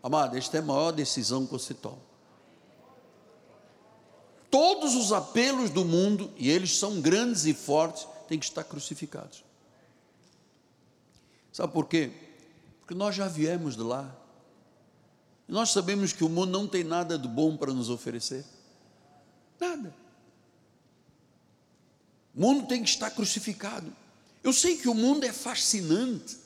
Amado, 0.00 0.36
esta 0.36 0.58
é 0.58 0.60
a 0.60 0.64
maior 0.64 0.92
decisão 0.92 1.44
que 1.44 1.52
você 1.52 1.74
toma. 1.74 1.98
Todos 4.48 4.94
os 4.94 5.12
apelos 5.12 5.70
do 5.70 5.84
mundo, 5.84 6.30
e 6.36 6.48
eles 6.48 6.78
são 6.78 7.00
grandes 7.00 7.44
e 7.44 7.52
fortes, 7.52 8.06
têm 8.28 8.38
que 8.38 8.44
estar 8.44 8.62
crucificados. 8.62 9.44
Sabe 11.52 11.72
por 11.72 11.86
quê? 11.86 12.12
Porque 12.80 12.94
nós 12.94 13.16
já 13.16 13.26
viemos 13.26 13.76
de 13.76 13.82
lá. 13.82 14.16
Nós 15.48 15.70
sabemos 15.70 16.12
que 16.12 16.22
o 16.22 16.28
mundo 16.28 16.52
não 16.52 16.68
tem 16.68 16.84
nada 16.84 17.18
de 17.18 17.26
bom 17.26 17.56
para 17.56 17.72
nos 17.72 17.90
oferecer. 17.90 18.44
Nada. 19.60 19.94
O 22.34 22.40
mundo 22.40 22.66
tem 22.66 22.82
que 22.82 22.88
estar 22.88 23.10
crucificado. 23.10 23.94
Eu 24.42 24.52
sei 24.52 24.78
que 24.78 24.88
o 24.88 24.94
mundo 24.94 25.24
é 25.24 25.32
fascinante. 25.32 26.38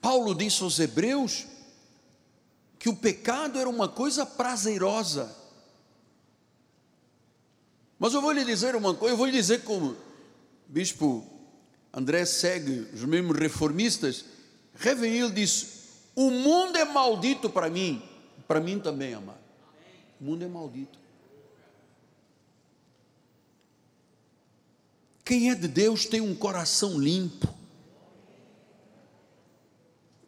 Paulo 0.00 0.34
disse 0.34 0.62
aos 0.62 0.78
Hebreus 0.78 1.46
que 2.78 2.88
o 2.88 2.96
pecado 2.96 3.58
era 3.58 3.68
uma 3.68 3.86
coisa 3.86 4.24
prazerosa. 4.24 5.36
Mas 7.98 8.14
eu 8.14 8.22
vou 8.22 8.32
lhe 8.32 8.44
dizer 8.44 8.74
uma 8.74 8.94
coisa, 8.94 9.12
eu 9.12 9.18
vou 9.18 9.26
lhe 9.26 9.32
dizer 9.32 9.62
como 9.62 9.94
bispo 10.66 11.26
André 11.92 12.24
segue 12.24 12.88
os 12.94 13.04
mesmos 13.04 13.36
reformistas, 13.36 14.24
Revenil 14.74 15.30
disse: 15.30 15.66
O 16.14 16.30
mundo 16.30 16.76
é 16.76 16.84
maldito 16.84 17.50
para 17.50 17.68
mim, 17.68 18.02
para 18.46 18.60
mim 18.60 18.78
também, 18.78 19.12
amado. 19.12 19.39
O 20.20 20.24
mundo 20.24 20.44
é 20.44 20.48
maldito. 20.48 20.98
Quem 25.24 25.50
é 25.50 25.54
de 25.54 25.66
Deus 25.66 26.04
tem 26.04 26.20
um 26.20 26.34
coração 26.34 26.98
limpo. 26.98 27.48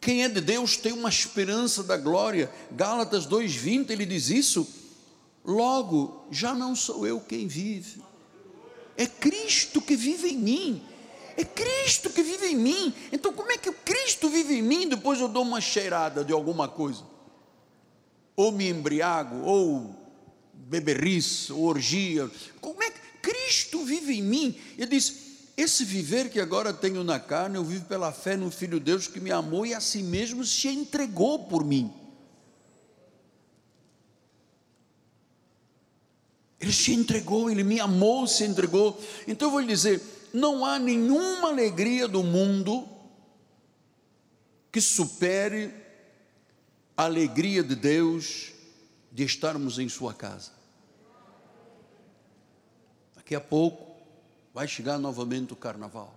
Quem 0.01 0.23
é 0.23 0.29
de 0.29 0.41
Deus 0.41 0.77
tem 0.77 0.91
uma 0.91 1.09
esperança 1.09 1.83
da 1.83 1.95
glória. 1.95 2.51
Gálatas 2.71 3.27
2:20 3.27 3.91
ele 3.91 4.05
diz 4.05 4.29
isso. 4.29 4.67
Logo, 5.45 6.25
já 6.31 6.55
não 6.55 6.75
sou 6.75 7.05
eu 7.05 7.19
quem 7.19 7.47
vive. 7.47 8.01
É 8.97 9.05
Cristo 9.05 9.81
que 9.81 9.95
vive 9.95 10.29
em 10.29 10.37
mim. 10.37 10.83
É 11.37 11.43
Cristo 11.43 12.09
que 12.09 12.23
vive 12.23 12.47
em 12.47 12.55
mim. 12.55 12.93
Então, 13.11 13.33
como 13.33 13.51
é 13.51 13.57
que 13.57 13.69
o 13.69 13.73
Cristo 13.73 14.29
vive 14.29 14.55
em 14.55 14.61
mim? 14.61 14.87
Depois 14.87 15.19
eu 15.19 15.27
dou 15.27 15.43
uma 15.43 15.59
cheirada 15.59 16.23
de 16.23 16.31
alguma 16.31 16.67
coisa 16.67 17.12
ou 18.35 18.51
me 18.51 18.69
embriago, 18.69 19.43
ou 19.43 19.95
beberrice, 20.53 21.51
ou 21.51 21.63
orgia. 21.63 22.29
Como 22.59 22.81
é 22.81 22.89
que 22.89 22.99
Cristo 23.21 23.83
vive 23.85 24.17
em 24.17 24.23
mim? 24.23 24.59
Ele 24.77 24.87
diz: 24.87 25.23
esse 25.55 25.85
viver 25.85 26.29
que 26.29 26.39
agora 26.39 26.73
tenho 26.73 27.03
na 27.03 27.19
carne, 27.19 27.57
eu 27.57 27.63
vivo 27.63 27.85
pela 27.85 28.11
fé 28.11 28.35
no 28.35 28.49
Filho 28.49 28.79
de 28.79 28.85
Deus 28.85 29.07
que 29.07 29.19
me 29.19 29.31
amou 29.31 29.65
e 29.65 29.73
a 29.73 29.79
si 29.79 30.01
mesmo 30.01 30.43
se 30.43 30.67
entregou 30.67 31.39
por 31.45 31.63
mim. 31.63 31.93
Ele 36.59 36.71
se 36.71 36.93
entregou, 36.93 37.51
ele 37.51 37.63
me 37.63 37.79
amou, 37.79 38.25
se 38.25 38.45
entregou. 38.45 38.99
Então 39.27 39.49
eu 39.49 39.51
vou 39.51 39.59
lhe 39.59 39.67
dizer: 39.67 40.01
não 40.33 40.65
há 40.65 40.79
nenhuma 40.79 41.49
alegria 41.49 42.07
do 42.07 42.23
mundo 42.23 42.87
que 44.71 44.81
supere 44.81 45.71
a 46.95 47.05
alegria 47.05 47.63
de 47.63 47.75
Deus 47.75 48.51
de 49.11 49.23
estarmos 49.23 49.79
em 49.79 49.89
Sua 49.89 50.13
casa. 50.13 50.51
Daqui 53.15 53.35
a 53.35 53.41
pouco 53.41 53.95
vai 54.53 54.67
chegar 54.67 54.99
novamente 54.99 55.53
o 55.53 55.55
carnaval. 55.55 56.13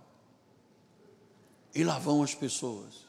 E 1.73 1.83
lá 1.83 1.97
vão 1.97 2.21
as 2.21 2.35
pessoas. 2.35 3.07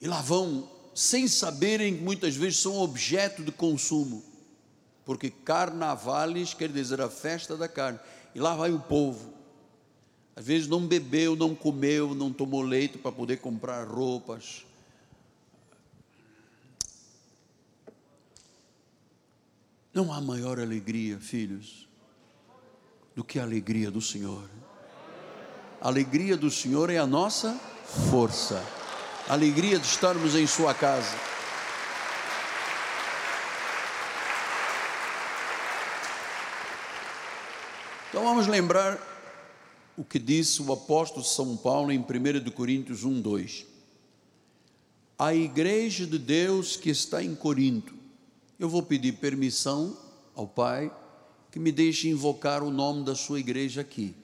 E 0.00 0.06
lá 0.06 0.22
vão, 0.22 0.68
sem 0.94 1.26
saberem 1.26 1.96
que 1.96 2.02
muitas 2.02 2.36
vezes 2.36 2.60
são 2.60 2.78
objeto 2.78 3.42
de 3.42 3.50
consumo. 3.50 4.22
Porque 5.04 5.30
carnavales 5.30 6.54
quer 6.54 6.70
dizer 6.70 7.00
a 7.00 7.10
festa 7.10 7.56
da 7.56 7.68
carne. 7.68 7.98
E 8.34 8.38
lá 8.38 8.54
vai 8.54 8.70
o 8.70 8.78
povo. 8.78 9.34
Às 10.36 10.46
vezes 10.46 10.68
não 10.68 10.86
bebeu, 10.86 11.34
não 11.34 11.52
comeu, 11.52 12.14
não 12.14 12.32
tomou 12.32 12.62
leite 12.62 12.96
para 12.98 13.10
poder 13.10 13.38
comprar 13.38 13.88
roupas 13.88 14.67
Não 19.98 20.12
há 20.12 20.20
maior 20.20 20.60
alegria, 20.60 21.18
filhos, 21.18 21.88
do 23.16 23.24
que 23.24 23.36
a 23.36 23.42
alegria 23.42 23.90
do 23.90 24.00
Senhor. 24.00 24.48
A 25.80 25.88
alegria 25.88 26.36
do 26.36 26.52
Senhor 26.52 26.88
é 26.88 26.98
a 26.98 27.04
nossa 27.04 27.60
força. 28.08 28.64
A 29.28 29.32
alegria 29.32 29.76
de 29.76 29.84
estarmos 29.84 30.36
em 30.36 30.46
Sua 30.46 30.72
casa. 30.72 31.16
Então 38.08 38.22
vamos 38.22 38.46
lembrar 38.46 39.00
o 39.96 40.04
que 40.04 40.20
disse 40.20 40.62
o 40.62 40.72
apóstolo 40.72 41.24
São 41.24 41.56
Paulo 41.56 41.90
em 41.90 41.98
1 41.98 42.50
Coríntios 42.52 43.02
1, 43.02 43.20
2. 43.20 43.66
A 45.18 45.34
igreja 45.34 46.06
de 46.06 46.20
Deus 46.20 46.76
que 46.76 46.88
está 46.88 47.20
em 47.20 47.34
Corinto, 47.34 47.97
eu 48.58 48.68
vou 48.68 48.82
pedir 48.82 49.12
permissão 49.12 49.96
ao 50.34 50.46
Pai 50.46 50.90
que 51.50 51.58
me 51.58 51.70
deixe 51.70 52.08
invocar 52.08 52.62
o 52.62 52.70
nome 52.70 53.04
da 53.04 53.14
sua 53.14 53.38
igreja 53.38 53.80
aqui. 53.80 54.14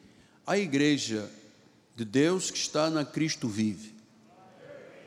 A 0.47 0.59
igreja 0.59 1.31
de 1.94 2.05
Deus 2.05 2.51
que 2.51 2.59
está 2.59 2.90
na 2.90 3.05
Cristo 3.05 3.49
vive. 3.49 3.94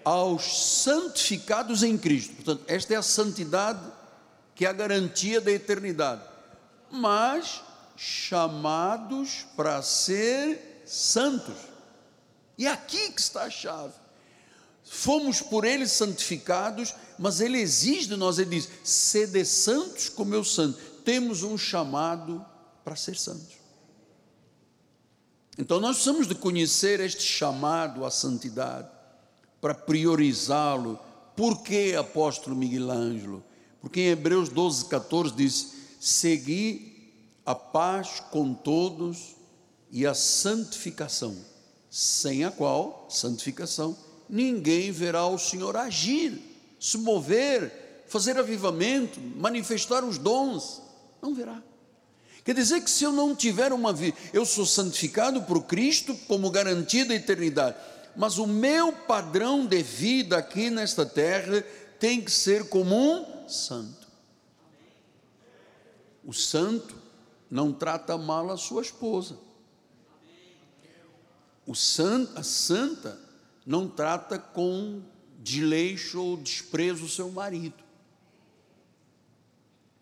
Aos 0.04 0.84
santificados 0.84 1.84
em 1.84 1.98
Cristo. 1.98 2.36
Portanto, 2.36 2.64
esta 2.68 2.94
é 2.94 2.98
a 2.98 3.02
santidade 3.02 3.86
que 4.56 4.66
é 4.66 4.70
a 4.70 4.74
garantia 4.74 5.42
da 5.42 5.52
eternidade. 5.52 6.22
Mas 6.90 7.62
chamados 7.98 9.46
para 9.56 9.82
ser 9.82 10.82
santos. 10.86 11.58
E 12.58 12.66
é 12.66 12.72
aqui 12.72 13.12
que 13.12 13.22
está 13.22 13.44
a 13.44 13.50
chave. 13.50 13.94
Fomos 14.84 15.42
por 15.42 15.66
ele 15.66 15.86
santificados, 15.86 16.96
mas 17.18 17.42
ele 17.42 17.60
exige 17.60 18.08
de 18.08 18.16
nós, 18.16 18.38
ele 18.38 18.52
diz: 18.52 18.70
sede 18.84 19.44
santos 19.46 20.10
como 20.10 20.34
eu 20.34 20.44
santo. 20.44 20.80
Temos 21.04 21.44
um 21.44 21.58
chamado 21.58 22.46
para 22.84 22.96
ser 22.96 23.18
santos. 23.18 23.58
Então 25.58 25.80
nós 25.80 25.98
precisamos 25.98 26.28
de 26.28 26.36
conhecer 26.36 27.00
este 27.00 27.24
chamado 27.24 28.06
à 28.06 28.12
santidade, 28.12 28.88
para 29.60 29.74
priorizá-lo. 29.74 31.00
Por 31.36 31.62
que 31.64 31.96
apóstolo 31.96 32.56
Miguel 32.56 32.92
Ângelo? 32.92 33.44
Porque 33.82 34.02
em 34.02 34.08
Hebreus 34.10 34.50
12, 34.50 34.86
14 34.86 35.34
diz: 35.36 35.74
segui 36.00 37.12
a 37.46 37.56
paz 37.56 38.22
com 38.32 38.54
todos 38.54 39.36
e 39.92 40.06
a 40.06 40.14
santificação, 40.14 41.36
sem 41.90 42.44
a 42.44 42.52
qual, 42.52 43.08
santificação, 43.10 43.98
ninguém 44.30 44.92
verá 44.92 45.26
o 45.28 45.38
Senhor 45.38 45.76
agir, 45.78 46.47
se 46.80 46.98
mover, 46.98 48.04
fazer 48.08 48.38
avivamento, 48.38 49.20
manifestar 49.20 50.04
os 50.04 50.18
dons, 50.18 50.82
não 51.22 51.34
verá. 51.34 51.62
Quer 52.44 52.54
dizer 52.54 52.82
que 52.82 52.90
se 52.90 53.04
eu 53.04 53.12
não 53.12 53.36
tiver 53.36 53.74
uma 53.74 53.92
vida, 53.92 54.18
eu 54.32 54.46
sou 54.46 54.66
santificado 54.66 55.42
por 55.44 55.64
Cristo 55.66 56.16
como 56.28 56.50
garantia 56.50 57.06
da 57.06 57.14
eternidade, 57.14 57.76
mas 58.16 58.38
o 58.38 58.48
meu 58.48 58.94
padrão 58.94 59.66
de 59.66 59.84
vida 59.84 60.38
aqui 60.38 60.70
nesta 60.70 61.06
terra 61.06 61.64
tem 62.00 62.22
que 62.22 62.32
ser 62.32 62.70
como 62.70 62.96
um 62.96 63.50
santo. 63.50 64.08
O 66.24 66.34
santo 66.34 66.96
não 67.50 67.72
trata 67.74 68.18
mal 68.18 68.50
a 68.52 68.58
sua 68.58 68.82
esposa. 68.82 69.38
O 71.66 71.76
san, 71.76 72.30
a 72.36 72.44
santa 72.44 73.20
não 73.66 73.90
trata 73.90 74.40
com 74.40 75.02
desleixo 75.38 76.22
ou 76.22 76.38
desprezo 76.38 77.06
o 77.06 77.10
seu 77.10 77.32
marido. 77.32 77.84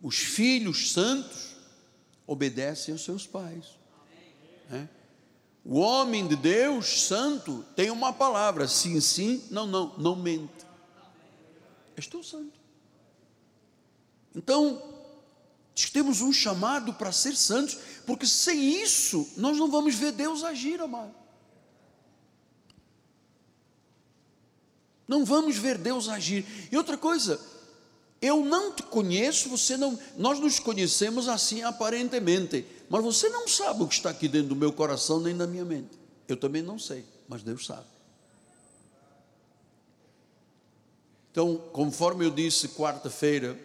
Os 0.01 0.17
filhos 0.17 0.91
santos 0.91 1.55
obedecem 2.25 2.93
aos 2.93 3.03
seus 3.03 3.25
pais. 3.25 3.65
Né? 4.69 4.89
O 5.63 5.79
homem 5.79 6.27
de 6.27 6.35
Deus 6.35 7.01
santo 7.01 7.65
tem 7.75 7.89
uma 7.89 8.13
palavra, 8.13 8.67
sim, 8.67 8.99
sim, 9.01 9.43
não, 9.49 9.65
não, 9.65 9.97
não 9.97 10.15
mente. 10.15 10.65
Estou 11.97 12.23
santo. 12.23 12.59
Então, 14.35 14.81
temos 15.91 16.21
um 16.21 16.31
chamado 16.31 16.93
para 16.93 17.11
ser 17.11 17.35
santos, 17.35 17.77
porque 18.05 18.27
sem 18.27 18.81
isso 18.81 19.27
nós 19.37 19.57
não 19.57 19.71
vamos 19.71 19.95
ver 19.95 20.11
Deus 20.11 20.43
agir, 20.43 20.79
amado. 20.79 21.24
Não 25.07 25.23
vamos 25.23 25.57
ver 25.57 25.77
Deus 25.77 26.09
agir. 26.09 26.45
E 26.71 26.77
outra 26.77 26.97
coisa, 26.97 27.39
eu 28.21 28.43
não 28.43 28.71
te 28.71 28.83
conheço, 28.83 29.49
você 29.49 29.77
não, 29.77 29.97
nós 30.17 30.39
nos 30.39 30.59
conhecemos 30.59 31.27
assim 31.27 31.63
aparentemente, 31.63 32.65
mas 32.89 33.03
você 33.03 33.29
não 33.29 33.47
sabe 33.47 33.83
o 33.83 33.87
que 33.87 33.95
está 33.95 34.09
aqui 34.09 34.27
dentro 34.27 34.49
do 34.49 34.55
meu 34.55 34.73
coração 34.73 35.19
nem 35.19 35.35
da 35.35 35.45
minha 35.45 35.65
mente. 35.65 35.91
Eu 36.27 36.37
também 36.37 36.61
não 36.61 36.79
sei, 36.79 37.05
mas 37.27 37.43
Deus 37.43 37.65
sabe. 37.65 37.85
Então, 41.31 41.57
conforme 41.71 42.25
eu 42.25 42.31
disse 42.31 42.69
quarta-feira, 42.69 43.59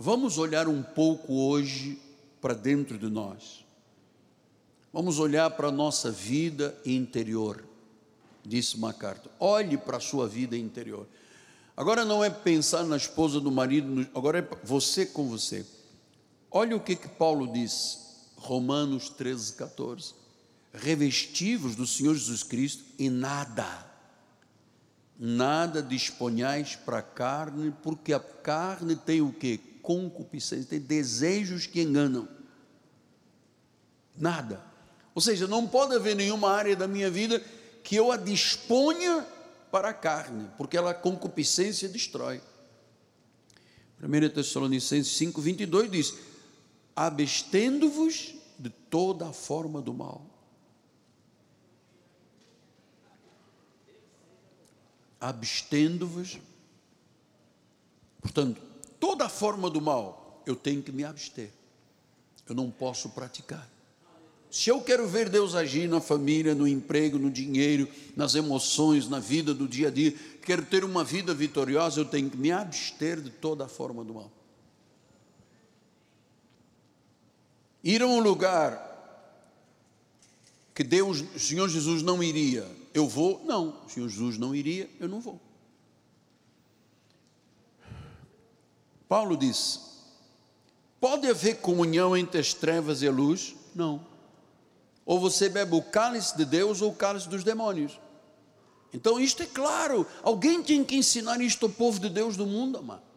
Vamos 0.00 0.38
olhar 0.38 0.68
um 0.68 0.80
pouco 0.80 1.34
hoje 1.34 2.00
para 2.40 2.54
dentro 2.54 2.96
de 2.96 3.08
nós. 3.10 3.64
Vamos 4.92 5.18
olhar 5.18 5.50
para 5.50 5.68
a 5.68 5.72
nossa 5.72 6.08
vida 6.08 6.80
interior, 6.86 7.64
disse 8.48 8.78
MacArthur. 8.78 9.30
Olhe 9.38 9.76
para 9.76 9.98
a 9.98 10.00
sua 10.00 10.26
vida 10.26 10.56
interior. 10.56 11.06
Agora 11.76 12.04
não 12.04 12.24
é 12.24 12.30
pensar 12.30 12.84
na 12.84 12.96
esposa 12.96 13.40
do 13.40 13.52
marido, 13.52 14.08
agora 14.14 14.38
é 14.38 14.48
você 14.64 15.06
com 15.06 15.28
você. 15.28 15.64
Olha 16.50 16.74
o 16.74 16.80
que, 16.80 16.96
que 16.96 17.08
Paulo 17.08 17.52
diz, 17.52 18.30
Romanos 18.36 19.10
13, 19.10 19.52
14. 19.52 20.14
Revestivos 20.72 21.76
do 21.76 21.86
Senhor 21.86 22.14
Jesus 22.14 22.42
Cristo 22.42 22.84
e 22.98 23.08
nada, 23.08 23.86
nada 25.18 25.82
disponhais 25.82 26.76
para 26.76 26.98
a 26.98 27.02
carne, 27.02 27.72
porque 27.82 28.12
a 28.12 28.20
carne 28.20 28.96
tem 28.96 29.20
o 29.20 29.32
que? 29.32 29.68
concupiscência, 29.88 30.68
tem 30.68 30.80
desejos 30.80 31.66
que 31.66 31.80
enganam. 31.80 32.28
Nada. 34.14 34.62
Ou 35.14 35.22
seja, 35.22 35.46
não 35.46 35.66
pode 35.66 35.94
haver 35.94 36.14
nenhuma 36.14 36.50
área 36.50 36.76
da 36.76 36.86
minha 36.86 37.10
vida 37.10 37.42
que 37.88 37.96
eu 37.96 38.12
a 38.12 38.18
disponha 38.18 39.26
para 39.70 39.88
a 39.88 39.94
carne, 39.94 40.50
porque 40.58 40.76
ela 40.76 40.90
a 40.90 40.94
concupiscência 40.94 41.88
destrói. 41.88 42.38
1 44.02 44.28
Tessalonicenses 44.28 45.16
5, 45.16 45.40
22 45.40 45.90
diz: 45.90 46.14
abstendo-vos 46.94 48.34
de 48.58 48.68
toda 48.68 49.30
a 49.30 49.32
forma 49.32 49.80
do 49.80 49.94
mal. 49.94 50.20
Abstendo-vos, 55.18 56.38
portanto, 58.20 58.60
toda 59.00 59.30
forma 59.30 59.70
do 59.70 59.80
mal, 59.80 60.42
eu 60.44 60.54
tenho 60.54 60.82
que 60.82 60.92
me 60.92 61.04
abster. 61.04 61.50
Eu 62.46 62.54
não 62.54 62.70
posso 62.70 63.08
praticar. 63.08 63.66
Se 64.50 64.70
eu 64.70 64.80
quero 64.80 65.06
ver 65.06 65.28
Deus 65.28 65.54
agir 65.54 65.88
na 65.88 66.00
família, 66.00 66.54
no 66.54 66.66
emprego, 66.66 67.18
no 67.18 67.30
dinheiro, 67.30 67.86
nas 68.16 68.34
emoções, 68.34 69.08
na 69.08 69.18
vida 69.18 69.52
do 69.52 69.68
dia 69.68 69.88
a 69.88 69.90
dia, 69.90 70.14
quero 70.42 70.64
ter 70.64 70.84
uma 70.84 71.04
vida 71.04 71.34
vitoriosa, 71.34 72.00
eu 72.00 72.04
tenho 72.04 72.30
que 72.30 72.36
me 72.36 72.50
abster 72.50 73.20
de 73.20 73.30
toda 73.30 73.68
forma 73.68 74.02
do 74.02 74.14
mal. 74.14 74.32
Ir 77.84 78.02
a 78.02 78.06
um 78.06 78.20
lugar 78.20 78.86
que 80.74 80.82
Deus, 80.82 81.20
o 81.34 81.38
Senhor 81.38 81.68
Jesus 81.68 82.02
não 82.02 82.22
iria, 82.22 82.66
eu 82.94 83.06
vou? 83.06 83.42
Não, 83.44 83.82
o 83.84 83.90
Senhor 83.90 84.08
Jesus 84.08 84.38
não 84.38 84.54
iria, 84.54 84.88
eu 84.98 85.08
não 85.08 85.20
vou. 85.20 85.40
Paulo 89.08 89.36
diz: 89.36 89.80
pode 91.00 91.26
haver 91.26 91.58
comunhão 91.58 92.16
entre 92.16 92.40
as 92.40 92.54
trevas 92.54 93.02
e 93.02 93.08
a 93.08 93.10
luz? 93.10 93.54
Não. 93.74 94.06
Ou 95.08 95.18
você 95.18 95.48
bebe 95.48 95.74
o 95.74 95.80
cálice 95.80 96.36
de 96.36 96.44
Deus 96.44 96.82
ou 96.82 96.90
o 96.90 96.94
cálice 96.94 97.30
dos 97.30 97.42
demônios. 97.42 97.98
Então 98.92 99.18
isto 99.18 99.42
é 99.42 99.46
claro. 99.46 100.06
Alguém 100.22 100.62
tem 100.62 100.84
que 100.84 100.96
ensinar 100.96 101.40
isto 101.40 101.64
ao 101.64 101.72
povo 101.72 101.98
de 101.98 102.10
Deus 102.10 102.36
do 102.36 102.46
mundo, 102.46 102.76
amado. 102.76 103.08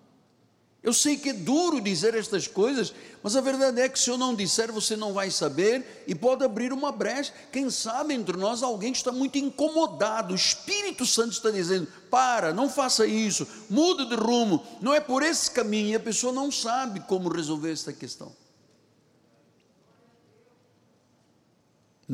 Eu 0.82 0.94
sei 0.94 1.18
que 1.18 1.32
é 1.32 1.34
duro 1.34 1.82
dizer 1.82 2.16
estas 2.16 2.48
coisas, 2.48 2.94
mas 3.22 3.36
a 3.36 3.42
verdade 3.42 3.82
é 3.82 3.90
que 3.90 4.00
se 4.00 4.10
eu 4.10 4.18
não 4.18 4.34
disser, 4.34 4.72
você 4.72 4.96
não 4.96 5.12
vai 5.12 5.30
saber 5.30 6.06
e 6.08 6.16
pode 6.16 6.46
abrir 6.46 6.72
uma 6.72 6.94
brecha. 6.94 7.34
Quem 7.52 7.70
sabe 7.70 8.14
entre 8.14 8.38
nós 8.38 8.64
alguém 8.64 8.94
está 8.94 9.12
muito 9.12 9.38
incomodado. 9.38 10.32
O 10.32 10.38
Espírito 10.38 11.06
Santo 11.06 11.34
está 11.34 11.52
dizendo: 11.52 11.90
para, 12.10 12.54
não 12.54 12.70
faça 12.70 13.06
isso, 13.06 13.46
muda 13.70 14.06
de 14.06 14.16
rumo. 14.16 14.66
Não 14.80 14.94
é 14.94 15.02
por 15.02 15.24
esse 15.24 15.52
caminho 15.52 15.90
e 15.90 15.96
a 15.96 16.00
pessoa 16.00 16.32
não 16.32 16.50
sabe 16.50 17.02
como 17.02 17.28
resolver 17.28 17.74
esta 17.74 17.92
questão. 17.92 18.32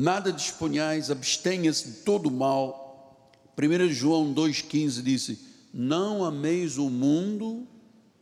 Nada 0.00 0.32
disponhais, 0.32 1.10
abstenha-se 1.10 1.90
de 1.90 1.96
todo 2.02 2.28
o 2.28 2.30
mal. 2.30 3.32
1 3.58 3.88
João 3.88 4.32
2,15 4.32 5.02
disse: 5.02 5.40
Não 5.74 6.24
ameis 6.24 6.78
o 6.78 6.88
mundo 6.88 7.66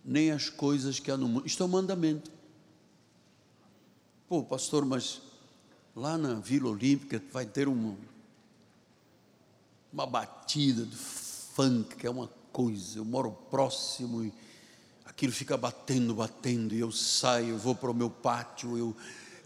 nem 0.02 0.30
as 0.30 0.48
coisas 0.48 0.98
que 0.98 1.10
há 1.10 1.18
no 1.18 1.28
mundo. 1.28 1.46
Isto 1.46 1.62
é 1.62 1.66
um 1.66 1.68
mandamento. 1.68 2.30
Pô, 4.26 4.42
pastor, 4.42 4.86
mas 4.86 5.20
lá 5.94 6.16
na 6.16 6.32
Vila 6.36 6.70
Olímpica 6.70 7.22
vai 7.30 7.44
ter 7.44 7.68
uma, 7.68 7.94
uma 9.92 10.06
batida 10.06 10.82
de 10.82 10.96
funk, 10.96 11.94
que 11.96 12.06
é 12.06 12.10
uma 12.10 12.30
coisa. 12.54 13.00
Eu 13.00 13.04
moro 13.04 13.32
próximo 13.50 14.24
e 14.24 14.32
aquilo 15.04 15.30
fica 15.30 15.58
batendo, 15.58 16.14
batendo, 16.14 16.74
e 16.74 16.80
eu 16.80 16.90
saio, 16.90 17.50
eu 17.50 17.58
vou 17.58 17.74
para 17.74 17.90
o 17.90 17.94
meu 17.94 18.08
pátio, 18.08 18.78
eu, 18.78 18.96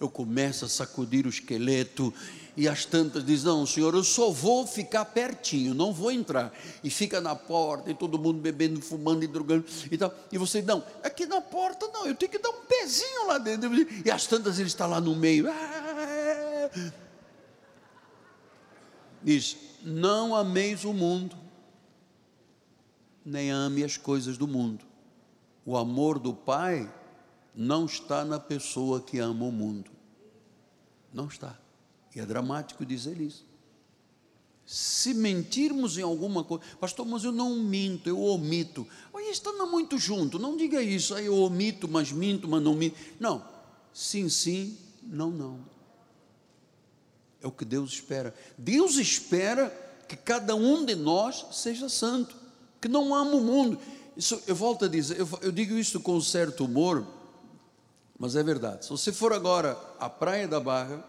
eu 0.00 0.08
começo 0.08 0.64
a 0.64 0.68
sacudir 0.68 1.26
o 1.26 1.28
esqueleto, 1.28 2.12
e 2.56 2.66
as 2.66 2.84
tantas 2.86 3.24
dizem: 3.24 3.46
Não, 3.46 3.66
senhor, 3.66 3.94
eu 3.94 4.02
só 4.02 4.30
vou 4.30 4.66
ficar 4.66 5.04
pertinho, 5.04 5.74
não 5.74 5.92
vou 5.92 6.10
entrar. 6.10 6.52
E 6.82 6.88
fica 6.88 7.20
na 7.20 7.36
porta, 7.36 7.90
e 7.90 7.94
todo 7.94 8.18
mundo 8.18 8.40
bebendo, 8.40 8.80
fumando 8.80 9.22
e 9.22 9.26
drogando 9.26 9.64
e 9.90 9.98
tal. 9.98 10.12
E 10.32 10.38
você, 10.38 10.62
não, 10.62 10.82
aqui 11.04 11.26
na 11.26 11.40
porta 11.40 11.86
não, 11.92 12.06
eu 12.06 12.14
tenho 12.14 12.32
que 12.32 12.38
dar 12.38 12.48
um 12.48 12.64
pezinho 12.64 13.26
lá 13.28 13.38
dentro. 13.38 13.70
E 14.04 14.10
as 14.10 14.26
tantas 14.26 14.58
ele 14.58 14.68
está 14.68 14.86
lá 14.86 15.00
no 15.00 15.14
meio. 15.14 15.46
Diz: 19.22 19.56
Não 19.82 20.34
ameis 20.34 20.84
o 20.84 20.94
mundo, 20.94 21.36
nem 23.24 23.50
ame 23.50 23.84
as 23.84 23.98
coisas 23.98 24.38
do 24.38 24.48
mundo. 24.48 24.84
O 25.64 25.76
amor 25.76 26.18
do 26.18 26.32
Pai 26.32 26.90
não 27.60 27.84
está 27.84 28.24
na 28.24 28.40
pessoa 28.40 29.02
que 29.02 29.18
ama 29.18 29.44
o 29.44 29.52
mundo. 29.52 29.90
Não 31.12 31.26
está. 31.26 31.58
E 32.16 32.18
é 32.18 32.24
dramático 32.24 32.86
dizer 32.86 33.20
isso. 33.20 33.44
Se 34.64 35.12
mentirmos 35.12 35.98
em 35.98 36.02
alguma 36.02 36.42
coisa, 36.42 36.64
pastor, 36.80 37.04
mas 37.04 37.22
eu 37.22 37.32
não 37.32 37.56
minto, 37.56 38.08
eu 38.08 38.18
omito. 38.18 38.88
Olha, 39.12 39.30
estando 39.30 39.66
muito 39.66 39.98
junto, 39.98 40.38
não 40.38 40.56
diga 40.56 40.82
isso, 40.82 41.14
aí 41.14 41.26
eu 41.26 41.36
omito, 41.36 41.86
mas 41.86 42.10
minto, 42.10 42.48
mas 42.48 42.62
não 42.62 42.72
minto. 42.74 42.96
Não, 43.18 43.44
sim, 43.92 44.30
sim, 44.30 44.78
não, 45.02 45.30
não. 45.30 45.60
É 47.42 47.46
o 47.46 47.52
que 47.52 47.66
Deus 47.66 47.92
espera. 47.92 48.34
Deus 48.56 48.96
espera 48.96 49.68
que 50.08 50.16
cada 50.16 50.54
um 50.54 50.82
de 50.82 50.94
nós 50.94 51.44
seja 51.52 51.90
santo, 51.90 52.34
que 52.80 52.88
não 52.88 53.14
ama 53.14 53.34
o 53.34 53.44
mundo. 53.44 53.78
Isso, 54.16 54.40
eu 54.46 54.56
volto 54.56 54.86
a 54.86 54.88
dizer, 54.88 55.20
eu, 55.20 55.28
eu 55.42 55.52
digo 55.52 55.74
isso 55.74 56.00
com 56.00 56.18
certo 56.22 56.64
humor, 56.64 57.19
mas 58.20 58.36
é 58.36 58.42
verdade. 58.42 58.84
Se 58.84 58.90
você 58.90 59.10
for 59.10 59.32
agora 59.32 59.78
à 59.98 60.10
Praia 60.10 60.46
da 60.46 60.60
Barra, 60.60 61.02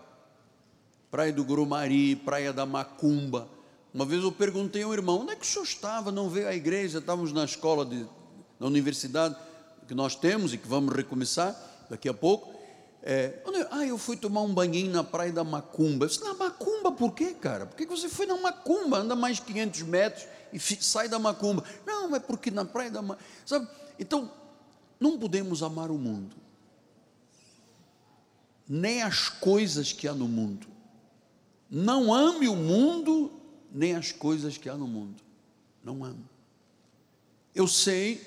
Praia 1.12 1.34
do 1.34 1.44
Grumari, 1.44 2.16
Praia 2.16 2.54
da 2.54 2.66
Macumba. 2.66 3.50
Uma 3.94 4.06
vez 4.06 4.24
eu 4.24 4.32
perguntei 4.32 4.82
ao 4.84 4.94
irmão, 4.94 5.20
onde 5.20 5.34
é 5.34 5.36
que 5.36 5.42
o 5.42 5.46
senhor 5.46 5.66
estava? 5.66 6.10
Não 6.10 6.30
veio 6.30 6.48
à 6.48 6.56
igreja? 6.56 7.00
Estávamos 7.00 7.34
na 7.34 7.44
escola, 7.44 7.86
de, 7.86 8.08
na 8.58 8.66
universidade 8.66 9.36
que 9.90 9.94
nós 9.94 10.16
temos 10.16 10.54
e 10.54 10.58
que 10.58 10.66
vamos 10.66 10.96
recomeçar 10.96 11.54
daqui 11.90 12.08
a 12.08 12.14
pouco. 12.14 12.50
É, 13.04 13.44
ah, 13.72 13.86
eu 13.86 13.98
fui 13.98 14.16
tomar 14.16 14.44
um 14.44 14.54
banhinho 14.54 14.94
na 14.94 15.04
praia 15.04 15.34
da 15.34 15.44
Macumba. 15.44 16.06
Eu 16.06 16.08
disse, 16.08 16.24
na 16.24 16.34
Macumba 16.34 16.94
por 16.94 17.12
quê, 17.12 17.34
cara? 17.34 17.66
Por 17.66 17.76
que 17.76 17.86
você 17.86 18.08
foi 18.08 18.26
na 18.26 18.38
Macumba? 18.38 19.00
Anda 19.00 19.18
mais 19.18 19.38
500 19.38 19.82
metros 19.82 20.26
e 20.54 20.60
sai 20.60 21.10
da 21.10 21.20
Macumba. 21.20 21.62
Não, 21.86 22.16
é 22.16 22.22
porque 22.22 22.50
na 22.50 22.64
praia 22.64 22.90
da 22.90 23.02
Macumba. 23.02 23.22
Então, 24.00 24.32
não 24.98 25.20
podemos 25.20 25.62
amar 25.62 25.92
o 25.92 25.98
mundo, 25.98 26.38
nem 28.74 29.02
as 29.02 29.28
coisas 29.28 29.92
que 29.92 30.08
há 30.08 30.14
no 30.14 30.30
mundo. 30.30 30.66
Não 31.70 32.14
ame 32.14 32.48
o 32.48 32.56
mundo, 32.56 33.30
nem 33.70 33.98
as 33.98 34.14
coisas 34.14 34.58
que 34.58 34.70
há 34.70 34.76
no 34.76 34.88
mundo. 34.88 35.22
Não 35.84 36.06
ame. 36.06 36.24
Eu 37.54 37.68
sei 37.68 38.22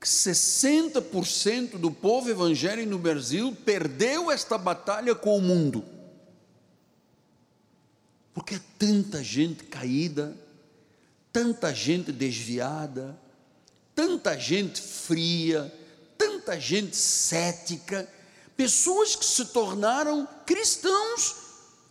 que 0.00 0.06
60% 0.06 1.78
do 1.78 1.92
povo 1.92 2.28
evangélico 2.28 2.90
no 2.90 2.98
Brasil 2.98 3.56
perdeu 3.64 4.32
esta 4.32 4.58
batalha 4.58 5.14
com 5.14 5.38
o 5.38 5.40
mundo. 5.40 5.84
Porque 8.34 8.56
é 8.56 8.60
tanta 8.76 9.22
gente 9.22 9.62
caída, 9.62 10.36
tanta 11.32 11.72
gente 11.72 12.10
desviada, 12.10 13.16
tanta 13.94 14.36
gente 14.36 14.82
fria, 14.82 15.72
tanta 16.16 16.58
gente 16.58 16.96
cética, 16.96 18.08
pessoas 18.58 19.14
que 19.14 19.24
se 19.24 19.44
tornaram 19.44 20.26
cristãos 20.44 21.36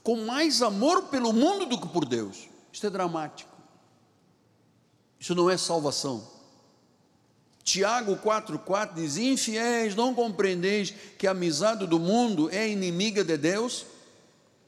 com 0.04 0.26
mais 0.26 0.62
amor 0.62 1.04
pelo 1.04 1.32
mundo 1.32 1.66
do 1.66 1.80
que 1.80 1.88
por 1.88 2.04
Deus. 2.04 2.50
Isso 2.74 2.86
é 2.86 2.90
dramático. 2.90 3.50
Isso 5.18 5.34
não 5.34 5.50
é 5.50 5.58
salvação. 5.58 6.28
Tiago 7.64 8.18
4,4 8.18 8.96
diz: 8.96 9.16
Infiéis, 9.16 9.96
não 9.96 10.14
compreendeis 10.14 10.94
que 11.18 11.26
a 11.26 11.32
amizade 11.32 11.88
do 11.88 12.00
mundo 12.00 12.50
é 12.50 12.68
inimiga 12.68 13.24
de 13.24 13.38
Deus? 13.38 13.86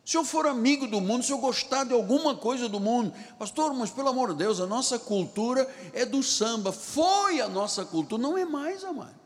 Se 0.06 0.16
eu 0.16 0.24
for 0.24 0.48
amigo 0.48 0.88
do 0.88 1.02
mundo, 1.02 1.26
se 1.26 1.34
eu 1.34 1.38
gostar 1.38 1.84
de 1.84 1.94
alguma 1.94 2.34
coisa 2.34 2.70
do 2.70 2.80
mundo, 2.80 3.14
pastor, 3.38 3.74
mas 3.74 3.92
pelo 3.92 4.08
amor 4.08 4.30
de 4.30 4.38
Deus, 4.38 4.62
a 4.62 4.66
nossa 4.66 4.98
cultura 4.98 5.70
é 5.92 6.06
do 6.06 6.24
samba, 6.24 6.72
foi 6.72 7.42
a 7.42 7.50
nossa 7.50 7.84
cultura, 7.84 8.22
não 8.22 8.38
é 8.38 8.46
mais, 8.46 8.86
amado. 8.86 9.19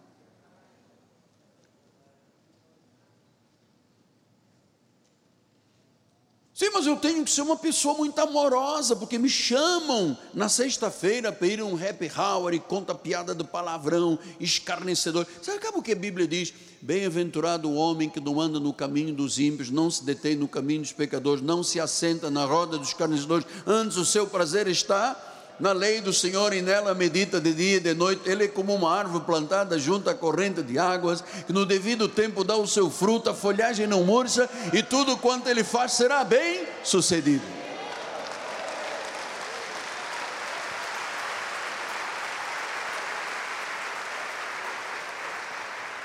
Sim, 6.55 6.69
mas 6.71 6.85
eu 6.85 6.95
tenho 6.95 7.25
que 7.25 7.31
ser 7.31 7.41
uma 7.41 7.57
pessoa 7.57 7.95
muito 7.95 8.19
amorosa, 8.19 8.95
porque 8.95 9.17
me 9.17 9.27
chamam 9.27 10.15
na 10.35 10.47
sexta-feira 10.47 11.31
para 11.31 11.47
ir 11.47 11.59
a 11.59 11.65
um 11.65 11.75
happy 11.75 12.11
hour 12.15 12.53
e 12.53 12.59
conta 12.59 12.93
piada 12.93 13.33
do 13.33 13.43
palavrão, 13.43 14.19
escarnecedor. 14.39 15.25
Sabe 15.41 15.59
o 15.73 15.81
que 15.81 15.93
a 15.93 15.95
Bíblia 15.95 16.27
diz? 16.27 16.53
Bem-aventurado 16.79 17.67
o 17.67 17.73
homem 17.73 18.07
que 18.07 18.19
não 18.19 18.39
anda 18.39 18.59
no 18.59 18.71
caminho 18.71 19.15
dos 19.15 19.39
ímpios, 19.39 19.71
não 19.71 19.89
se 19.89 20.03
detém 20.03 20.35
no 20.35 20.47
caminho 20.47 20.81
dos 20.81 20.91
pecadores, 20.91 21.41
não 21.41 21.63
se 21.63 21.79
assenta 21.79 22.29
na 22.29 22.45
roda 22.45 22.77
dos 22.77 22.89
escarnecedores, 22.89 23.47
antes 23.65 23.97
o 23.97 24.05
seu 24.05 24.27
prazer 24.27 24.67
está 24.67 25.32
na 25.63 25.71
lei 25.71 26.01
do 26.01 26.11
Senhor 26.11 26.53
e 26.53 26.61
nela 26.61 26.93
medita 26.93 27.39
de 27.39 27.53
dia 27.53 27.77
e 27.77 27.79
de 27.79 27.93
noite. 27.93 28.29
Ele 28.29 28.43
é 28.43 28.47
como 28.49 28.75
uma 28.75 28.93
árvore 28.93 29.23
plantada 29.23 29.79
junto 29.79 30.09
à 30.09 30.13
corrente 30.13 30.61
de 30.61 30.77
águas, 30.77 31.21
que 31.21 31.53
no 31.53 31.65
devido 31.65 32.09
tempo 32.09 32.43
dá 32.43 32.57
o 32.57 32.67
seu 32.67 32.89
fruto, 32.89 33.29
a 33.29 33.33
folhagem 33.33 33.87
não 33.87 34.03
murcha 34.03 34.49
e 34.73 34.83
tudo 34.83 35.15
quanto 35.15 35.47
ele 35.47 35.63
faz 35.63 35.93
será 35.93 36.25
bem 36.25 36.67
sucedido. 36.83 37.45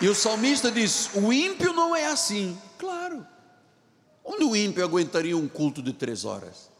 E 0.00 0.08
o 0.08 0.14
salmista 0.14 0.70
diz: 0.70 1.10
o 1.14 1.32
ímpio 1.32 1.72
não 1.72 1.96
é 1.96 2.06
assim. 2.06 2.56
Claro. 2.78 3.26
Onde 4.24 4.44
o 4.44 4.54
ímpio 4.54 4.84
aguentaria 4.84 5.36
um 5.36 5.48
culto 5.48 5.82
de 5.82 5.92
três 5.92 6.24
horas? 6.24 6.70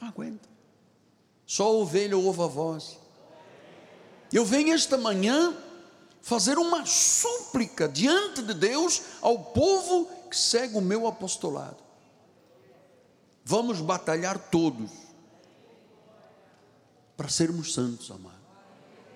Não 0.00 0.06
aguenta. 0.06 0.53
Só 1.46 1.64
a 1.64 1.70
ovelha 1.70 2.16
ouve 2.16 2.42
a 2.42 2.46
voz. 2.46 2.98
Eu 4.32 4.44
venho 4.44 4.74
esta 4.74 4.96
manhã 4.96 5.56
fazer 6.22 6.58
uma 6.58 6.86
súplica 6.86 7.88
diante 7.88 8.42
de 8.42 8.54
Deus 8.54 9.02
ao 9.20 9.38
povo 9.38 10.08
que 10.30 10.36
segue 10.36 10.76
o 10.76 10.80
meu 10.80 11.06
apostolado. 11.06 11.76
Vamos 13.44 13.80
batalhar 13.80 14.38
todos 14.38 14.90
para 17.16 17.28
sermos 17.28 17.74
santos, 17.74 18.10
amado. 18.10 18.34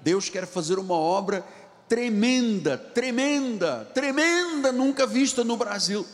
Deus 0.03 0.29
quer 0.29 0.47
fazer 0.47 0.79
uma 0.79 0.95
obra 0.95 1.45
tremenda, 1.89 2.77
tremenda, 2.77 3.87
tremenda, 3.95 4.71
nunca 4.71 5.07
vista 5.07 5.43
no 5.43 5.57
Brasil. 5.57 6.07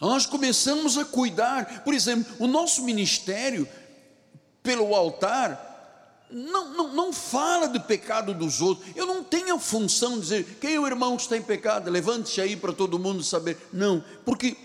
Nós 0.00 0.26
começamos 0.26 0.96
a 0.96 1.04
cuidar, 1.04 1.82
por 1.82 1.92
exemplo, 1.92 2.32
o 2.38 2.46
nosso 2.46 2.84
ministério, 2.84 3.68
pelo 4.62 4.94
altar, 4.94 5.68
não, 6.30 6.74
não, 6.74 6.94
não 6.94 7.12
fala 7.12 7.68
de 7.68 7.80
pecado 7.80 8.34
dos 8.34 8.60
outros. 8.60 8.88
Eu 8.94 9.06
não 9.06 9.24
tenho 9.24 9.56
a 9.56 9.58
função 9.58 10.14
de 10.14 10.20
dizer 10.20 10.58
quem 10.60 10.74
é 10.74 10.80
o 10.80 10.86
irmão 10.86 11.16
que 11.16 11.22
está 11.22 11.36
em 11.36 11.42
pecado, 11.42 11.90
levante-se 11.90 12.40
aí 12.40 12.56
para 12.56 12.72
todo 12.72 12.98
mundo 12.98 13.22
saber. 13.24 13.56
Não, 13.72 14.04
porque 14.24 14.56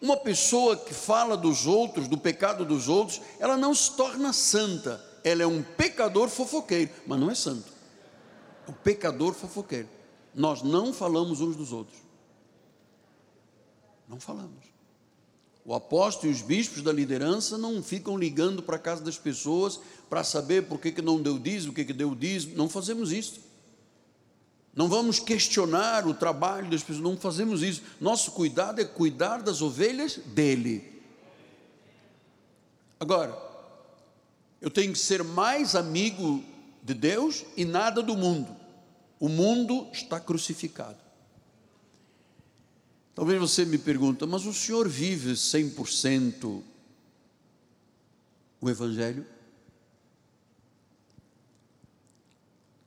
uma 0.00 0.16
pessoa 0.16 0.76
que 0.76 0.92
fala 0.92 1.36
dos 1.36 1.66
outros, 1.66 2.08
do 2.08 2.18
pecado 2.18 2.64
dos 2.64 2.88
outros, 2.88 3.20
ela 3.38 3.56
não 3.56 3.72
se 3.74 3.92
torna 3.92 4.32
santa. 4.32 5.02
Ela 5.24 5.44
é 5.44 5.46
um 5.46 5.62
pecador 5.62 6.28
fofoqueiro, 6.28 6.90
mas 7.06 7.20
não 7.20 7.30
é 7.30 7.34
santo. 7.34 7.72
É 8.66 8.70
um 8.70 8.74
pecador 8.74 9.32
fofoqueiro. 9.32 9.88
Nós 10.34 10.62
não 10.62 10.92
falamos 10.92 11.40
uns 11.40 11.54
dos 11.54 11.72
outros. 11.72 11.98
Não 14.08 14.18
falamos. 14.18 14.71
O 15.64 15.74
apóstolo 15.74 16.32
e 16.32 16.34
os 16.34 16.42
bispos 16.42 16.82
da 16.82 16.92
liderança 16.92 17.56
não 17.56 17.82
ficam 17.82 18.16
ligando 18.16 18.62
para 18.62 18.76
a 18.76 18.80
casa 18.80 19.02
das 19.02 19.16
pessoas 19.16 19.78
para 20.10 20.24
saber 20.24 20.64
por 20.64 20.80
que, 20.80 20.90
que 20.90 21.02
não 21.02 21.22
deu 21.22 21.38
dízimo, 21.38 21.72
o 21.72 21.74
que, 21.74 21.84
que 21.84 21.92
deu 21.92 22.14
dízimo. 22.14 22.56
Não 22.56 22.68
fazemos 22.68 23.12
isso. 23.12 23.40
Não 24.74 24.88
vamos 24.88 25.20
questionar 25.20 26.06
o 26.06 26.14
trabalho 26.14 26.70
das 26.70 26.82
pessoas, 26.82 27.04
não 27.04 27.16
fazemos 27.16 27.62
isso. 27.62 27.82
Nosso 28.00 28.32
cuidado 28.32 28.80
é 28.80 28.84
cuidar 28.84 29.42
das 29.42 29.62
ovelhas 29.62 30.16
dele. 30.16 31.00
Agora, 32.98 33.36
eu 34.60 34.70
tenho 34.70 34.92
que 34.92 34.98
ser 34.98 35.22
mais 35.22 35.74
amigo 35.74 36.42
de 36.82 36.94
Deus 36.94 37.44
e 37.56 37.64
nada 37.64 38.02
do 38.02 38.16
mundo. 38.16 38.56
O 39.20 39.28
mundo 39.28 39.88
está 39.92 40.18
crucificado. 40.18 40.98
Talvez 43.14 43.38
você 43.38 43.64
me 43.64 43.78
pergunte, 43.78 44.24
mas 44.26 44.46
o 44.46 44.54
senhor 44.54 44.88
vive 44.88 45.32
100% 45.32 46.62
o 48.60 48.70
Evangelho? 48.70 49.26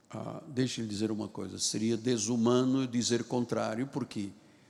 Ah, 0.09 0.41
Deixe-me 0.47 0.88
dizer 0.88 1.11
uma 1.11 1.28
coisa: 1.28 1.59
seria 1.59 1.97
desumano 1.97 2.88
dizer 2.88 3.26
contrário, 3.26 3.86
porque 3.88 4.30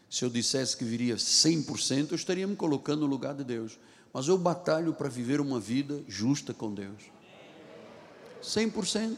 se 0.09 0.25
eu 0.25 0.29
dissesse 0.29 0.75
que 0.75 0.83
viria 0.83 1.15
100%, 1.15 2.11
eu 2.11 2.15
estaria 2.15 2.47
me 2.47 2.55
colocando 2.55 3.01
no 3.01 3.07
lugar 3.07 3.35
de 3.35 3.43
Deus. 3.43 3.77
Mas 4.11 4.27
eu 4.27 4.37
batalho 4.37 4.93
para 4.93 5.09
viver 5.09 5.41
uma 5.41 5.59
vida 5.59 6.01
justa 6.07 6.53
com 6.53 6.73
Deus. 6.73 7.03
100% 8.41 9.17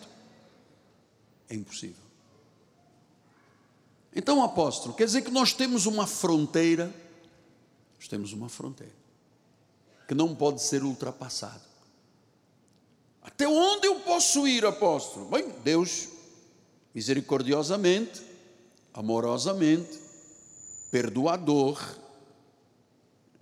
é 1.49 1.55
impossível. 1.55 2.07
Então, 4.16 4.43
apóstolo, 4.43 4.93
quer 4.93 5.05
dizer 5.05 5.22
que 5.22 5.32
nós 5.32 5.53
temos 5.53 5.86
uma 5.86 6.08
fronteira, 6.08 6.93
nós 7.97 8.08
temos 8.08 8.34
uma 8.34 8.49
fronteira, 8.49 8.95
que 10.08 10.16
não 10.16 10.36
pode 10.36 10.62
ser 10.62 10.84
ultrapassada. 10.84 11.62
Até 13.22 13.47
onde 13.47 13.88
eu 13.88 13.99
posso 13.99 14.47
ir, 14.47 14.66
apóstolo? 14.66 15.30
Bem, 15.30 15.49
Deus, 15.64 16.08
misericordiosamente, 16.95 18.22
amorosamente, 18.93 19.99
perdoador, 20.89 21.80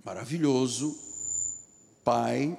maravilhoso, 0.04 0.98
Pai, 2.04 2.58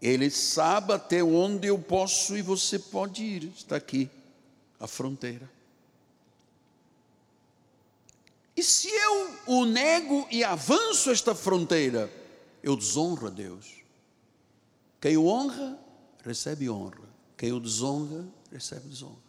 Ele 0.00 0.30
sabe 0.30 0.92
até 0.92 1.22
onde 1.22 1.68
eu 1.68 1.78
posso 1.78 2.36
e 2.36 2.42
você 2.42 2.78
pode 2.78 3.22
ir. 3.22 3.52
Está 3.54 3.76
aqui, 3.76 4.08
a 4.78 4.86
fronteira. 4.86 5.50
E 8.56 8.62
se 8.62 8.88
eu 8.88 9.30
o 9.46 9.64
nego 9.64 10.26
e 10.30 10.44
avanço 10.44 11.10
esta 11.10 11.34
fronteira, 11.34 12.12
eu 12.62 12.76
desonro 12.76 13.26
a 13.26 13.30
Deus. 13.30 13.82
Quem 15.00 15.16
o 15.16 15.26
honra, 15.26 15.78
recebe 16.22 16.68
honra. 16.68 17.08
Quem 17.36 17.52
o 17.52 17.58
desonra, 17.58 18.26
recebe 18.50 18.88
desonra. 18.88 19.22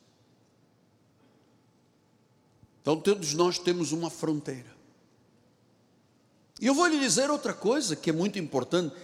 Então 2.82 3.00
todos 3.00 3.34
nós 3.34 3.58
temos 3.58 3.92
uma 3.92 4.10
fronteira. 4.10 4.74
E 6.60 6.68
eu 6.68 6.76
vou 6.76 6.86
lhe 6.86 7.00
dizer 7.00 7.32
outra 7.32 7.54
coisa 7.54 7.96
que 7.96 8.10
é 8.10 8.14
muito 8.14 8.38
importante. 8.38 8.96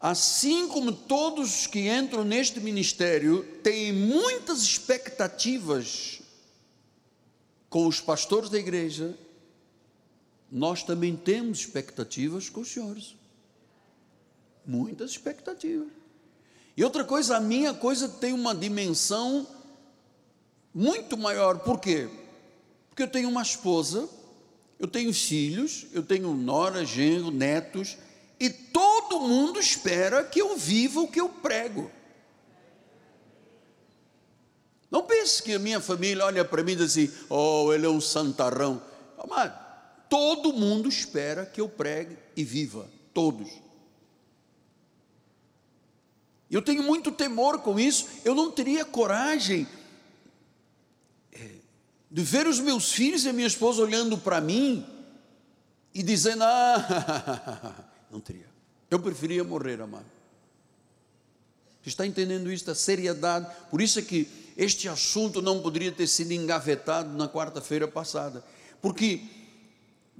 Assim 0.00 0.68
como 0.68 0.92
todos 0.92 1.66
que 1.66 1.90
entram 1.90 2.24
neste 2.24 2.58
ministério 2.60 3.42
têm 3.62 3.92
muitas 3.92 4.62
expectativas 4.62 6.22
com 7.68 7.86
os 7.86 8.00
pastores 8.00 8.48
da 8.48 8.58
igreja, 8.58 9.16
nós 10.50 10.82
também 10.82 11.16
temos 11.16 11.60
expectativas 11.60 12.48
com 12.48 12.60
os 12.60 12.68
senhores. 12.68 13.14
Muitas 14.66 15.12
expectativas. 15.12 15.88
E 16.76 16.84
outra 16.84 17.04
coisa, 17.04 17.36
a 17.36 17.40
minha 17.40 17.74
coisa 17.74 18.08
tem 18.08 18.32
uma 18.32 18.54
dimensão 18.54 19.46
muito 20.74 21.16
maior. 21.16 21.60
Por 21.60 21.78
quê? 21.78 22.08
Porque 22.88 23.02
eu 23.02 23.08
tenho 23.08 23.28
uma 23.28 23.42
esposa, 23.42 24.08
eu 24.78 24.88
tenho 24.88 25.12
filhos, 25.12 25.86
eu 25.92 26.02
tenho 26.02 26.34
nora, 26.34 26.84
genro, 26.84 27.30
netos, 27.30 27.96
e 28.38 28.48
todo 28.48 29.20
mundo 29.20 29.60
espera 29.60 30.24
que 30.24 30.40
eu 30.40 30.56
viva 30.56 31.00
o 31.00 31.08
que 31.08 31.20
eu 31.20 31.28
prego. 31.28 31.90
Não 34.90 35.02
pense 35.04 35.42
que 35.42 35.54
a 35.54 35.58
minha 35.58 35.80
família 35.80 36.24
olha 36.24 36.44
para 36.44 36.64
mim 36.64 36.72
e 36.72 36.76
diz 36.76 36.86
assim: 36.86 37.12
oh, 37.28 37.72
ele 37.72 37.86
é 37.86 37.88
um 37.88 38.00
santarrão. 38.00 38.82
Amado, 39.18 39.69
todo 40.10 40.52
mundo 40.52 40.88
espera 40.88 41.46
que 41.46 41.60
eu 41.60 41.68
pregue 41.68 42.18
e 42.36 42.42
viva, 42.42 42.90
todos. 43.14 43.48
Eu 46.50 46.60
tenho 46.60 46.82
muito 46.82 47.12
temor 47.12 47.60
com 47.60 47.78
isso, 47.78 48.06
eu 48.24 48.34
não 48.34 48.50
teria 48.50 48.84
coragem 48.84 49.68
é, 51.32 51.50
de 52.10 52.22
ver 52.24 52.48
os 52.48 52.58
meus 52.58 52.90
filhos 52.90 53.24
e 53.24 53.28
a 53.28 53.32
minha 53.32 53.46
esposa 53.46 53.80
olhando 53.80 54.18
para 54.18 54.40
mim 54.40 54.84
e 55.94 56.02
dizendo: 56.02 56.42
Ah, 56.42 57.84
não 58.10 58.20
teria. 58.20 58.50
Eu 58.90 58.98
preferia 58.98 59.44
morrer, 59.44 59.80
amado. 59.80 60.06
Você 61.80 61.90
está 61.90 62.04
entendendo 62.04 62.52
isso, 62.52 62.68
a 62.68 62.74
seriedade? 62.74 63.46
Por 63.70 63.80
isso 63.80 64.00
é 64.00 64.02
que 64.02 64.28
este 64.56 64.88
assunto 64.88 65.40
não 65.40 65.62
poderia 65.62 65.92
ter 65.92 66.08
sido 66.08 66.32
engavetado 66.32 67.16
na 67.16 67.28
quarta-feira 67.28 67.86
passada, 67.86 68.44
porque 68.82 69.22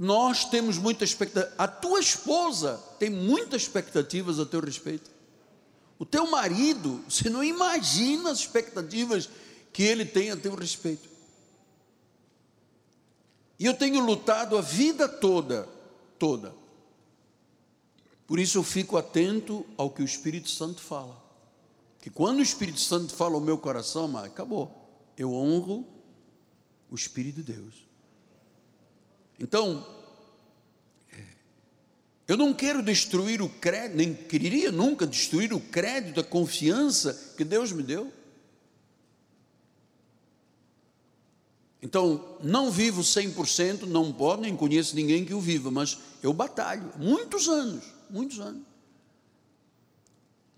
nós 0.01 0.47
temos 0.47 0.79
muita 0.79 1.05
expectativa. 1.05 1.55
A 1.59 1.69
tua 1.69 2.01
esposa 2.01 2.83
tem 2.99 3.11
muitas 3.11 3.61
expectativas 3.61 4.41
a 4.41 4.47
teu 4.47 4.61
respeito. 4.61 5.11
O 5.99 6.07
teu 6.07 6.31
marido, 6.31 7.05
você 7.07 7.29
não 7.29 7.45
imagina 7.45 8.31
as 8.31 8.39
expectativas 8.39 9.29
que 9.75 9.83
ele 9.83 10.07
tem 10.07 10.31
a 10.31 10.39
teu 10.39 10.55
respeito. 10.55 11.07
E 13.59 13.67
eu 13.67 13.75
tenho 13.75 14.01
lutado 14.01 14.57
a 14.57 14.63
vida 14.63 15.07
toda, 15.07 15.69
toda. 16.19 16.55
Por 18.27 18.39
isso 18.39 18.57
eu 18.57 18.63
fico 18.63 18.97
atento 18.97 19.67
ao 19.77 19.91
que 19.91 20.01
o 20.01 20.05
Espírito 20.07 20.49
Santo 20.49 20.81
fala. 20.81 21.23
Que 22.01 22.09
quando 22.09 22.39
o 22.39 22.43
Espírito 22.43 22.81
Santo 22.81 23.15
fala 23.15 23.35
ao 23.35 23.41
meu 23.41 23.59
coração, 23.59 24.09
mas 24.09 24.25
acabou. 24.25 24.99
Eu 25.15 25.35
honro 25.35 25.87
o 26.91 26.95
Espírito 26.95 27.43
de 27.43 27.53
Deus. 27.53 27.89
Então, 29.41 29.86
eu 32.28 32.36
não 32.36 32.53
quero 32.53 32.82
destruir 32.82 33.41
o 33.41 33.49
crédito, 33.49 33.97
nem 33.97 34.14
queria 34.14 34.70
nunca 34.70 35.07
destruir 35.07 35.53
o 35.53 35.59
crédito, 35.59 36.20
a 36.20 36.24
confiança 36.24 37.34
que 37.36 37.43
Deus 37.43 37.72
me 37.72 37.82
deu. 37.82 38.12
Então, 41.82 42.38
não 42.43 42.70
vivo 42.70 43.01
100%, 43.01 43.82
não 43.86 44.12
pode, 44.12 44.43
nem 44.43 44.55
conheço 44.55 44.95
ninguém 44.95 45.24
que 45.24 45.32
o 45.32 45.41
viva, 45.41 45.70
mas 45.70 45.99
eu 46.22 46.32
batalho, 46.32 46.93
muitos 46.99 47.49
anos, 47.49 47.84
muitos 48.11 48.38
anos. 48.38 48.62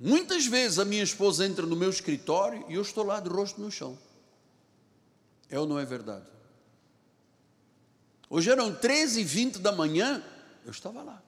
Muitas 0.00 0.46
vezes 0.46 0.80
a 0.80 0.84
minha 0.84 1.04
esposa 1.04 1.46
entra 1.46 1.64
no 1.64 1.76
meu 1.76 1.88
escritório 1.88 2.64
e 2.68 2.74
eu 2.74 2.82
estou 2.82 3.04
lá 3.04 3.20
de 3.20 3.28
rosto 3.28 3.60
no 3.60 3.70
chão. 3.70 3.96
É 5.48 5.56
ou 5.60 5.66
não 5.66 5.78
é 5.78 5.84
verdade? 5.84 6.26
Hoje 8.34 8.50
eram 8.50 8.74
13 8.74 9.20
e 9.20 9.24
20 9.24 9.58
da 9.58 9.72
manhã, 9.72 10.24
eu 10.64 10.70
estava 10.70 11.02
lá. 11.02 11.22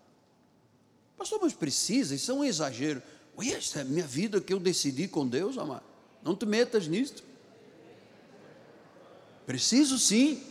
Pastor, 1.18 1.38
mas 1.42 1.52
precisa, 1.52 2.14
isso 2.14 2.30
é 2.30 2.34
um 2.34 2.42
exagero. 2.42 3.02
Ui, 3.36 3.52
essa 3.52 3.80
é 3.80 3.82
a 3.82 3.84
minha 3.84 4.07
vida 4.07 4.40
que 4.40 4.55
eu 4.55 4.59
decidi 4.59 5.07
com 5.07 5.28
Deus, 5.28 5.59
amado. 5.59 5.84
Não 6.22 6.34
te 6.34 6.46
metas 6.46 6.88
nisto. 6.88 7.22
Preciso 9.44 9.98
sim. 9.98 10.42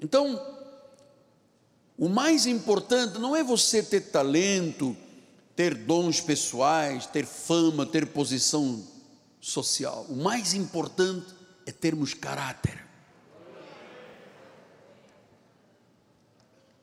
Então, 0.00 0.40
o 1.98 2.08
mais 2.08 2.46
importante 2.46 3.18
não 3.18 3.34
é 3.34 3.42
você 3.42 3.82
ter 3.82 4.12
talento, 4.12 4.96
ter 5.56 5.74
dons 5.74 6.20
pessoais, 6.20 7.06
ter 7.06 7.26
fama, 7.26 7.84
ter 7.84 8.06
posição 8.06 8.86
social. 9.40 10.06
O 10.08 10.14
mais 10.14 10.54
importante 10.54 11.34
é 11.66 11.72
termos 11.72 12.14
caráter. 12.14 12.89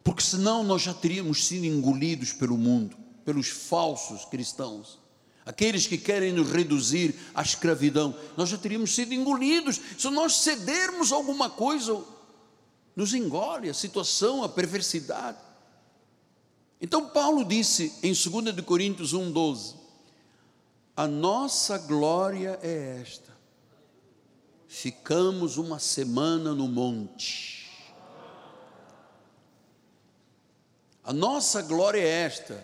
Porque 0.07 0.23
senão 0.23 0.63
nós 0.63 0.83
já 0.83 0.93
teríamos 0.93 1.47
sido 1.47 1.65
engolidos 1.65 2.31
pelo 2.31 2.57
mundo, 2.57 2.95
pelos 3.25 3.49
falsos 3.49 4.23
cristãos, 4.23 4.97
aqueles 5.45 5.85
que 5.85 5.97
querem 5.97 6.31
nos 6.31 6.49
reduzir 6.49 7.13
à 7.35 7.41
escravidão, 7.41 8.15
nós 8.37 8.47
já 8.47 8.57
teríamos 8.57 8.95
sido 8.95 9.13
engolidos, 9.13 9.81
se 9.97 10.09
nós 10.09 10.37
cedermos 10.37 11.11
alguma 11.11 11.49
coisa, 11.49 12.01
nos 12.95 13.13
engole 13.13 13.69
a 13.69 13.73
situação, 13.73 14.45
a 14.45 14.47
perversidade. 14.47 15.39
Então 16.79 17.09
Paulo 17.09 17.43
disse 17.43 17.91
em 18.01 18.13
2 18.13 18.55
de 18.55 18.61
Coríntios 18.61 19.13
1:12, 19.13 19.75
a 20.95 21.05
nossa 21.05 21.77
glória 21.79 22.57
é 22.63 23.01
esta. 23.01 23.35
Ficamos 24.69 25.57
uma 25.57 25.79
semana 25.79 26.55
no 26.55 26.69
monte 26.69 27.56
A 31.07 31.13
nossa 31.13 31.63
glória 31.63 31.99
é 31.99 32.25
esta. 32.25 32.63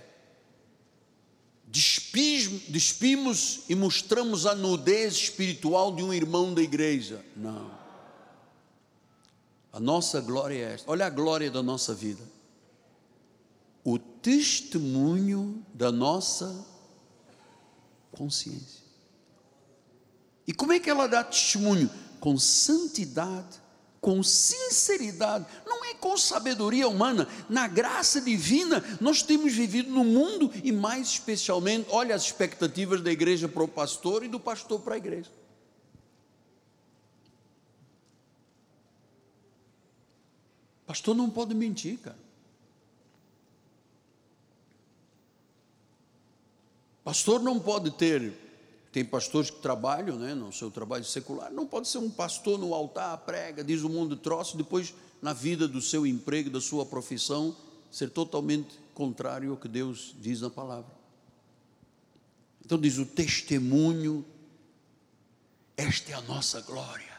Despimos 1.65 3.61
e 3.67 3.73
mostramos 3.73 4.45
a 4.45 4.53
nudez 4.53 5.13
espiritual 5.13 5.95
de 5.95 6.03
um 6.03 6.13
irmão 6.13 6.53
da 6.53 6.61
igreja. 6.61 7.25
Não. 7.35 7.71
A 9.71 9.79
nossa 9.79 10.21
glória 10.21 10.55
é 10.55 10.73
esta. 10.73 10.91
Olha 10.91 11.07
a 11.07 11.09
glória 11.09 11.49
da 11.49 11.63
nossa 11.63 11.95
vida. 11.95 12.21
O 13.83 13.97
testemunho 13.97 15.65
da 15.73 15.91
nossa 15.91 16.63
consciência. 18.11 18.83
E 20.45 20.53
como 20.53 20.73
é 20.73 20.79
que 20.79 20.91
ela 20.91 21.07
dá 21.07 21.23
testemunho? 21.23 21.89
com 22.23 22.37
santidade, 22.37 23.59
com 24.03 24.21
sinceridade, 24.21 25.45
não 25.65 25.85
é 25.85 25.93
com 25.93 26.17
sabedoria 26.17 26.89
humana, 26.89 27.25
na 27.47 27.69
graça 27.69 28.19
divina, 28.19 28.83
nós 28.99 29.23
temos 29.23 29.53
vivido 29.53 29.89
no 29.89 30.03
mundo 30.03 30.51
e 30.61 30.73
mais 30.73 31.07
especialmente, 31.07 31.87
olha 31.89 32.13
as 32.13 32.23
expectativas 32.23 33.01
da 33.01 33.09
igreja 33.09 33.47
para 33.47 33.63
o 33.63 33.67
pastor 33.67 34.25
e 34.25 34.27
do 34.27 34.41
pastor 34.41 34.81
para 34.81 34.95
a 34.95 34.97
igreja. 34.97 35.31
Pastor 40.85 41.15
não 41.15 41.29
pode 41.29 41.55
mentir, 41.55 41.97
cara. 41.99 42.19
Pastor 47.05 47.41
não 47.41 47.57
pode 47.57 47.89
ter, 47.91 48.33
tem 48.93 49.03
pastores 49.03 49.49
que 49.49 49.59
trabalham 49.59 50.17
né, 50.17 50.35
no 50.35 50.53
seu 50.53 50.69
trabalho 50.69 51.03
secular, 51.03 51.51
não 51.51 51.65
pode 51.65 51.87
ser 51.87 51.97
um 51.97 52.11
pastor 52.11 52.59
no 52.59 52.75
altar, 52.75 53.17
prega, 53.17 53.63
diz 53.63 53.81
o 53.81 53.89
mundo 53.89 54.15
troço, 54.15 54.55
depois 54.55 54.93
na 55.19 55.33
vida 55.33 55.67
do 55.67 55.81
seu 55.81 56.05
emprego, 56.05 56.51
da 56.51 56.61
sua 56.61 56.85
profissão, 56.85 57.55
ser 57.91 58.11
totalmente 58.11 58.79
contrário 58.93 59.49
ao 59.49 59.57
que 59.57 59.67
Deus 59.67 60.13
diz 60.21 60.41
na 60.41 60.49
palavra. 60.51 60.91
Então 62.63 62.79
diz 62.79 62.99
o 62.99 63.05
testemunho, 63.05 64.23
esta 65.75 66.11
é 66.11 66.13
a 66.13 66.21
nossa 66.21 66.61
glória. 66.61 67.17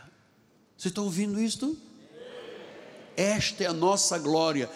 Você 0.79 0.89
está 0.89 1.03
ouvindo 1.03 1.41
isto? 1.41 1.77
Esta 3.17 3.65
é 3.65 3.67
a 3.67 3.73
nossa 3.73 4.17
glória. 4.17 4.71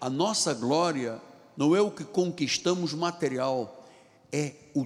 A 0.00 0.10
nossa 0.10 0.52
glória 0.52 1.22
não 1.56 1.76
é 1.76 1.80
o 1.80 1.92
que 1.92 2.02
conquistamos 2.02 2.92
material, 2.92 3.88
é 4.32 4.54
o 4.74 4.84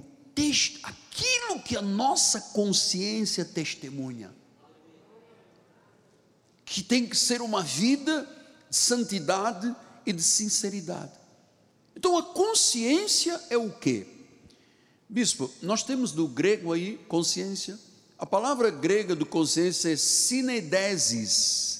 aquilo 0.83 1.61
que 1.63 1.77
a 1.77 1.81
nossa 1.81 2.41
consciência 2.41 3.45
testemunha. 3.45 4.33
Que 6.65 6.83
tem 6.83 7.07
que 7.07 7.15
ser 7.15 7.41
uma 7.41 7.63
vida 7.63 8.27
de 8.69 8.75
santidade 8.75 9.73
e 10.05 10.11
de 10.11 10.21
sinceridade. 10.21 11.11
Então 11.95 12.17
a 12.17 12.23
consciência 12.23 13.41
é 13.49 13.57
o 13.57 13.71
quê? 13.71 14.05
Bispo, 15.07 15.49
nós 15.61 15.83
temos 15.83 16.11
do 16.11 16.27
grego 16.27 16.73
aí 16.73 16.97
consciência. 17.07 17.79
A 18.17 18.25
palavra 18.25 18.69
grega 18.69 19.15
do 19.15 19.25
consciência 19.25 19.93
é 19.93 19.95
sinedesis. 19.95 21.75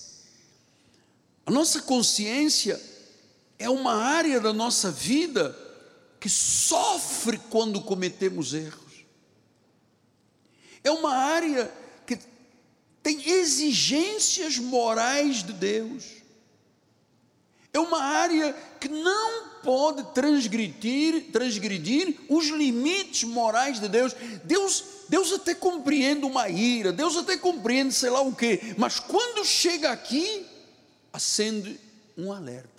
A 1.45 1.51
nossa 1.51 1.81
consciência 1.81 2.81
é 3.59 3.69
uma 3.69 3.95
área 3.95 4.39
da 4.39 4.53
nossa 4.53 4.91
vida 4.91 5.64
que 6.25 6.29
sofre 6.31 7.37
quando 7.51 7.79
cometemos 7.79 8.55
erros. 8.55 9.05
É 10.83 10.89
uma 10.89 11.15
área 11.15 11.71
que 12.03 12.17
tem 13.03 13.29
exigências 13.29 14.57
morais 14.57 15.43
de 15.43 15.53
Deus. 15.53 16.03
É 17.71 17.77
uma 17.79 18.01
área 18.01 18.53
que 18.81 18.89
não 18.89 19.59
pode 19.61 20.15
transgredir, 20.15 21.31
transgredir 21.31 22.17
os 22.27 22.47
limites 22.47 23.23
morais 23.23 23.79
de 23.79 23.87
Deus. 23.87 24.15
Deus, 24.43 24.83
Deus 25.07 25.31
até 25.31 25.53
compreende 25.53 26.25
uma 26.25 26.49
ira, 26.49 26.91
Deus 26.91 27.15
até 27.17 27.37
compreende 27.37 27.93
sei 27.93 28.09
lá 28.09 28.21
o 28.21 28.35
quê, 28.35 28.73
mas 28.79 28.99
quando 28.99 29.45
chega 29.45 29.91
aqui, 29.91 30.43
acende 31.13 31.79
um 32.17 32.33
alerta. 32.33 32.74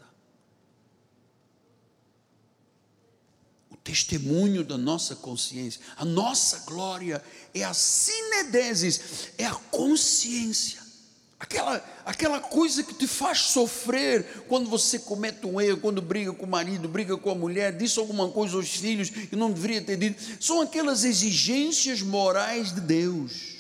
Testemunho 3.87 4.64
da 4.64 4.76
nossa 4.76 5.14
consciência. 5.14 5.80
A 5.97 6.05
nossa 6.05 6.59
glória 6.66 7.22
é 7.55 7.62
a 7.62 7.72
sinedesis, 7.72 9.30
é 9.39 9.47
a 9.47 9.55
consciência. 9.55 10.84
Aquela, 11.39 11.84
aquela 12.05 12.41
coisa 12.41 12.82
que 12.82 12.95
te 12.95 13.07
faz 13.07 13.39
sofrer 13.41 14.45
quando 14.49 14.68
você 14.68 14.99
comete 14.99 15.47
um 15.47 15.61
erro, 15.61 15.78
quando 15.78 16.03
briga 16.03 16.32
com 16.32 16.47
o 16.47 16.49
marido, 16.49 16.89
briga 16.89 17.16
com 17.16 17.30
a 17.30 17.34
mulher, 17.34 17.76
disse 17.76 17.99
alguma 18.01 18.28
coisa 18.28 18.57
aos 18.57 18.70
filhos 18.70 19.11
que 19.11 19.37
não 19.37 19.53
deveria 19.53 19.82
ter 19.82 19.97
dito. 19.97 20.20
São 20.43 20.61
aquelas 20.61 21.05
exigências 21.05 22.03
morais 22.03 22.74
de 22.74 22.80
Deus. 22.80 23.55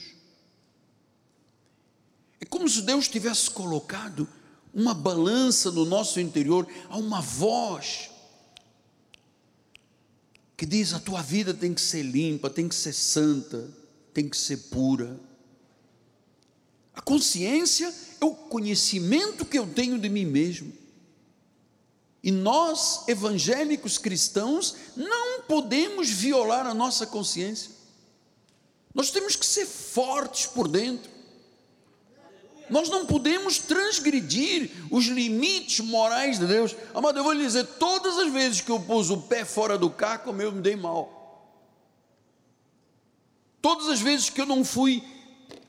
É 2.40 2.44
como 2.44 2.68
se 2.68 2.82
Deus 2.82 3.06
tivesse 3.06 3.50
colocado 3.50 4.28
uma 4.74 4.92
balança 4.92 5.70
no 5.70 5.84
nosso 5.84 6.18
interior, 6.18 6.66
há 6.90 6.96
uma 6.96 7.20
voz 7.20 8.10
que 10.56 10.64
diz: 10.64 10.92
a 10.92 11.00
tua 11.00 11.22
vida 11.22 11.52
tem 11.52 11.74
que 11.74 11.80
ser 11.80 12.02
limpa, 12.02 12.48
tem 12.48 12.68
que 12.68 12.74
ser 12.74 12.92
santa, 12.92 13.68
tem 14.14 14.28
que 14.28 14.36
ser 14.36 14.56
pura. 14.70 15.20
A 16.94 17.02
consciência 17.02 17.92
é 18.20 18.24
o 18.24 18.34
conhecimento 18.34 19.44
que 19.44 19.58
eu 19.58 19.66
tenho 19.66 19.98
de 19.98 20.08
mim 20.08 20.24
mesmo. 20.24 20.72
E 22.22 22.32
nós, 22.32 23.06
evangélicos 23.06 23.98
cristãos, 23.98 24.74
não 24.96 25.42
podemos 25.42 26.08
violar 26.08 26.66
a 26.66 26.74
nossa 26.74 27.06
consciência. 27.06 27.70
Nós 28.92 29.10
temos 29.10 29.36
que 29.36 29.44
ser 29.44 29.66
fortes 29.66 30.46
por 30.46 30.66
dentro. 30.66 31.10
Nós 32.68 32.88
não 32.88 33.06
podemos 33.06 33.58
transgredir 33.58 34.70
os 34.90 35.06
limites 35.06 35.80
morais 35.80 36.38
de 36.38 36.46
Deus. 36.46 36.74
Amado, 36.94 37.18
eu 37.18 37.24
vou 37.24 37.32
lhe 37.32 37.44
dizer: 37.44 37.64
todas 37.64 38.18
as 38.18 38.32
vezes 38.32 38.60
que 38.60 38.70
eu 38.70 38.80
pus 38.80 39.10
o 39.10 39.18
pé 39.18 39.44
fora 39.44 39.78
do 39.78 39.88
caco, 39.88 40.30
eu 40.30 40.52
me 40.52 40.60
dei 40.60 40.76
mal. 40.76 41.16
Todas 43.62 43.88
as 43.88 44.00
vezes 44.00 44.30
que 44.30 44.40
eu 44.40 44.46
não 44.46 44.64
fui 44.64 45.02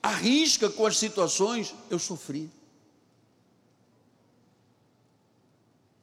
à 0.01 0.09
risca 0.09 0.69
com 0.69 0.85
as 0.85 0.97
situações, 0.97 1.73
eu 1.89 1.99
sofri. 1.99 2.49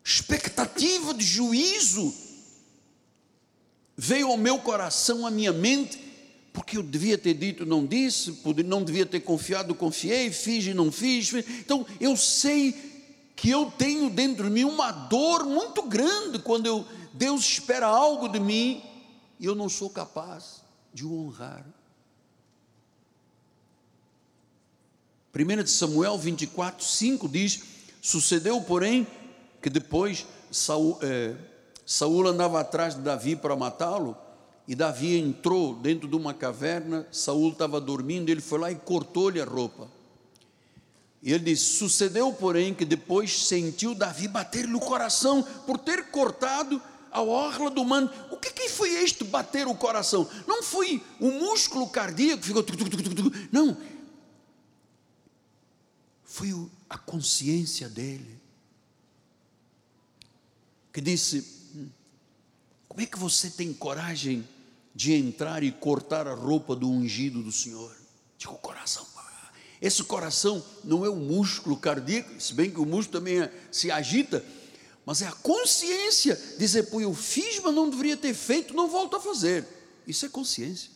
Expectativa 0.04 1.14
de 1.14 1.24
juízo 1.24 2.12
veio 3.96 4.28
ao 4.28 4.36
meu 4.36 4.58
coração, 4.58 5.26
à 5.26 5.30
minha 5.30 5.52
mente, 5.52 5.98
porque 6.54 6.78
eu 6.78 6.84
devia 6.84 7.18
ter 7.18 7.34
dito, 7.34 7.66
não 7.66 7.84
disse, 7.84 8.40
não 8.64 8.84
devia 8.84 9.04
ter 9.04 9.18
confiado, 9.18 9.74
confiei, 9.74 10.30
fiz 10.30 10.64
e 10.64 10.72
não 10.72 10.92
fiz. 10.92 11.32
Então 11.34 11.84
eu 11.98 12.16
sei 12.16 13.32
que 13.34 13.50
eu 13.50 13.72
tenho 13.76 14.08
dentro 14.08 14.44
de 14.44 14.50
mim 14.50 14.62
uma 14.62 14.92
dor 14.92 15.44
muito 15.44 15.82
grande 15.82 16.38
quando 16.38 16.66
eu, 16.66 16.86
Deus 17.12 17.44
espera 17.44 17.88
algo 17.88 18.28
de 18.28 18.38
mim 18.38 18.80
e 19.40 19.46
eu 19.46 19.56
não 19.56 19.68
sou 19.68 19.90
capaz 19.90 20.62
de 20.92 21.04
o 21.04 21.12
honrar. 21.26 21.66
1 25.34 25.66
Samuel 25.66 26.16
24, 26.16 26.86
5 26.86 27.28
diz: 27.28 27.62
Sucedeu, 28.00 28.60
porém, 28.60 29.04
que 29.60 29.68
depois 29.68 30.24
Saul, 30.52 31.00
é, 31.02 31.34
Saul 31.84 32.28
andava 32.28 32.60
atrás 32.60 32.94
de 32.94 33.00
Davi 33.00 33.34
para 33.34 33.56
matá-lo, 33.56 34.16
e 34.66 34.74
Davi 34.74 35.16
entrou 35.18 35.74
dentro 35.74 36.08
de 36.08 36.16
uma 36.16 36.32
caverna, 36.32 37.06
Saul 37.12 37.52
estava 37.52 37.80
dormindo, 37.80 38.30
ele 38.30 38.40
foi 38.40 38.58
lá 38.58 38.72
e 38.72 38.76
cortou-lhe 38.76 39.40
a 39.40 39.44
roupa. 39.44 39.90
E 41.22 41.32
ele 41.32 41.44
diz: 41.44 41.60
Sucedeu, 41.60 42.32
porém, 42.32 42.74
que 42.74 42.84
depois 42.84 43.46
sentiu 43.46 43.94
Davi 43.94 44.26
bater-lhe 44.26 44.74
o 44.74 44.80
coração 44.80 45.42
por 45.42 45.78
ter 45.78 46.10
cortado 46.10 46.80
a 47.10 47.22
orla 47.22 47.70
do 47.70 47.84
manto. 47.84 48.14
O 48.30 48.38
que, 48.38 48.50
que 48.52 48.68
foi 48.70 48.90
este 49.02 49.22
bater 49.22 49.66
o 49.66 49.74
coração? 49.74 50.28
Não 50.46 50.62
foi 50.62 51.02
o 51.20 51.30
músculo 51.30 51.88
cardíaco 51.88 52.42
que 52.42 52.48
ficou. 52.48 52.64
Não. 53.52 53.76
Foi 56.24 56.68
a 56.88 56.96
consciência 56.96 57.88
dele. 57.88 58.40
Que 60.90 61.02
disse: 61.02 61.70
hum, 61.76 61.88
Como 62.88 63.02
é 63.02 63.06
que 63.06 63.18
você 63.18 63.50
tem 63.50 63.72
coragem 63.72 64.46
de 64.94 65.12
entrar 65.12 65.62
e 65.62 65.72
cortar 65.72 66.28
a 66.28 66.34
roupa 66.34 66.76
do 66.76 66.88
ungido 66.88 67.42
do 67.42 67.50
Senhor. 67.50 67.94
Digo, 68.38 68.54
coração. 68.58 69.14
Esse 69.84 70.02
coração 70.02 70.64
não 70.82 71.04
é 71.04 71.10
o 71.10 71.16
músculo 71.16 71.76
cardíaco, 71.76 72.40
se 72.40 72.54
bem 72.54 72.70
que 72.70 72.80
o 72.80 72.86
músculo 72.86 73.20
também 73.20 73.42
é, 73.42 73.52
se 73.70 73.90
agita, 73.90 74.42
mas 75.04 75.20
é 75.20 75.26
a 75.26 75.32
consciência, 75.32 76.40
dizer, 76.58 76.84
pô, 76.84 77.02
eu 77.02 77.12
fiz, 77.12 77.60
mas 77.60 77.74
não 77.74 77.90
deveria 77.90 78.16
ter 78.16 78.32
feito, 78.32 78.72
não 78.72 78.88
volto 78.88 79.16
a 79.16 79.20
fazer. 79.20 79.66
Isso 80.06 80.24
é 80.24 80.28
consciência. 80.30 80.90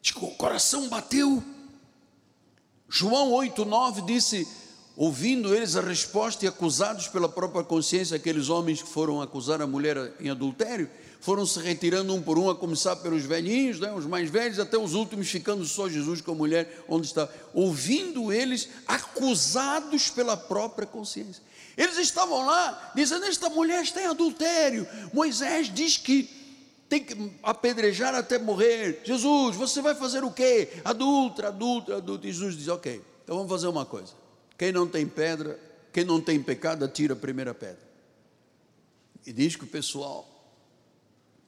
Digo, 0.00 0.26
o 0.26 0.36
coração 0.36 0.88
bateu. 0.88 1.42
João 2.88 3.32
8,9 3.32 4.04
disse: 4.06 4.46
ouvindo 4.96 5.54
eles 5.54 5.76
a 5.76 5.80
resposta 5.82 6.44
e 6.44 6.48
acusados 6.48 7.06
pela 7.08 7.28
própria 7.28 7.62
consciência, 7.62 8.16
aqueles 8.16 8.48
homens 8.48 8.80
que 8.82 8.88
foram 8.88 9.20
acusar 9.20 9.60
a 9.60 9.66
mulher 9.66 10.12
em 10.18 10.30
adultério, 10.30 10.88
foram 11.20 11.44
se 11.44 11.58
retirando 11.60 12.14
um 12.14 12.22
por 12.22 12.38
um, 12.38 12.48
a 12.48 12.54
começar 12.54 12.96
pelos 12.96 13.24
velhinhos, 13.24 13.80
né, 13.80 13.92
os 13.92 14.06
mais 14.06 14.30
velhos, 14.30 14.58
até 14.58 14.78
os 14.78 14.94
últimos, 14.94 15.28
ficando 15.28 15.64
só 15.64 15.88
Jesus 15.88 16.20
com 16.20 16.32
a 16.32 16.34
mulher 16.34 16.84
onde 16.88 17.06
está. 17.06 17.28
Ouvindo 17.52 18.32
eles 18.32 18.68
acusados 18.86 20.08
pela 20.08 20.36
própria 20.36 20.86
consciência. 20.86 21.42
Eles 21.76 21.98
estavam 21.98 22.46
lá 22.46 22.92
dizendo: 22.94 23.24
Esta 23.26 23.50
mulher 23.50 23.82
está 23.82 24.00
em 24.00 24.06
adultério. 24.06 24.86
Moisés 25.12 25.72
diz 25.72 25.96
que 25.96 26.30
tem 26.88 27.02
que 27.02 27.32
apedrejar 27.42 28.14
até 28.14 28.38
morrer. 28.38 29.02
Jesus, 29.04 29.56
você 29.56 29.82
vai 29.82 29.94
fazer 29.94 30.24
o 30.24 30.30
quê? 30.30 30.68
Adulta, 30.84 31.48
adulta, 31.48 31.96
adulta. 31.96 32.26
Jesus 32.26 32.56
diz: 32.56 32.68
Ok, 32.68 33.02
então 33.24 33.36
vamos 33.36 33.50
fazer 33.50 33.66
uma 33.66 33.84
coisa. 33.84 34.25
Quem 34.56 34.72
não 34.72 34.86
tem 34.86 35.06
pedra, 35.06 35.58
quem 35.92 36.04
não 36.04 36.20
tem 36.20 36.42
pecado, 36.42 36.84
atira 36.84 37.14
a 37.14 37.16
primeira 37.16 37.54
pedra. 37.54 37.86
E 39.26 39.32
diz 39.32 39.56
que 39.56 39.64
o 39.64 39.68
pessoal 39.68 40.28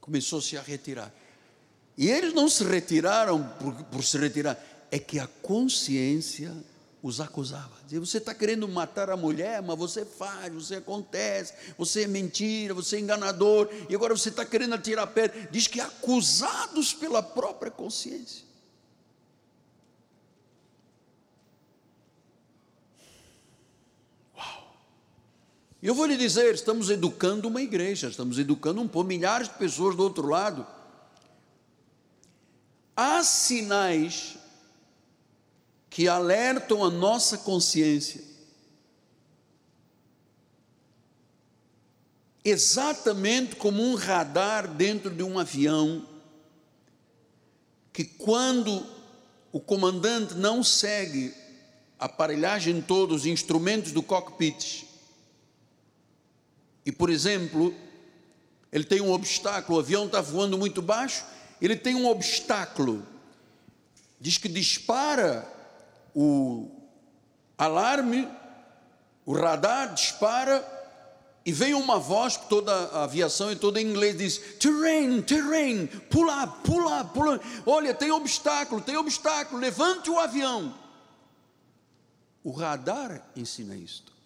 começou-se 0.00 0.56
a 0.56 0.62
retirar. 0.62 1.12
E 1.96 2.08
eles 2.08 2.32
não 2.32 2.48
se 2.48 2.64
retiraram 2.64 3.42
por, 3.60 3.74
por 3.84 4.04
se 4.04 4.18
retirar, 4.18 4.58
é 4.90 4.98
que 4.98 5.18
a 5.18 5.26
consciência 5.26 6.54
os 7.02 7.20
acusava. 7.20 7.76
Dizia, 7.84 8.00
você 8.00 8.18
está 8.18 8.34
querendo 8.34 8.66
matar 8.68 9.10
a 9.10 9.16
mulher, 9.16 9.62
mas 9.62 9.78
você 9.78 10.04
faz, 10.04 10.52
você 10.52 10.76
acontece, 10.76 11.54
você 11.76 12.02
é 12.02 12.06
mentira, 12.06 12.74
você 12.74 12.96
é 12.96 13.00
enganador, 13.00 13.68
e 13.88 13.94
agora 13.94 14.16
você 14.16 14.28
está 14.28 14.44
querendo 14.44 14.74
atirar 14.74 15.06
pedra. 15.06 15.48
Diz 15.50 15.66
que 15.66 15.80
acusados 15.80 16.92
pela 16.92 17.22
própria 17.22 17.70
consciência. 17.70 18.47
Eu 25.80 25.94
vou 25.94 26.06
lhe 26.06 26.16
dizer, 26.16 26.52
estamos 26.54 26.90
educando 26.90 27.46
uma 27.46 27.62
igreja, 27.62 28.08
estamos 28.08 28.36
educando 28.38 28.80
um 28.80 28.88
pouco, 28.88 29.06
milhares 29.06 29.48
de 29.48 29.54
pessoas 29.54 29.94
do 29.94 30.02
outro 30.02 30.26
lado. 30.26 30.66
Há 32.96 33.22
sinais 33.22 34.36
que 35.88 36.08
alertam 36.08 36.84
a 36.84 36.90
nossa 36.90 37.38
consciência. 37.38 38.20
Exatamente 42.44 43.54
como 43.54 43.80
um 43.80 43.94
radar 43.94 44.66
dentro 44.66 45.10
de 45.14 45.22
um 45.22 45.38
avião, 45.38 46.04
que 47.92 48.04
quando 48.04 48.84
o 49.52 49.60
comandante 49.60 50.34
não 50.34 50.64
segue 50.64 51.32
a 52.00 52.06
aparelhagem 52.06 52.82
toda, 52.82 53.14
os 53.14 53.26
instrumentos 53.26 53.92
do 53.92 54.02
cockpit, 54.02 54.87
e 56.88 56.92
por 56.92 57.10
exemplo, 57.10 57.74
ele 58.72 58.82
tem 58.82 59.02
um 59.02 59.12
obstáculo, 59.12 59.76
o 59.76 59.80
avião 59.82 60.06
está 60.06 60.22
voando 60.22 60.56
muito 60.56 60.80
baixo, 60.80 61.22
ele 61.60 61.76
tem 61.76 61.94
um 61.94 62.06
obstáculo, 62.06 63.06
diz 64.18 64.38
que 64.38 64.48
dispara 64.48 65.46
o 66.14 66.70
alarme, 67.58 68.26
o 69.26 69.34
radar 69.34 69.92
dispara 69.92 70.66
e 71.44 71.52
vem 71.52 71.74
uma 71.74 71.98
voz, 71.98 72.38
toda 72.38 72.72
a 72.72 73.04
aviação 73.04 73.52
e 73.52 73.56
toda 73.56 73.78
em 73.78 73.86
inglês 73.86 74.16
diz: 74.16 74.38
terrain, 74.58 75.20
terrain, 75.20 75.86
pula, 76.08 76.46
pula, 76.46 77.04
pula. 77.04 77.38
Olha, 77.66 77.92
tem 77.92 78.10
obstáculo, 78.10 78.80
tem 78.80 78.96
obstáculo, 78.96 79.60
levante 79.60 80.08
o 80.08 80.18
avião. 80.18 80.74
O 82.42 82.50
radar 82.50 83.22
ensina 83.36 83.76
isto. 83.76 84.17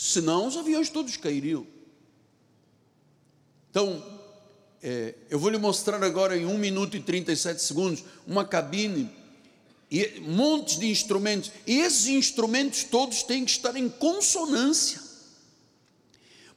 Senão 0.00 0.46
os 0.46 0.56
aviões 0.56 0.88
todos 0.88 1.16
cairiam. 1.16 1.66
Então, 3.68 4.00
é, 4.80 5.16
eu 5.28 5.40
vou 5.40 5.50
lhe 5.50 5.58
mostrar 5.58 6.00
agora 6.04 6.36
em 6.36 6.46
1 6.46 6.56
minuto 6.56 6.96
e 6.96 7.00
37 7.00 7.60
segundos 7.60 8.04
uma 8.24 8.44
cabine 8.44 9.10
e 9.90 10.20
montes 10.20 10.78
de 10.78 10.88
instrumentos, 10.88 11.50
e 11.66 11.80
esses 11.80 12.06
instrumentos 12.06 12.84
todos 12.84 13.24
têm 13.24 13.44
que 13.44 13.50
estar 13.50 13.74
em 13.74 13.88
consonância, 13.88 15.00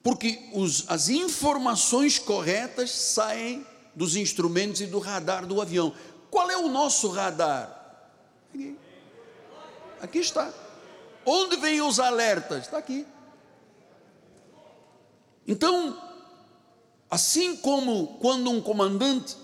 porque 0.03 0.39
os, 0.53 0.85
as 0.87 1.09
informações 1.09 2.19
corretas 2.19 2.91
saem 2.91 3.65
dos 3.95 4.15
instrumentos 4.15 4.81
e 4.81 4.85
do 4.85 4.99
radar 4.99 5.47
do 5.47 5.59
avião. 5.59 5.95
Qual 6.29 6.51
é 6.51 6.57
o 6.57 6.69
nosso 6.69 7.09
radar? 7.09 8.05
Aqui, 8.53 8.77
aqui 9.99 10.19
está. 10.19 10.53
Onde 11.25 11.57
vêm 11.57 11.81
os 11.81 11.99
alertas? 11.99 12.65
Está 12.65 12.77
aqui. 12.77 13.03
Então, 15.51 16.01
assim 17.09 17.57
como 17.57 18.17
quando 18.19 18.49
um 18.49 18.61
comandante 18.61 19.35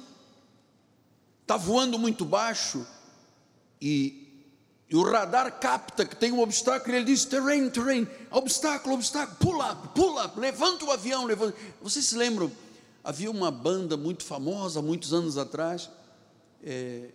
está 1.41 1.57
voando 1.57 1.99
muito 1.99 2.23
baixo, 2.23 2.87
e, 3.81 4.45
e, 4.89 4.95
o 4.95 5.03
radar 5.03 5.59
capta 5.59 6.05
que 6.05 6.15
tem 6.15 6.31
um 6.31 6.39
obstáculo, 6.39 6.95
ele 6.95 7.03
diz: 7.03 7.25
terrain, 7.25 7.69
terrain, 7.69 8.07
obstáculo, 8.31 8.95
obstáculo, 8.95 9.37
pula, 9.37 9.75
pula, 9.75 10.33
levanta 10.37 10.85
o 10.85 10.91
avião, 10.91 11.25
levanta. 11.25 11.57
Vocês 11.81 12.05
se 12.05 12.15
lembram? 12.15 12.49
Havia 13.03 13.29
uma 13.29 13.51
banda 13.51 13.97
muito 13.97 14.23
famosa, 14.23 14.81
muitos 14.81 15.13
anos 15.13 15.37
atrás, 15.37 15.89
é, 16.63 17.09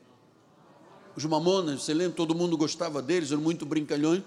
os 1.17 1.25
Mamonas, 1.25 1.83
você 1.83 1.95
lembra? 1.95 2.15
Todo 2.15 2.35
mundo 2.35 2.59
gostava 2.59 3.01
deles, 3.01 3.33
eram 3.33 3.41
muito 3.41 3.65
brincalhões. 3.65 4.23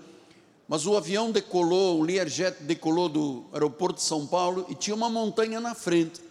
Mas 0.68 0.86
o 0.86 0.98
avião 0.98 1.32
decolou, 1.32 2.00
o 2.00 2.04
Learjet 2.04 2.64
decolou 2.64 3.08
do 3.08 3.46
aeroporto 3.54 4.00
de 4.00 4.06
São 4.06 4.26
Paulo 4.26 4.66
e 4.68 4.76
tinha 4.76 4.96
uma 4.96 5.10
montanha 5.10 5.60
na 5.60 5.76
frente. 5.76 6.22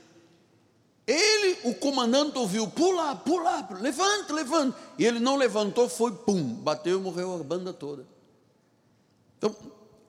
Ele, 1.06 1.58
o 1.64 1.74
comandante, 1.74 2.36
ouviu: 2.38 2.66
pula, 2.66 3.14
pula, 3.14 3.68
levanta, 3.80 4.32
levanta. 4.32 4.78
E 4.98 5.04
ele 5.04 5.20
não 5.20 5.36
levantou, 5.36 5.88
foi 5.88 6.12
pum, 6.12 6.42
bateu 6.54 6.98
e 6.98 7.02
morreu 7.02 7.34
a 7.34 7.44
banda 7.44 7.72
toda. 7.72 8.06
Então, 9.38 9.54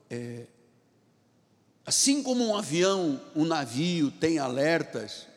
é, 0.09 0.45
assim 1.85 2.23
como 2.23 2.43
um 2.43 2.55
avião, 2.55 3.19
um 3.35 3.45
navio 3.45 4.09
tem 4.09 4.39
alertas, 4.39 5.27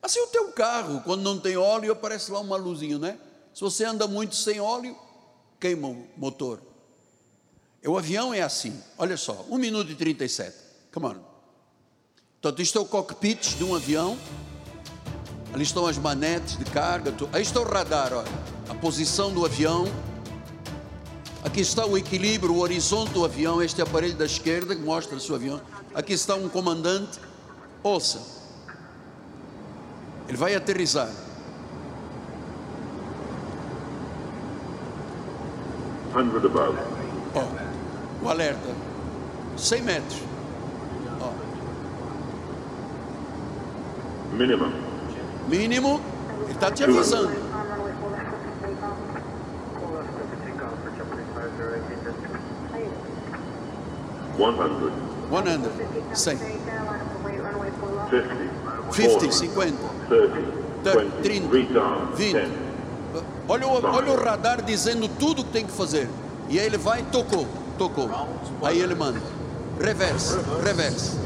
assim 0.00 0.20
o 0.20 0.28
teu 0.28 0.52
carro, 0.52 1.02
quando 1.02 1.22
não 1.22 1.38
tem 1.38 1.56
óleo, 1.56 1.92
aparece 1.92 2.30
lá 2.30 2.40
uma 2.40 2.56
luzinha, 2.56 2.98
né? 2.98 3.18
Se 3.52 3.60
você 3.60 3.84
anda 3.84 4.06
muito 4.06 4.36
sem 4.36 4.60
óleo, 4.60 4.96
queima 5.58 5.88
o 5.88 6.06
motor. 6.16 6.69
O 7.86 7.96
avião 7.96 8.34
é 8.34 8.42
assim, 8.42 8.78
olha 8.98 9.16
só, 9.16 9.44
1 9.48 9.56
minuto 9.56 9.90
e 9.90 9.94
37. 9.94 10.54
Come 10.92 11.06
on. 11.06 11.16
Então, 12.38 12.54
isto 12.58 12.78
é 12.78 12.80
o 12.80 12.84
cockpit 12.84 13.56
de 13.56 13.64
um 13.64 13.74
avião. 13.74 14.18
Ali 15.52 15.62
estão 15.62 15.86
as 15.86 15.98
manetes 15.98 16.56
de 16.56 16.64
carga. 16.64 17.12
Aí 17.32 17.42
está 17.42 17.60
o 17.60 17.64
radar, 17.64 18.12
olha. 18.12 18.28
A 18.68 18.74
posição 18.74 19.32
do 19.32 19.44
avião. 19.44 19.86
Aqui 21.42 21.60
está 21.60 21.86
o 21.86 21.96
equilíbrio, 21.96 22.54
o 22.54 22.58
horizonte 22.58 23.12
do 23.12 23.24
avião. 23.24 23.62
Este 23.62 23.80
aparelho 23.82 24.14
da 24.14 24.26
esquerda 24.26 24.76
que 24.76 24.82
mostra 24.82 25.16
o 25.16 25.20
seu 25.20 25.34
avião. 25.34 25.60
Aqui 25.94 26.12
está 26.12 26.34
um 26.34 26.48
comandante. 26.48 27.18
Ouça. 27.82 28.20
Ele 30.28 30.36
vai 30.36 30.54
aterrizar. 30.54 31.10
Hundred 36.14 36.46
above. 36.46 36.78
Ó, 37.34 37.69
o 38.22 38.28
alerta. 38.28 38.68
100 39.56 39.82
metros. 39.82 40.22
Ó. 41.20 41.30
Minimum. 44.36 44.72
Mínimo, 45.48 46.00
ele 46.44 46.52
está 46.52 46.70
te 46.70 46.84
avisando. 46.84 47.30
One 54.38 55.46
hundred. 55.46 55.70
100, 56.14 56.38
100, 56.38 56.38
Fifty. 58.90 59.30
50, 59.30 59.32
50, 59.32 59.76
Thirty. 60.08 60.44
30, 60.82 60.92
Twenty. 60.92 61.22
30, 61.22 61.48
Retard. 61.48 62.16
20. 62.16 62.32
Ten. 62.32 62.52
Olha 63.48 63.66
o, 63.66 63.84
olha 63.84 64.12
o 64.12 64.16
radar 64.16 64.62
dizendo 64.62 65.08
tudo 65.08 65.44
que 65.44 65.50
tem 65.52 65.66
que 65.66 65.72
fazer. 65.72 66.08
E 66.48 66.58
aí 66.58 66.66
ele 66.66 66.78
vai, 66.78 67.02
tocou, 67.12 67.46
tocou. 67.80 68.10
Aí 68.62 68.78
ele 68.78 68.94
manda. 68.94 69.18
Reverse, 69.80 70.38
reverse. 70.62 71.16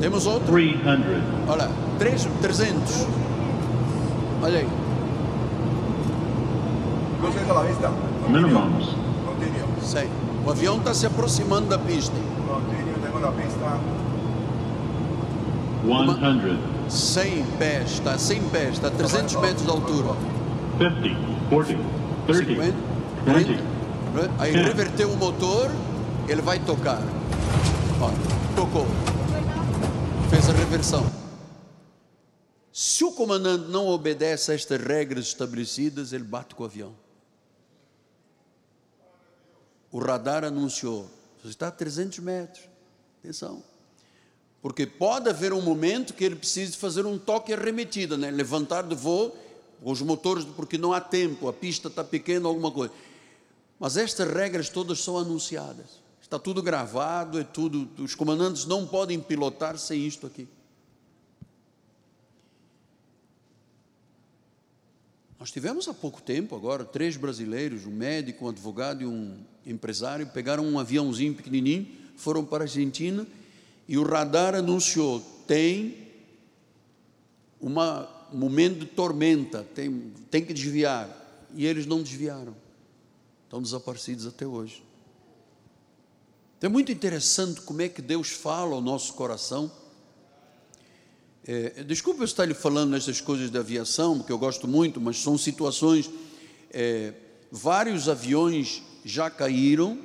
Temos 0.00 0.26
outro? 0.26 0.52
300. 0.52 1.06
Olha, 1.48 1.70
3, 2.00 2.28
300. 2.42 3.06
Olha 4.42 4.58
aí. 4.58 4.68
Minimums. 8.28 8.96
100. 9.82 10.08
O 10.44 10.50
avião 10.50 10.78
está 10.78 10.94
se 10.94 11.06
aproximando 11.06 11.68
da 11.68 11.78
pista. 11.78 12.16
100. 16.50 16.77
100 16.88 17.44
pés, 17.58 17.90
está 17.92 18.14
a 18.14 18.18
100 18.18 18.48
pés, 18.50 18.74
está 18.74 18.88
a 18.88 18.90
300 18.90 19.36
metros 19.36 19.62
de 19.62 19.70
altura. 19.70 20.08
50. 20.78 21.48
40. 21.48 21.82
30. 22.26 22.44
50, 22.44 22.76
20. 23.24 23.46
30. 23.46 24.42
Aí 24.42 24.52
reverteu 24.52 25.10
o 25.10 25.16
motor, 25.16 25.70
ele 26.28 26.42
vai 26.42 26.58
tocar. 26.58 27.02
Ó, 28.00 28.10
tocou. 28.54 28.86
Fez 30.30 30.48
a 30.48 30.52
reversão. 30.52 31.04
Se 32.72 33.04
o 33.04 33.12
comandante 33.12 33.70
não 33.70 33.88
obedece 33.88 34.52
a 34.52 34.54
estas 34.54 34.80
regras 34.80 35.26
estabelecidas, 35.26 36.12
ele 36.12 36.24
bate 36.24 36.54
com 36.54 36.62
o 36.62 36.66
avião. 36.66 36.92
o 39.90 39.98
radar 39.98 40.44
anunciou: 40.44 41.08
você 41.42 41.48
está 41.48 41.68
a 41.68 41.72
300 41.72 42.18
metros. 42.20 42.68
Atenção. 43.20 43.62
Porque 44.60 44.86
pode 44.86 45.28
haver 45.28 45.52
um 45.52 45.62
momento 45.62 46.14
que 46.14 46.24
ele 46.24 46.36
precise 46.36 46.76
fazer 46.76 47.06
um 47.06 47.16
toque 47.16 47.52
arremetida, 47.52 48.16
né? 48.16 48.30
levantar 48.30 48.82
de 48.82 48.94
voo, 48.94 49.36
os 49.82 50.02
motores, 50.02 50.44
porque 50.44 50.76
não 50.76 50.92
há 50.92 51.00
tempo, 51.00 51.48
a 51.48 51.52
pista 51.52 51.88
está 51.88 52.02
pequena, 52.02 52.48
alguma 52.48 52.70
coisa. 52.70 52.92
Mas 53.78 53.96
estas 53.96 54.28
regras 54.28 54.68
todas 54.68 55.00
são 55.00 55.16
anunciadas. 55.16 56.00
Está 56.20 56.38
tudo 56.38 56.60
gravado, 56.60 57.38
é 57.38 57.44
tudo. 57.44 57.88
Os 58.02 58.14
comandantes 58.14 58.66
não 58.66 58.84
podem 58.84 59.20
pilotar 59.20 59.78
sem 59.78 60.04
isto 60.04 60.26
aqui. 60.26 60.48
Nós 65.38 65.52
tivemos 65.52 65.86
há 65.86 65.94
pouco 65.94 66.20
tempo, 66.20 66.56
agora, 66.56 66.84
três 66.84 67.16
brasileiros, 67.16 67.86
um 67.86 67.92
médico, 67.92 68.44
um 68.44 68.48
advogado 68.48 69.02
e 69.02 69.06
um 69.06 69.38
empresário, 69.64 70.26
pegaram 70.26 70.64
um 70.64 70.80
aviãozinho 70.80 71.32
pequenininho, 71.32 71.86
foram 72.16 72.44
para 72.44 72.64
a 72.64 72.66
Argentina 72.66 73.24
e 73.88 73.96
o 73.96 74.04
radar 74.04 74.54
anunciou: 74.54 75.20
tem 75.46 76.08
um 77.60 77.72
momento 78.32 78.80
de 78.80 78.86
tormenta, 78.86 79.66
tem, 79.74 80.12
tem 80.30 80.44
que 80.44 80.52
desviar. 80.52 81.08
E 81.54 81.64
eles 81.64 81.86
não 81.86 82.02
desviaram, 82.02 82.54
estão 83.44 83.62
desaparecidos 83.62 84.26
até 84.26 84.46
hoje. 84.46 84.84
Então 86.58 86.68
é 86.68 86.72
muito 86.72 86.92
interessante 86.92 87.62
como 87.62 87.80
é 87.80 87.88
que 87.88 88.02
Deus 88.02 88.28
fala 88.28 88.74
ao 88.74 88.80
nosso 88.80 89.14
coração 89.14 89.72
é, 91.50 91.82
desculpa 91.82 92.20
eu 92.20 92.26
estar 92.26 92.44
lhe 92.44 92.52
falando 92.52 92.90
nessas 92.90 93.22
coisas 93.22 93.48
da 93.48 93.60
aviação, 93.60 94.18
porque 94.18 94.30
eu 94.30 94.36
gosto 94.36 94.68
muito, 94.68 95.00
mas 95.00 95.22
são 95.22 95.38
situações. 95.38 96.10
É, 96.70 97.14
vários 97.50 98.06
aviões 98.06 98.82
já 99.02 99.30
caíram, 99.30 99.98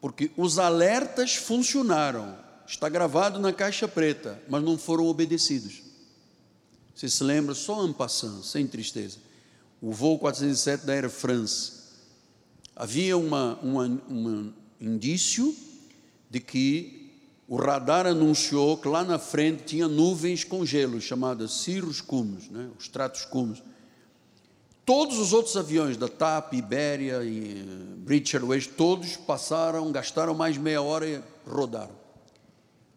porque 0.00 0.32
os 0.36 0.58
alertas 0.58 1.36
funcionaram. 1.36 2.36
Está 2.66 2.88
gravado 2.88 3.38
na 3.38 3.52
caixa 3.52 3.86
preta, 3.86 4.40
mas 4.48 4.62
não 4.62 4.78
foram 4.78 5.06
obedecidos. 5.06 5.82
Você 6.94 7.08
se 7.08 7.24
lembra, 7.24 7.54
só 7.54 7.86
en 7.86 7.92
passant, 7.92 8.42
sem 8.42 8.66
tristeza. 8.66 9.18
O 9.80 9.92
voo 9.92 10.18
407 10.18 10.86
da 10.86 10.92
Air 10.92 11.10
France. 11.10 11.72
Havia 12.76 13.16
uma, 13.16 13.58
uma, 13.62 13.84
um 14.08 14.52
indício 14.80 15.54
de 16.30 16.40
que 16.40 17.10
o 17.48 17.56
radar 17.56 18.06
anunciou 18.06 18.76
que 18.78 18.88
lá 18.88 19.04
na 19.04 19.18
frente 19.18 19.64
tinha 19.64 19.88
nuvens 19.88 20.44
com 20.44 20.64
gelo, 20.64 21.00
chamadas 21.00 21.52
cirros 21.52 22.00
cumos, 22.00 22.48
né? 22.48 22.70
os 22.78 22.88
tratos 22.88 23.24
cumos. 23.24 23.62
Todos 24.84 25.18
os 25.18 25.32
outros 25.32 25.56
aviões 25.56 25.96
da 25.96 26.08
TAP, 26.08 26.54
Ibéria 26.54 27.22
e 27.22 27.60
eh, 27.60 27.64
British 27.98 28.34
Airways, 28.34 28.66
todos 28.66 29.16
passaram, 29.16 29.92
gastaram 29.92 30.34
mais 30.34 30.56
meia 30.56 30.82
hora 30.82 31.06
e 31.06 31.22
rodaram. 31.46 32.01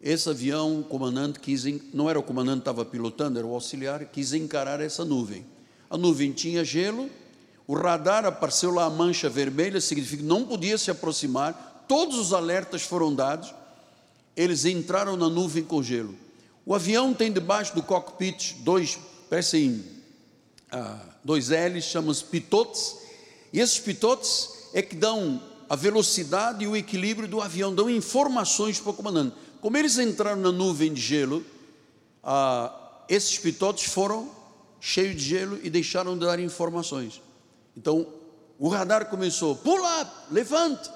Esse 0.02 0.28
avião, 0.28 0.80
o 0.80 0.84
comandante 0.84 1.40
quis, 1.40 1.64
não 1.92 2.08
era 2.08 2.18
o 2.18 2.22
comandante 2.22 2.58
que 2.58 2.70
estava 2.70 2.84
pilotando, 2.84 3.38
era 3.38 3.46
o 3.46 3.54
auxiliar, 3.54 4.04
quis 4.06 4.32
encarar 4.32 4.80
essa 4.80 5.04
nuvem. 5.04 5.44
A 5.88 5.96
nuvem 5.96 6.32
tinha 6.32 6.64
gelo, 6.64 7.08
o 7.66 7.74
radar 7.74 8.24
apareceu 8.24 8.70
lá 8.70 8.84
a 8.84 8.90
mancha 8.90 9.28
vermelha, 9.28 9.80
significa 9.80 10.22
que 10.22 10.28
não 10.28 10.44
podia 10.44 10.76
se 10.78 10.90
aproximar, 10.90 11.84
todos 11.88 12.18
os 12.18 12.32
alertas 12.32 12.82
foram 12.82 13.14
dados, 13.14 13.54
eles 14.36 14.64
entraram 14.64 15.16
na 15.16 15.28
nuvem 15.28 15.64
com 15.64 15.82
gelo. 15.82 16.14
O 16.64 16.74
avião 16.74 17.14
tem 17.14 17.32
debaixo 17.32 17.74
do 17.74 17.82
cockpit 17.82 18.56
dois, 18.58 18.98
parecem 19.30 19.82
ah, 20.70 21.00
dois 21.24 21.48
L's, 21.48 21.84
chamam-se 21.84 22.24
pitotes, 22.24 22.96
e 23.52 23.60
esses 23.60 23.78
pitotes 23.78 24.50
é 24.74 24.82
que 24.82 24.94
dão 24.94 25.40
a 25.68 25.74
velocidade 25.74 26.64
e 26.64 26.68
o 26.68 26.76
equilíbrio 26.76 27.26
do 27.26 27.40
avião, 27.40 27.74
dão 27.74 27.88
informações 27.90 28.78
para 28.78 28.90
o 28.90 28.94
comandante. 28.94 29.34
Como 29.60 29.76
eles 29.76 29.98
entraram 29.98 30.40
na 30.40 30.52
nuvem 30.52 30.92
de 30.92 31.00
gelo, 31.00 31.44
ah, 32.22 33.04
esses 33.08 33.38
pitotes 33.38 33.84
foram 33.84 34.30
cheios 34.80 35.16
de 35.16 35.28
gelo 35.28 35.58
e 35.62 35.70
deixaram 35.70 36.18
de 36.18 36.24
dar 36.24 36.38
informações. 36.38 37.20
Então, 37.76 38.06
o 38.58 38.68
radar 38.68 39.06
começou, 39.06 39.56
pula, 39.56 40.26
levante, 40.30 40.90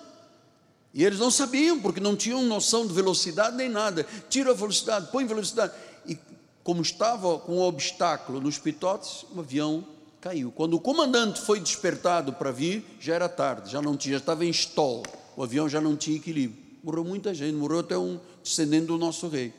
e 0.93 1.05
eles 1.05 1.19
não 1.19 1.31
sabiam, 1.31 1.79
porque 1.81 2.01
não 2.01 2.17
tinham 2.17 2.43
noção 2.43 2.87
de 2.87 2.93
velocidade 2.93 3.57
nem 3.57 3.69
nada. 3.69 4.05
Tira 4.29 4.51
a 4.51 4.55
velocidade, 4.55 5.09
põe 5.13 5.25
velocidade. 5.25 5.73
E 6.05 6.19
como 6.65 6.83
estava 6.83 7.39
com 7.39 7.59
um 7.59 7.63
obstáculo 7.63 8.41
nos 8.41 8.59
pitotes, 8.59 9.25
o 9.35 9.41
avião 9.41 9.87
caiu. 10.21 10.51
Quando 10.51 10.75
o 10.75 10.81
comandante 10.81 11.41
foi 11.41 11.61
despertado 11.61 12.33
para 12.33 12.51
vir, 12.51 12.85
já 13.01 13.15
era 13.15 13.29
tarde, 13.29 13.71
já 13.71 13.81
não 13.81 13.97
tinha, 13.97 14.15
já 14.15 14.19
estava 14.19 14.45
em 14.45 14.51
stall. 14.51 15.05
O 15.37 15.43
avião 15.43 15.69
já 15.69 15.81
não 15.81 15.97
tinha 15.97 16.17
equilíbrio. 16.17 16.60
Morreu 16.83 17.05
muita 17.05 17.35
gente, 17.35 17.55
morreu 17.55 17.81
até 17.81 17.99
um 17.99 18.19
descendente 18.43 18.87
do 18.87 18.97
nosso 18.97 19.29
rei. 19.29 19.53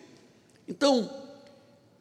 Então, 0.68 1.10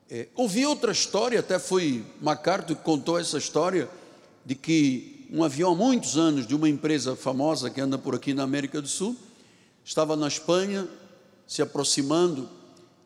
é, 0.09 0.29
ouvi 0.35 0.65
outra 0.65 0.93
história, 0.93 1.41
até 1.41 1.59
foi 1.59 2.05
MacArthur 2.21 2.77
que 2.77 2.83
contou 2.83 3.19
essa 3.19 3.37
história, 3.37 3.89
de 4.45 4.55
que 4.55 5.29
um 5.33 5.45
avião 5.45 5.73
há 5.73 5.75
muitos 5.77 6.17
anos 6.17 6.47
de 6.47 6.55
uma 6.55 6.69
empresa 6.69 7.15
famosa 7.15 7.71
que 7.71 7.81
anda 7.81 7.99
por 7.99 8.15
aqui 8.15 8.35
na 8.35 8.43
América 8.43 8.81
do 8.81 8.89
Sul, 8.89 9.17
estava 9.85 10.17
na 10.17 10.27
Espanha, 10.27 10.89
se 11.47 11.61
aproximando, 11.61 12.49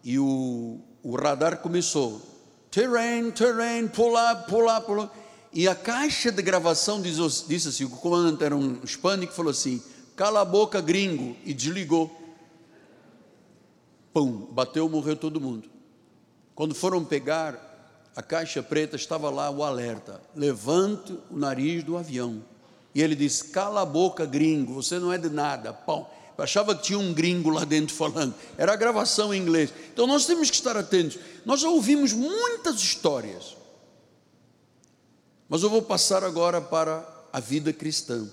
e 0.04 0.18
o, 0.18 0.78
o 1.02 1.16
radar 1.16 1.58
começou: 1.58 2.22
terrain, 2.70 3.30
terrain, 3.30 3.86
up, 3.86 4.48
pull 4.48 4.68
up. 4.68 5.10
E 5.52 5.68
a 5.68 5.74
caixa 5.74 6.32
de 6.32 6.42
gravação 6.42 7.00
diz, 7.00 7.44
disse 7.46 7.68
assim: 7.68 7.84
o 7.84 7.90
comandante 7.90 8.44
era 8.44 8.56
um 8.56 8.78
hispânico 8.82 9.32
falou 9.32 9.50
assim: 9.50 9.82
cala 10.16 10.40
a 10.40 10.44
boca, 10.44 10.80
gringo, 10.80 11.36
e 11.44 11.52
desligou. 11.52 12.10
Pum, 14.12 14.48
bateu, 14.50 14.88
morreu 14.88 15.16
todo 15.16 15.40
mundo. 15.40 15.68
Quando 16.54 16.74
foram 16.74 17.04
pegar, 17.04 17.74
a 18.14 18.22
caixa 18.22 18.62
preta 18.62 18.96
estava 18.96 19.28
lá 19.28 19.50
o 19.50 19.64
alerta: 19.64 20.20
levante 20.34 21.18
o 21.30 21.36
nariz 21.36 21.82
do 21.82 21.96
avião. 21.96 22.42
E 22.94 23.02
ele 23.02 23.16
disse: 23.16 23.48
cala 23.48 23.82
a 23.82 23.86
boca, 23.86 24.24
gringo, 24.24 24.72
você 24.72 24.98
não 24.98 25.12
é 25.12 25.18
de 25.18 25.28
nada. 25.28 25.72
Pão. 25.72 26.06
Eu 26.36 26.42
achava 26.42 26.74
que 26.74 26.82
tinha 26.82 26.98
um 26.98 27.12
gringo 27.12 27.48
lá 27.48 27.64
dentro 27.64 27.94
falando. 27.94 28.34
Era 28.58 28.72
a 28.72 28.76
gravação 28.76 29.32
em 29.32 29.40
inglês. 29.40 29.72
Então 29.92 30.06
nós 30.06 30.26
temos 30.26 30.50
que 30.50 30.56
estar 30.56 30.76
atentos. 30.76 31.18
Nós 31.44 31.60
já 31.60 31.68
ouvimos 31.68 32.12
muitas 32.12 32.80
histórias. 32.80 33.56
Mas 35.48 35.62
eu 35.62 35.70
vou 35.70 35.82
passar 35.82 36.24
agora 36.24 36.60
para 36.60 37.06
a 37.32 37.38
vida 37.38 37.72
cristã. 37.72 38.28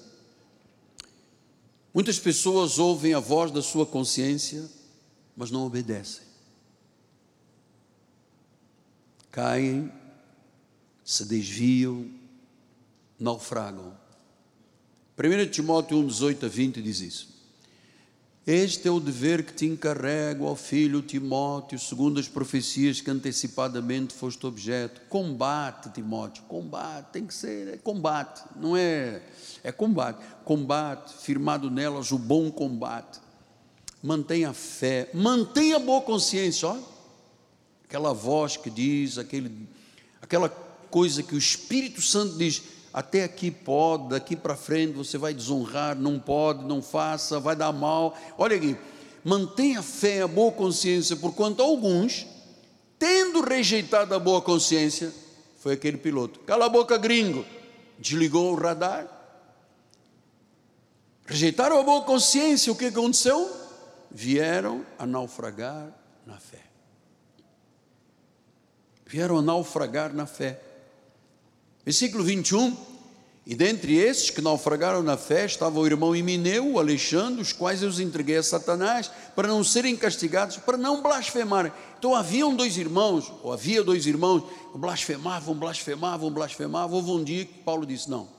Muitas 1.94 2.20
pessoas 2.20 2.80
ouvem 2.80 3.14
a 3.14 3.20
voz 3.20 3.52
da 3.52 3.62
sua 3.62 3.86
consciência, 3.86 4.70
mas 5.36 5.52
não 5.52 5.66
obedecem 5.66 6.32
caem, 9.32 9.92
se 11.04 11.26
desviam, 11.26 12.06
naufragam. 13.18 13.98
1 15.18 15.50
Timóteo 15.50 15.98
1, 15.98 16.08
18 16.08 16.46
a 16.46 16.50
20 16.50 16.82
diz 16.82 17.00
isso. 17.00 17.41
Este 18.46 18.88
é 18.88 18.92
o 18.92 19.00
dever 19.00 19.46
que 19.46 19.54
te 19.54 19.66
encarrego, 19.66 20.46
ó 20.46 20.56
filho 20.56 21.02
Timóteo, 21.02 21.78
segundo 21.78 22.20
as 22.20 22.28
profecias 22.28 23.00
que 23.00 23.12
antecipadamente 23.12 24.14
foste 24.14 24.46
objeto. 24.48 25.02
Combate, 25.10 25.92
Timóteo, 25.92 26.44
combate, 26.44 27.12
tem 27.12 27.26
que 27.26 27.34
ser, 27.34 27.68
é 27.68 27.78
combate, 27.78 28.42
não 28.56 28.76
é, 28.76 29.22
é 29.64 29.72
combate. 29.72 30.20
Combate, 30.44 31.14
firmado 31.22 31.70
nelas 31.70 32.12
o 32.12 32.18
bom 32.18 32.52
combate. 32.52 33.20
Mantenha 34.02 34.50
a 34.50 34.54
fé, 34.54 35.12
mantenha 35.14 35.76
a 35.76 35.80
boa 35.80 36.02
consciência, 36.02 36.68
ó 36.68 36.92
aquela 37.92 38.14
voz 38.14 38.56
que 38.56 38.70
diz, 38.70 39.18
aquele, 39.18 39.68
aquela 40.22 40.48
coisa 40.48 41.22
que 41.22 41.36
o 41.36 41.38
Espírito 41.38 42.02
Santo 42.02 42.38
diz: 42.38 42.64
até 42.94 43.24
aqui 43.24 43.50
pode, 43.50 44.10
daqui 44.10 44.36
para 44.36 44.56
frente 44.56 44.94
você 44.94 45.18
vai 45.18 45.34
desonrar, 45.34 45.96
não 45.96 46.20
pode, 46.20 46.64
não 46.66 46.82
faça, 46.82 47.40
vai 47.40 47.56
dar 47.56 47.72
mal. 47.72 48.18
Olha 48.38 48.56
aqui, 48.56 48.78
mantenha 49.24 49.80
a 49.80 49.84
fé, 49.84 50.22
a 50.22 50.28
boa 50.28 50.52
consciência, 50.52 51.16
porquanto 51.16 51.62
alguns, 51.62 52.26
tendo 53.00 53.42
rejeitado 53.42 54.14
a 54.14 54.20
boa 54.20 54.42
consciência, 54.42 55.14
foi 55.58 55.74
aquele 55.74 55.98
piloto. 55.98 56.40
Cala 56.42 56.66
a 56.66 56.70
boca, 56.70 56.98
gringo. 56.98 57.46
Desligou 58.00 58.52
o 58.52 58.56
radar. 58.56 59.08
Rejeitaram 61.26 61.80
a 61.80 61.84
boa 61.84 62.02
consciência, 62.02 62.72
o 62.72 62.76
que 62.76 62.86
aconteceu? 62.86 63.50
Vieram 64.10 64.86
a 64.98 65.06
naufragar 65.06 65.88
na 66.26 66.38
fé 66.38 66.72
vieram 69.12 69.38
a 69.38 69.42
naufragar 69.42 70.14
na 70.14 70.26
fé. 70.26 70.58
Versículo 71.86 72.24
21. 72.24 72.92
E 73.46 73.56
dentre 73.56 73.96
estes 73.96 74.30
que 74.30 74.42
naufragaram 74.42 75.02
na 75.02 75.18
fé 75.18 75.46
estava 75.46 75.80
o 75.80 75.86
irmão 75.86 76.16
Emineu, 76.16 76.74
o 76.74 76.80
Alexandre, 76.80 77.42
os 77.42 77.52
quais 77.52 77.82
eu 77.82 77.90
os 77.90 78.00
entreguei 78.00 78.38
a 78.38 78.44
Satanás, 78.44 79.12
para 79.36 79.48
não 79.48 79.64
serem 79.64 79.98
castigados, 79.98 80.58
para 80.58 80.78
não 80.78 81.02
blasfemarem. 81.02 81.72
Então 81.98 82.14
haviam 82.16 82.56
dois 82.56 82.78
irmãos, 82.78 83.32
ou 83.42 83.52
havia 83.52 83.84
dois 83.84 84.06
irmãos, 84.06 84.44
blasfemavam, 84.76 85.56
blasfemavam, 85.56 86.32
blasfemavam. 86.32 86.98
Houve 86.98 87.12
um 87.12 87.24
dia 87.24 87.46
que 87.46 87.60
Paulo 87.60 87.86
disse: 87.86 88.10
Não, 88.10 88.30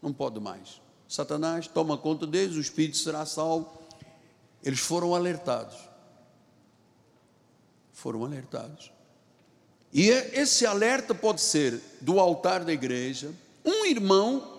não 0.00 0.12
pode 0.12 0.40
mais. 0.40 0.80
Satanás 1.06 1.68
toma 1.68 1.98
conta 1.98 2.26
deles, 2.26 2.56
o 2.56 2.60
espírito 2.60 2.96
será 2.96 3.26
salvo. 3.26 3.70
Eles 4.62 4.80
foram 4.80 5.14
alertados. 5.14 5.76
Foram 7.92 8.24
alertados. 8.24 8.90
E 9.92 10.10
é, 10.10 10.40
esse 10.40 10.66
alerta 10.66 11.14
pode 11.14 11.40
ser 11.40 11.80
do 12.00 12.20
altar 12.20 12.64
da 12.64 12.72
igreja, 12.72 13.30
um 13.64 13.86
irmão 13.86 14.56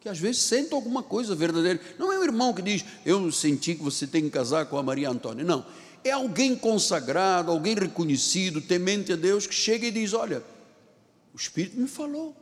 que 0.00 0.08
às 0.08 0.18
vezes 0.18 0.42
sente 0.42 0.72
alguma 0.72 1.02
coisa 1.02 1.34
verdadeira. 1.34 1.78
Não 1.98 2.10
é 2.10 2.18
um 2.18 2.24
irmão 2.24 2.54
que 2.54 2.62
diz, 2.62 2.84
eu 3.04 3.30
senti 3.30 3.74
que 3.74 3.82
você 3.82 4.06
tem 4.06 4.22
que 4.22 4.30
casar 4.30 4.66
com 4.66 4.78
a 4.78 4.82
Maria 4.82 5.10
Antônia. 5.10 5.44
Não. 5.44 5.64
É 6.02 6.12
alguém 6.12 6.56
consagrado, 6.56 7.50
alguém 7.50 7.74
reconhecido, 7.74 8.62
temente 8.62 9.12
a 9.12 9.16
Deus, 9.16 9.46
que 9.46 9.54
chega 9.54 9.86
e 9.86 9.90
diz: 9.90 10.14
Olha, 10.14 10.42
o 11.34 11.36
Espírito 11.36 11.78
me 11.78 11.86
falou. 11.86 12.34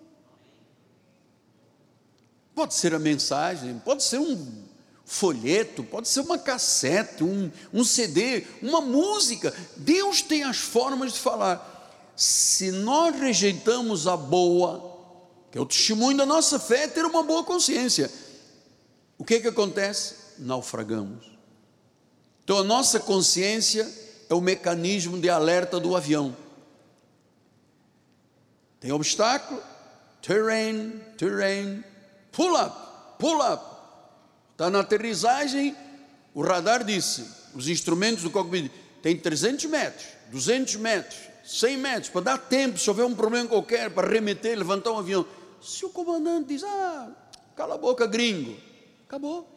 Pode 2.54 2.74
ser 2.74 2.94
a 2.94 2.98
mensagem, 3.00 3.80
pode 3.84 4.04
ser 4.04 4.18
um 4.18 4.68
folheto, 5.04 5.82
pode 5.82 6.06
ser 6.06 6.20
uma 6.20 6.38
cassete, 6.38 7.24
um, 7.24 7.50
um 7.72 7.82
CD, 7.82 8.44
uma 8.62 8.80
música. 8.80 9.52
Deus 9.76 10.22
tem 10.22 10.44
as 10.44 10.58
formas 10.58 11.14
de 11.14 11.18
falar. 11.18 11.78
Se 12.18 12.72
nós 12.72 13.14
rejeitamos 13.14 14.08
a 14.08 14.16
boa, 14.16 14.98
que 15.52 15.56
é 15.56 15.60
o 15.60 15.64
testemunho 15.64 16.16
da 16.16 16.26
nossa 16.26 16.58
fé, 16.58 16.82
é 16.82 16.88
ter 16.88 17.04
uma 17.04 17.22
boa 17.22 17.44
consciência. 17.44 18.10
O 19.16 19.24
que 19.24 19.34
é 19.34 19.40
que 19.40 19.46
acontece? 19.46 20.16
Naufragamos. 20.36 21.30
Então 22.42 22.58
a 22.58 22.64
nossa 22.64 22.98
consciência 22.98 23.88
é 24.28 24.34
o 24.34 24.40
mecanismo 24.40 25.16
de 25.20 25.30
alerta 25.30 25.78
do 25.78 25.94
avião. 25.94 26.36
Tem 28.80 28.90
obstáculo, 28.90 29.62
terrain, 30.20 31.00
terrain, 31.16 31.84
pull 32.32 32.60
up, 32.60 32.76
pull 33.20 33.40
up. 33.40 33.64
Está 34.50 34.68
na 34.68 34.80
aterrissagem, 34.80 35.76
o 36.34 36.42
radar 36.42 36.82
disse, 36.82 37.24
os 37.54 37.68
instrumentos 37.68 38.24
do 38.24 38.30
cockpit, 38.30 38.72
tem 39.02 39.16
300 39.16 39.66
metros, 39.66 40.06
200 40.32 40.74
metros, 40.76 41.28
100 41.49 41.76
metros, 41.78 42.11
para 42.11 42.20
dar 42.20 42.38
tempo, 42.38 42.78
se 42.78 42.90
houver 42.90 43.07
um 43.07 43.14
problema 43.14 43.49
qualquer, 43.49 43.88
para 43.88 44.07
remeter, 44.07 44.57
levantar 44.59 44.92
um 44.92 44.99
avião. 44.99 45.24
Se 45.62 45.82
o 45.82 45.88
comandante 45.88 46.49
diz, 46.49 46.62
ah, 46.62 47.11
cala 47.57 47.76
a 47.76 47.78
boca, 47.78 48.07
gringo, 48.07 48.55
acabou. 49.07 49.49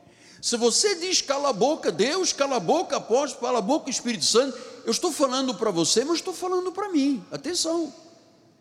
Se 0.41 0.55
você 0.55 0.95
diz 0.95 1.21
cala 1.21 1.49
a 1.49 1.53
boca, 1.53 1.91
Deus, 1.91 2.31
cala 2.31 2.55
a 2.55 2.59
boca, 2.61 2.95
apóstolo, 2.95 3.45
cala 3.45 3.59
a 3.59 3.61
boca, 3.61 3.89
Espírito 3.89 4.23
Santo, 4.23 4.57
eu 4.85 4.91
estou 4.91 5.11
falando 5.11 5.53
para 5.55 5.69
você, 5.69 6.05
mas 6.05 6.19
estou 6.19 6.33
falando 6.33 6.71
para 6.71 6.87
mim. 6.87 7.21
Atenção. 7.29 7.93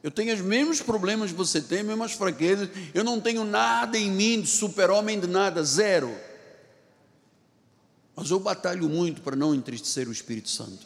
Eu 0.02 0.10
tenho 0.10 0.34
os 0.34 0.40
mesmos 0.40 0.80
problemas 0.80 1.30
que 1.30 1.36
você 1.36 1.60
tem, 1.60 1.80
as 1.80 1.86
mesmas 1.86 2.12
fraquezas. 2.12 2.68
Eu 2.92 3.04
não 3.04 3.20
tenho 3.20 3.44
nada 3.44 3.96
em 3.96 4.10
mim 4.10 4.40
de 4.40 4.48
super-homem 4.48 5.20
de 5.20 5.28
nada, 5.28 5.62
zero. 5.62 6.12
Mas 8.16 8.28
eu 8.28 8.40
batalho 8.40 8.88
muito 8.88 9.22
para 9.22 9.36
não 9.36 9.54
entristecer 9.54 10.08
o 10.08 10.12
Espírito 10.12 10.50
Santo. 10.50 10.84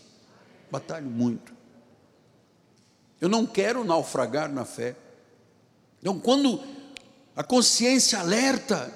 Batalho 0.70 1.08
muito. 1.08 1.54
Eu 3.24 3.28
não 3.30 3.46
quero 3.46 3.82
naufragar 3.84 4.52
na 4.52 4.66
fé. 4.66 4.94
Então, 5.98 6.20
quando 6.20 6.60
a 7.34 7.42
consciência 7.42 8.18
alerta, 8.18 8.92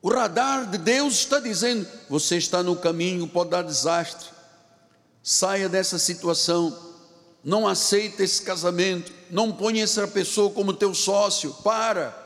o 0.00 0.08
radar 0.08 0.64
de 0.64 0.78
Deus 0.78 1.12
está 1.12 1.38
dizendo: 1.40 1.86
você 2.08 2.38
está 2.38 2.62
no 2.62 2.74
caminho, 2.74 3.28
pode 3.28 3.50
dar 3.50 3.60
desastre. 3.60 4.30
Saia 5.22 5.68
dessa 5.68 5.98
situação. 5.98 6.74
Não 7.44 7.68
aceita 7.68 8.22
esse 8.22 8.40
casamento. 8.40 9.12
Não 9.30 9.52
ponha 9.52 9.84
essa 9.84 10.08
pessoa 10.08 10.48
como 10.48 10.72
teu 10.72 10.94
sócio. 10.94 11.52
Para. 11.62 12.16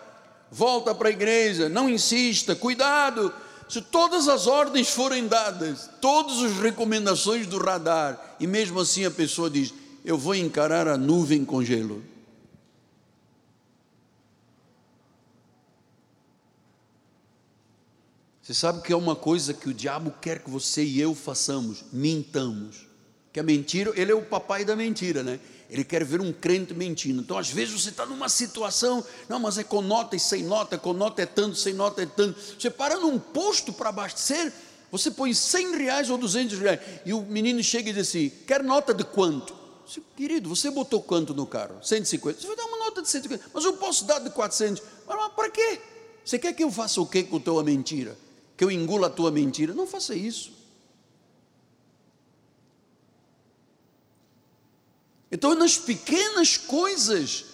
Volta 0.52 0.94
para 0.94 1.08
a 1.08 1.12
igreja. 1.12 1.68
Não 1.68 1.90
insista. 1.90 2.54
Cuidado. 2.54 3.34
Se 3.68 3.82
todas 3.82 4.28
as 4.28 4.46
ordens 4.46 4.88
forem 4.88 5.26
dadas, 5.26 5.90
todas 6.00 6.38
as 6.44 6.52
recomendações 6.60 7.44
do 7.44 7.58
radar, 7.58 8.36
e 8.38 8.46
mesmo 8.46 8.78
assim 8.78 9.04
a 9.04 9.10
pessoa 9.10 9.50
diz: 9.50 9.74
Eu 10.04 10.18
vou 10.18 10.34
encarar 10.34 10.86
a 10.86 10.98
nuvem 10.98 11.44
com 11.44 11.64
gelo. 11.64 12.04
Você 18.42 18.52
sabe 18.52 18.82
que 18.82 18.92
é 18.92 18.96
uma 18.96 19.16
coisa 19.16 19.54
que 19.54 19.70
o 19.70 19.72
diabo 19.72 20.12
quer 20.20 20.44
que 20.44 20.50
você 20.50 20.84
e 20.84 21.00
eu 21.00 21.14
façamos: 21.14 21.82
mintamos. 21.90 22.86
Que 23.32 23.40
a 23.40 23.42
mentira, 23.42 23.90
ele 23.96 24.12
é 24.12 24.14
o 24.14 24.20
papai 24.22 24.64
da 24.64 24.76
mentira, 24.76 25.22
né? 25.22 25.40
Ele 25.70 25.82
quer 25.82 26.04
ver 26.04 26.20
um 26.20 26.30
crente 26.30 26.74
mentindo. 26.74 27.22
Então, 27.22 27.38
às 27.38 27.48
vezes, 27.48 27.82
você 27.82 27.88
está 27.88 28.04
numa 28.04 28.28
situação, 28.28 29.02
não, 29.28 29.40
mas 29.40 29.56
é 29.56 29.64
com 29.64 29.80
nota 29.80 30.14
e 30.14 30.20
sem 30.20 30.42
nota, 30.42 30.76
com 30.76 30.92
nota 30.92 31.22
é 31.22 31.26
tanto, 31.26 31.56
sem 31.56 31.72
nota 31.72 32.02
é 32.02 32.06
tanto. 32.06 32.38
Você 32.38 32.68
para 32.68 33.00
num 33.00 33.18
posto 33.18 33.72
para 33.72 33.88
abastecer, 33.88 34.52
você 34.92 35.10
põe 35.10 35.32
100 35.32 35.78
reais 35.78 36.10
ou 36.10 36.18
200 36.18 36.58
reais, 36.58 36.80
e 37.06 37.14
o 37.14 37.22
menino 37.22 37.62
chega 37.62 37.88
e 37.88 37.92
diz 37.94 38.06
assim: 38.06 38.30
quer 38.46 38.62
nota 38.62 38.92
de 38.92 39.02
quanto? 39.02 39.63
Querido, 40.16 40.48
você 40.48 40.70
botou 40.70 41.02
quanto 41.02 41.34
no 41.34 41.46
carro? 41.46 41.82
150. 41.82 42.40
Você 42.40 42.46
vai 42.46 42.56
dar 42.56 42.64
uma 42.64 42.78
nota 42.78 43.02
de 43.02 43.08
150, 43.08 43.50
mas 43.52 43.64
eu 43.64 43.74
posso 43.74 44.04
dar 44.04 44.18
de 44.18 44.30
400. 44.30 44.82
Mas 45.06 45.32
para 45.32 45.50
quê? 45.50 45.80
Você 46.24 46.38
quer 46.38 46.52
que 46.52 46.64
eu 46.64 46.70
faça 46.70 47.00
o 47.00 47.06
quê 47.06 47.22
com 47.22 47.36
a 47.36 47.40
tua 47.40 47.62
mentira? 47.62 48.16
que 48.56 48.64
eu 48.64 48.70
engula 48.70 49.08
a 49.08 49.10
tua 49.10 49.30
mentira. 49.30 49.74
Não 49.74 49.86
faça 49.86 50.14
isso. 50.14 50.52
Então, 55.30 55.54
nas 55.54 55.76
pequenas 55.76 56.56
coisas 56.56 57.46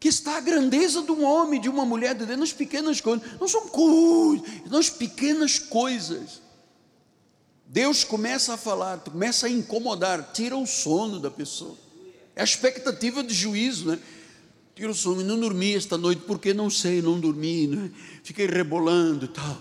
que 0.00 0.08
está 0.08 0.36
a 0.36 0.40
grandeza 0.40 1.02
de 1.02 1.12
um 1.12 1.24
homem, 1.24 1.60
de 1.60 1.68
uma 1.68 1.86
mulher 1.86 2.14
de 2.14 2.26
Deus, 2.26 2.38
nas 2.38 2.52
pequenas 2.52 3.00
coisas, 3.00 3.26
não 3.40 3.46
são 3.46 3.68
coisas, 3.68 4.42
nas 4.68 4.90
pequenas 4.90 5.58
coisas. 5.58 6.42
Deus 7.74 8.04
começa 8.04 8.54
a 8.54 8.56
falar, 8.56 8.98
começa 9.00 9.46
a 9.46 9.50
incomodar, 9.50 10.30
tira 10.32 10.56
o 10.56 10.66
sono 10.66 11.18
da 11.18 11.30
pessoa. 11.30 11.76
É 12.36 12.40
a 12.40 12.44
expectativa 12.44 13.22
de 13.22 13.34
juízo, 13.34 13.88
né? 13.88 13.98
Tira 14.76 14.90
o 14.90 14.94
sono, 14.94 15.22
não 15.24 15.38
dormi 15.38 15.74
esta 15.74 15.98
noite, 15.98 16.22
porque 16.24 16.54
não 16.54 16.70
sei, 16.70 17.02
não 17.02 17.18
dormi, 17.18 17.66
né? 17.66 17.90
fiquei 18.22 18.46
rebolando 18.46 19.24
e 19.24 19.28
tal 19.28 19.60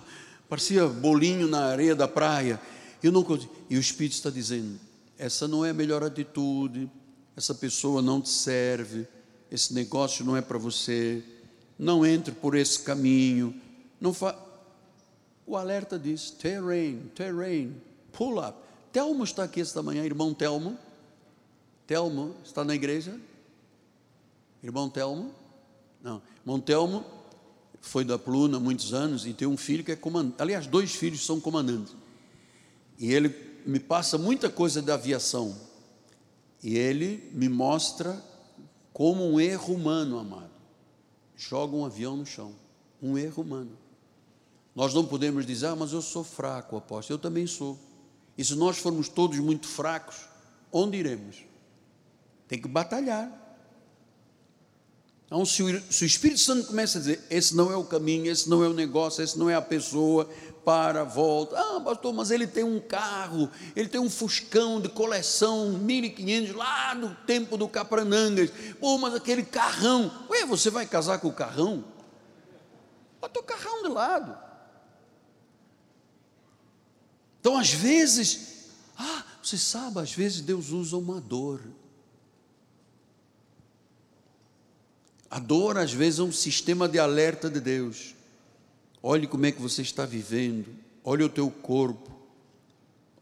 parecia 0.53 0.87
bolinho 0.87 1.47
na 1.47 1.65
areia 1.65 1.95
da 1.95 2.07
praia. 2.07 2.61
Eu 3.01 3.11
não 3.11 3.25
E 3.67 3.75
o 3.75 3.79
Espírito 3.79 4.13
está 4.13 4.29
dizendo: 4.29 4.79
essa 5.17 5.47
não 5.47 5.65
é 5.65 5.71
a 5.71 5.73
melhor 5.73 6.03
atitude, 6.03 6.87
essa 7.35 7.55
pessoa 7.55 8.03
não 8.03 8.21
te 8.21 8.29
serve, 8.29 9.07
esse 9.51 9.73
negócio 9.73 10.23
não 10.23 10.37
é 10.37 10.41
para 10.41 10.59
você, 10.59 11.23
não 11.77 12.05
entre 12.05 12.35
por 12.35 12.55
esse 12.55 12.79
caminho. 12.79 13.59
Não 13.99 14.13
fa... 14.13 14.37
O 15.43 15.57
alerta 15.57 15.97
diz: 15.97 16.29
terrain, 16.29 17.09
terrain, 17.15 17.75
pull 18.13 18.39
up. 18.39 18.57
Telmo 18.91 19.23
está 19.23 19.43
aqui 19.43 19.59
esta 19.59 19.83
manhã, 19.83 20.05
irmão 20.05 20.33
Telmo. 20.33 20.77
Telmo 21.85 22.35
está 22.45 22.63
na 22.63 22.73
igreja? 22.73 23.19
Irmão 24.63 24.89
Telmo? 24.89 25.31
Não, 26.01 26.21
irmão 26.41 26.59
Telmo 26.59 27.03
foi 27.81 28.05
da 28.05 28.17
Pluna 28.17 28.57
há 28.57 28.59
muitos 28.59 28.93
anos 28.93 29.25
e 29.25 29.33
tem 29.33 29.45
um 29.47 29.57
filho 29.57 29.83
que 29.83 29.91
é 29.91 29.95
comandante. 29.95 30.41
Aliás, 30.41 30.65
dois 30.65 30.95
filhos 30.95 31.25
são 31.25 31.39
comandantes. 31.41 31.93
E 32.97 33.11
ele 33.11 33.35
me 33.65 33.79
passa 33.79 34.17
muita 34.17 34.49
coisa 34.49 34.81
da 34.81 34.93
aviação. 34.93 35.55
E 36.63 36.77
ele 36.77 37.29
me 37.33 37.49
mostra 37.49 38.23
como 38.93 39.27
um 39.27 39.39
erro 39.39 39.73
humano, 39.73 40.17
amado. 40.17 40.51
Joga 41.35 41.75
um 41.75 41.85
avião 41.85 42.15
no 42.15 42.25
chão. 42.25 42.53
Um 43.01 43.17
erro 43.17 43.43
humano. 43.43 43.77
Nós 44.73 44.93
não 44.93 45.05
podemos 45.05 45.45
dizer, 45.45 45.67
ah, 45.67 45.75
mas 45.75 45.91
eu 45.91 46.01
sou 46.01 46.23
fraco, 46.23 46.77
apóstolo. 46.77 47.17
Eu 47.17 47.21
também 47.21 47.45
sou. 47.45 47.77
E 48.37 48.43
se 48.43 48.55
nós 48.55 48.77
formos 48.77 49.07
todos 49.07 49.37
muito 49.39 49.67
fracos, 49.67 50.15
onde 50.71 50.97
iremos? 50.97 51.37
Tem 52.47 52.59
que 52.59 52.67
batalhar. 52.67 53.31
Então, 55.25 55.45
se 55.45 55.63
o, 55.63 55.91
se 55.91 56.03
o 56.03 56.05
Espírito 56.05 56.39
Santo 56.39 56.67
começa 56.67 56.97
a 56.97 57.01
dizer: 57.01 57.23
esse 57.29 57.55
não 57.55 57.71
é 57.71 57.75
o 57.75 57.83
caminho, 57.83 58.31
esse 58.31 58.49
não 58.49 58.63
é 58.63 58.67
o 58.67 58.73
negócio, 58.73 59.23
esse 59.23 59.37
não 59.37 59.49
é 59.49 59.55
a 59.55 59.61
pessoa, 59.61 60.29
para, 60.63 61.03
volta. 61.03 61.57
Ah, 61.59 61.81
pastor, 61.81 62.13
mas 62.13 62.31
ele 62.31 62.47
tem 62.47 62.63
um 62.63 62.79
carro, 62.79 63.49
ele 63.75 63.89
tem 63.89 63.99
um 63.99 64.09
fuscão 64.09 64.79
de 64.79 64.89
coleção 64.89 65.71
1500 65.71 66.55
lá 66.55 66.95
no 66.95 67.15
tempo 67.27 67.57
do 67.57 67.67
Capranangas. 67.67 68.51
Pô, 68.79 68.97
mas 68.97 69.13
aquele 69.13 69.43
carrão. 69.43 70.11
Ué, 70.29 70.45
você 70.45 70.69
vai 70.69 70.85
casar 70.85 71.19
com 71.19 71.27
o 71.27 71.33
carrão? 71.33 71.83
Bota 73.19 73.39
o 73.39 73.43
carrão 73.43 73.83
de 73.83 73.89
lado. 73.89 74.37
Então, 77.43 77.57
às 77.57 77.73
vezes, 77.73 78.69
ah, 78.97 79.25
você 79.43 79.57
sabe, 79.57 79.99
às 79.99 80.13
vezes 80.13 80.39
Deus 80.39 80.69
usa 80.69 80.95
uma 80.95 81.19
dor 81.19 81.59
A 85.33 85.39
dor, 85.39 85.79
às 85.79 85.91
vezes, 85.91 86.19
é 86.19 86.21
um 86.21 86.31
sistema 86.31 86.87
de 86.87 86.99
alerta 86.99 87.49
de 87.49 87.59
Deus. 87.59 88.13
Olhe 89.01 89.25
como 89.25 89.47
é 89.47 89.51
que 89.51 89.59
você 89.59 89.81
está 89.81 90.05
vivendo, 90.05 90.67
olha 91.03 91.25
o 91.25 91.29
teu 91.29 91.49
corpo, 91.49 92.11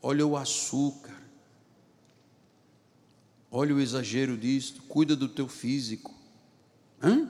olha 0.01 0.28
o 0.28 0.36
açúcar, 0.36 1.15
olha 3.49 3.74
o 3.74 3.80
exagero 3.80 4.36
disto, 4.36 4.82
cuida 4.89 5.15
do 5.15 5.30
teu 5.30 5.47
físico. 5.47 6.13
Hã? 7.01 7.30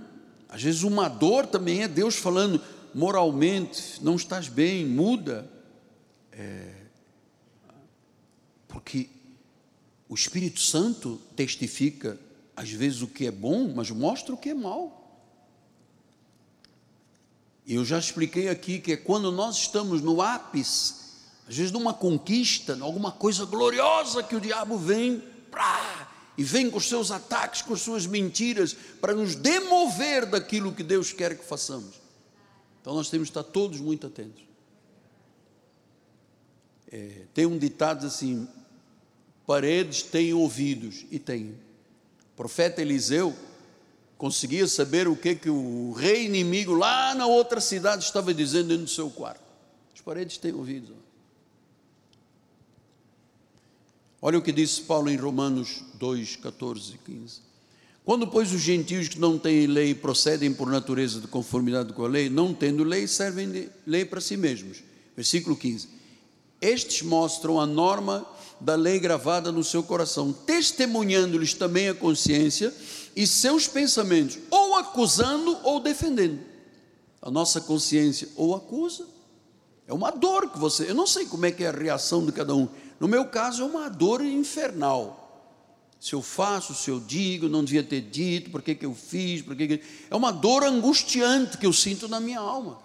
Às 0.50 0.64
vezes, 0.64 0.82
uma 0.82 1.08
dor 1.08 1.46
também 1.46 1.84
é 1.84 1.88
Deus 1.88 2.16
falando: 2.16 2.60
moralmente, 2.92 4.04
não 4.04 4.16
estás 4.16 4.48
bem, 4.48 4.84
muda. 4.84 5.48
É, 6.32 6.81
porque 8.82 9.08
o 10.10 10.16
Espírito 10.16 10.60
Santo 10.60 11.22
testifica, 11.36 12.20
às 12.56 12.70
vezes, 12.70 13.02
o 13.02 13.08
que 13.08 13.28
é 13.28 13.32
bom, 13.32 13.72
mas 13.74 13.92
mostra 13.92 14.34
o 14.34 14.38
que 14.38 14.50
é 14.50 14.54
mal. 14.54 14.98
Eu 17.66 17.86
já 17.86 18.00
expliquei 18.00 18.50
aqui 18.50 18.80
que 18.80 18.94
é 18.94 18.98
quando 18.98 19.32
nós 19.32 19.56
estamos 19.56 20.02
no 20.02 20.20
ápice, 20.22 20.96
às 21.48 21.56
vezes 21.56 21.72
numa 21.72 21.94
conquista, 21.94 22.78
alguma 22.82 23.12
coisa 23.12 23.46
gloriosa 23.46 24.24
que 24.24 24.36
o 24.36 24.42
diabo 24.42 24.78
vem, 24.78 25.24
pra, 25.52 26.12
e 26.38 26.44
vem 26.44 26.70
com 26.72 26.80
seus 26.80 27.12
ataques, 27.12 27.62
com 27.62 27.74
as 27.74 27.82
suas 27.82 28.08
mentiras, 28.08 28.76
para 29.00 29.14
nos 29.14 29.36
demover 29.36 30.26
daquilo 30.26 30.74
que 30.74 30.84
Deus 30.84 31.14
quer 31.14 31.38
que 31.38 31.46
façamos. 31.46 32.02
Então 32.82 32.96
nós 32.96 33.10
temos 33.10 33.30
que 33.30 33.38
estar 33.38 33.50
todos 33.50 33.80
muito 33.80 34.08
atentos. 34.08 34.44
É, 36.92 37.24
tem 37.34 37.46
um 37.46 37.58
ditado 37.58 38.06
assim: 38.06 38.48
paredes 39.52 40.02
têm 40.02 40.34
ouvidos, 40.34 41.06
e 41.12 41.20
tem. 41.20 41.50
O 42.32 42.38
profeta 42.38 42.82
Eliseu 42.82 43.36
conseguia 44.18 44.66
saber 44.66 45.10
o 45.10 45.16
que, 45.16 45.36
que 45.36 45.50
o 45.50 45.92
rei 45.92 46.26
inimigo 46.26 46.74
lá 46.74 47.14
na 47.14 47.26
outra 47.26 47.60
cidade 47.60 48.06
estava 48.06 48.34
dizendo 48.34 48.70
dentro 48.70 48.86
do 48.86 48.90
seu 48.90 49.10
quarto. 49.10 49.44
As 49.94 50.00
paredes 50.00 50.38
têm 50.38 50.54
ouvidos. 50.54 50.96
Olha 54.22 54.40
o 54.40 54.42
que 54.42 54.54
disse 54.54 54.84
Paulo 54.84 55.10
em 55.10 55.18
Romanos 55.18 55.84
2, 55.96 56.38
14 56.38 56.94
e 56.94 56.98
15. 57.00 57.42
Quando, 58.06 58.28
pois, 58.28 58.54
os 58.54 58.62
gentios 58.62 59.10
que 59.10 59.20
não 59.20 59.38
têm 59.38 59.68
lei 59.68 59.94
procedem 59.94 60.54
por 60.54 60.70
natureza 60.70 61.20
de 61.20 61.28
conformidade 61.28 61.92
com 61.92 62.06
a 62.06 62.08
lei, 62.08 62.30
não 62.30 62.54
tendo 62.54 62.86
lei, 62.86 63.06
servem 63.06 63.52
de 63.52 63.70
lei 63.86 64.06
para 64.06 64.22
si 64.22 64.38
mesmos. 64.38 64.82
Versículo 65.14 65.58
15. 65.58 65.90
Estes 66.62 67.02
mostram 67.02 67.60
a 67.60 67.66
norma 67.66 68.26
da 68.62 68.76
lei 68.76 69.00
gravada 69.00 69.52
no 69.52 69.64
seu 69.64 69.82
coração, 69.82 70.32
testemunhando-lhes 70.32 71.54
também 71.54 71.90
a 71.90 71.96
consciência 71.96 72.74
e 73.16 73.26
seus 73.26 73.68
pensamentos, 73.68 74.38
ou 74.50 74.78
acusando 74.78 75.58
ou 75.64 75.80
defendendo. 75.80 76.40
A 77.22 77.32
nossa 77.32 77.60
consciência 77.60 78.30
ou 78.36 78.56
acusa, 78.56 79.06
é 79.88 79.94
uma 79.94 80.12
dor 80.12 80.50
que 80.50 80.60
você, 80.60 80.90
eu 80.90 80.96
não 80.96 81.08
sei 81.08 81.26
como 81.26 81.46
é 81.46 81.52
que 81.52 81.64
é 81.64 81.68
a 81.68 81.72
reação 81.72 82.26
de 82.26 82.32
cada 82.32 82.56
um. 82.56 82.70
No 83.00 83.08
meu 83.08 83.26
caso 83.26 83.64
é 83.64 83.66
uma 83.66 83.90
dor 83.90 84.24
infernal. 84.24 85.18
Se 86.00 86.14
eu 86.14 86.22
faço, 86.22 86.74
se 86.74 86.90
eu 86.90 87.00
digo, 87.00 87.50
não 87.50 87.64
devia 87.64 87.84
ter 87.84 88.02
dito, 88.02 88.52
por 88.52 88.62
que, 88.62 88.74
que 88.74 88.86
eu 88.86 88.94
fiz, 88.94 89.42
por 89.42 89.56
que, 89.56 89.68
que... 89.68 89.84
É 90.10 90.16
uma 90.16 90.32
dor 90.32 90.64
angustiante 90.64 91.58
que 91.58 91.66
eu 91.66 91.74
sinto 91.74 92.08
na 92.08 92.20
minha 92.20 92.40
alma. 92.40 92.80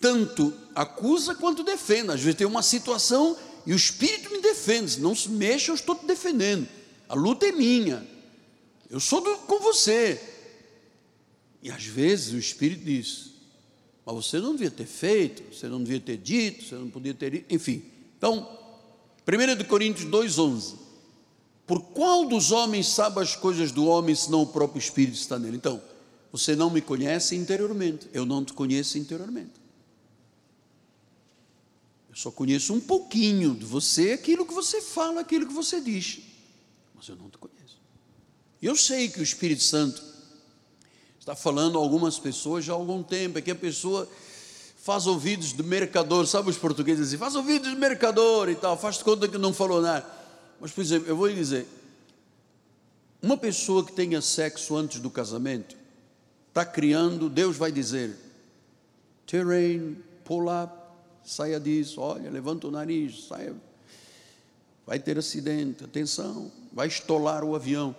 Tanto 0.00 0.52
acusa 0.74 1.34
quanto 1.34 1.62
defende. 1.62 2.12
Às 2.12 2.20
vezes 2.20 2.36
tem 2.38 2.46
uma 2.46 2.62
situação 2.62 3.36
e 3.66 3.72
o 3.72 3.76
Espírito 3.76 4.30
me 4.30 4.40
defende. 4.40 4.92
Se 4.92 5.00
não 5.00 5.14
se 5.14 5.28
mexa, 5.28 5.70
eu 5.70 5.74
estou 5.74 5.94
te 5.94 6.06
defendendo. 6.06 6.66
A 7.08 7.14
luta 7.14 7.46
é 7.46 7.52
minha. 7.52 8.06
Eu 8.90 9.00
sou 9.00 9.20
do, 9.20 9.36
com 9.38 9.58
você. 9.60 10.20
E 11.62 11.70
às 11.70 11.84
vezes 11.84 12.32
o 12.32 12.38
Espírito 12.38 12.84
diz: 12.84 13.32
mas 14.04 14.14
você 14.14 14.38
não 14.38 14.52
devia 14.52 14.70
ter 14.70 14.86
feito, 14.86 15.54
você 15.54 15.68
não 15.68 15.82
devia 15.82 16.00
ter 16.00 16.16
dito, 16.16 16.64
você 16.64 16.74
não 16.74 16.90
podia 16.90 17.14
ter. 17.14 17.46
Enfim. 17.48 17.84
Então, 18.18 18.58
1 19.26 19.64
Coríntios 19.64 20.10
2,11. 20.10 20.74
Por 21.66 21.80
qual 21.80 22.26
dos 22.26 22.50
homens 22.50 22.88
sabe 22.88 23.20
as 23.20 23.36
coisas 23.36 23.70
do 23.70 23.86
homem, 23.86 24.14
senão 24.14 24.42
o 24.42 24.46
próprio 24.46 24.80
Espírito 24.80 25.14
está 25.14 25.38
nele? 25.38 25.56
Então, 25.56 25.80
você 26.32 26.56
não 26.56 26.68
me 26.68 26.80
conhece 26.80 27.36
interiormente, 27.36 28.08
eu 28.12 28.26
não 28.26 28.44
te 28.44 28.52
conheço 28.52 28.98
interiormente. 28.98 29.61
Eu 32.12 32.16
só 32.18 32.30
conheço 32.30 32.74
um 32.74 32.80
pouquinho 32.80 33.54
de 33.54 33.64
você, 33.64 34.12
aquilo 34.12 34.44
que 34.44 34.52
você 34.52 34.82
fala, 34.82 35.22
aquilo 35.22 35.46
que 35.46 35.54
você 35.54 35.80
diz, 35.80 36.18
mas 36.94 37.08
eu 37.08 37.16
não 37.16 37.30
te 37.30 37.38
conheço. 37.38 37.80
Eu 38.60 38.76
sei 38.76 39.08
que 39.08 39.18
o 39.18 39.22
Espírito 39.22 39.62
Santo 39.62 40.02
está 41.18 41.34
falando 41.34 41.78
a 41.78 41.80
algumas 41.80 42.18
pessoas 42.18 42.66
já 42.66 42.74
há 42.74 42.76
algum 42.76 43.02
tempo, 43.02 43.38
é 43.38 43.40
que 43.40 43.50
a 43.50 43.54
pessoa 43.54 44.06
faz 44.76 45.06
ouvidos 45.06 45.54
de 45.54 45.62
mercador, 45.62 46.26
sabe 46.26 46.50
os 46.50 46.58
portugueses 46.58 47.08
assim, 47.08 47.16
faz 47.16 47.34
ouvidos 47.34 47.70
de 47.70 47.76
mercador 47.76 48.50
e 48.50 48.56
tal, 48.56 48.76
faz 48.76 49.02
conta 49.02 49.26
que 49.26 49.38
não 49.38 49.54
falou 49.54 49.80
nada. 49.80 50.06
Mas, 50.60 50.70
por 50.70 50.82
exemplo, 50.82 51.08
eu 51.08 51.16
vou 51.16 51.28
lhe 51.28 51.34
dizer, 51.34 51.66
uma 53.22 53.38
pessoa 53.38 53.86
que 53.86 53.92
tenha 53.92 54.20
sexo 54.20 54.76
antes 54.76 55.00
do 55.00 55.08
casamento, 55.08 55.76
está 56.48 56.62
criando, 56.62 57.30
Deus 57.30 57.56
vai 57.56 57.72
dizer, 57.72 58.18
terrain, 59.26 59.96
pull 60.24 60.48
up, 60.52 60.81
saia 61.24 61.58
disso, 61.58 62.00
olha, 62.00 62.30
levanta 62.30 62.66
o 62.66 62.70
nariz, 62.70 63.24
saia, 63.28 63.54
vai 64.86 64.98
ter 64.98 65.18
acidente, 65.18 65.84
atenção, 65.84 66.50
vai 66.72 66.88
estolar 66.88 67.44
o 67.44 67.54
avião. 67.54 67.94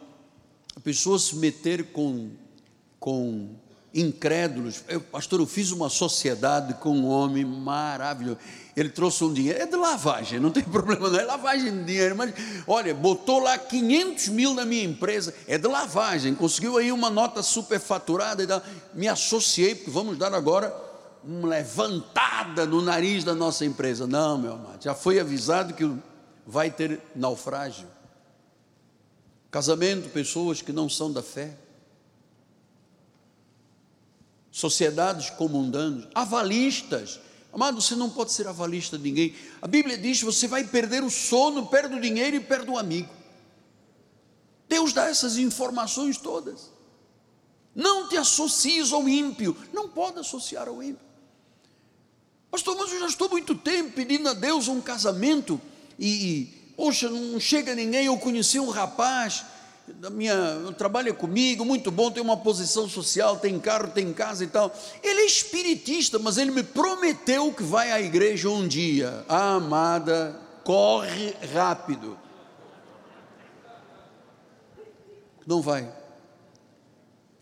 A 0.76 0.80
pessoa 0.80 1.20
se 1.20 1.36
meter 1.36 1.92
com 1.92 2.32
com 3.04 3.50
incrédulos. 3.94 4.82
Eu, 4.88 5.02
pastor, 5.02 5.42
eu 5.42 5.46
fiz 5.46 5.72
uma 5.72 5.90
sociedade 5.90 6.74
com 6.76 6.92
um 6.92 7.06
homem 7.06 7.44
maravilhoso. 7.44 8.38
Ele 8.78 8.88
trouxe 8.88 9.26
um 9.26 9.34
dinheiro, 9.34 9.62
é 9.62 9.66
de 9.66 9.76
lavagem, 9.76 10.40
não 10.40 10.50
tem 10.50 10.64
problema, 10.72 11.10
não 11.10 11.20
é 11.20 11.24
lavagem 11.26 11.70
de 11.80 11.84
dinheiro, 11.84 12.16
mas 12.16 12.34
olha, 12.66 12.96
botou 12.96 13.40
lá 13.40 13.58
500 13.58 14.30
mil 14.30 14.54
na 14.54 14.64
minha 14.64 14.86
empresa, 14.86 15.34
é 15.48 15.58
de 15.58 15.68
lavagem, 15.68 16.34
conseguiu 16.34 16.78
aí 16.78 16.94
uma 16.94 17.10
nota 17.10 17.44
superfaturada 17.44 18.42
e 18.42 18.48
tal. 18.48 18.64
me 18.94 19.10
associei, 19.10 19.76
porque 19.76 19.92
vamos 19.92 20.18
dar 20.18 20.34
agora 20.34 20.74
uma 21.24 21.48
levantada 21.48 22.66
no 22.66 22.82
nariz 22.82 23.24
da 23.24 23.34
nossa 23.34 23.66
empresa. 23.66 24.06
Não, 24.06 24.38
meu 24.38 24.54
amado, 24.54 24.84
já 24.84 24.94
foi 24.94 25.20
avisado 25.20 25.74
que 25.74 25.90
vai 26.46 26.70
ter 26.70 27.02
naufrágio. 27.16 27.88
Casamento, 29.50 30.10
pessoas 30.10 30.62
que 30.62 30.72
não 30.72 30.90
são 30.90 31.12
da 31.12 31.22
fé 31.22 31.58
sociedades 34.54 35.32
comundanas, 35.32 36.08
avalistas. 36.14 37.20
Amado, 37.52 37.82
você 37.82 37.96
não 37.96 38.10
pode 38.10 38.32
ser 38.32 38.48
avalista 38.48 39.00
de 39.00 39.04
ninguém. 39.04 39.36
A 39.60 39.68
Bíblia 39.68 39.98
diz 39.98 40.22
você 40.22 40.48
vai 40.48 40.64
perder 40.64 41.04
o 41.04 41.10
sono, 41.10 41.66
perde 41.66 41.96
o 41.96 42.00
dinheiro 42.00 42.36
e 42.36 42.40
perde 42.40 42.70
o 42.70 42.78
amigo. 42.78 43.10
Deus 44.70 44.94
dá 44.94 45.10
essas 45.10 45.38
informações 45.38 46.18
todas. 46.18 46.72
Não 47.74 48.08
te 48.08 48.16
associes 48.16 48.94
ao 48.94 49.10
ímpio. 49.10 49.58
Não 49.74 49.90
pode 49.90 50.20
associar 50.20 50.68
ao 50.68 50.84
ímpio. 50.84 51.06
Pastor, 52.54 52.78
mas 52.78 52.92
eu 52.94 53.00
já 53.00 53.08
estou 53.08 53.28
muito 53.28 53.56
tempo 53.56 53.94
pedindo 53.94 54.30
a 54.30 54.34
Deus 54.36 54.68
um 54.68 54.80
casamento 54.80 55.60
e, 55.98 56.08
e 56.08 56.46
poxa, 56.78 57.10
não 57.10 57.40
chega 57.40 57.74
ninguém. 57.74 58.06
Eu 58.06 58.16
conheci 58.16 58.60
um 58.60 58.70
rapaz 58.70 59.44
da 59.88 60.12
minha, 60.12 60.72
trabalha 60.78 61.12
comigo, 61.16 61.66
muito 61.66 61.90
bom, 61.90 62.12
tem 62.12 62.22
uma 62.22 62.38
posição 62.38 62.88
social, 62.88 63.38
tem 63.38 63.60
carro, 63.60 63.88
tem 63.88 64.14
casa 64.14 64.44
e 64.44 64.48
tal. 64.48 64.72
Ele 65.02 65.22
é 65.22 65.26
espiritista, 65.26 66.20
mas 66.20 66.38
ele 66.38 66.52
me 66.52 66.62
prometeu 66.62 67.52
que 67.52 67.64
vai 67.64 67.92
à 67.92 68.00
igreja 68.00 68.48
um 68.50 68.68
dia. 68.68 69.26
Ah, 69.28 69.56
amada, 69.56 70.40
corre 70.64 71.36
rápido. 71.52 72.20
Não 75.48 75.60
vai. 75.60 75.92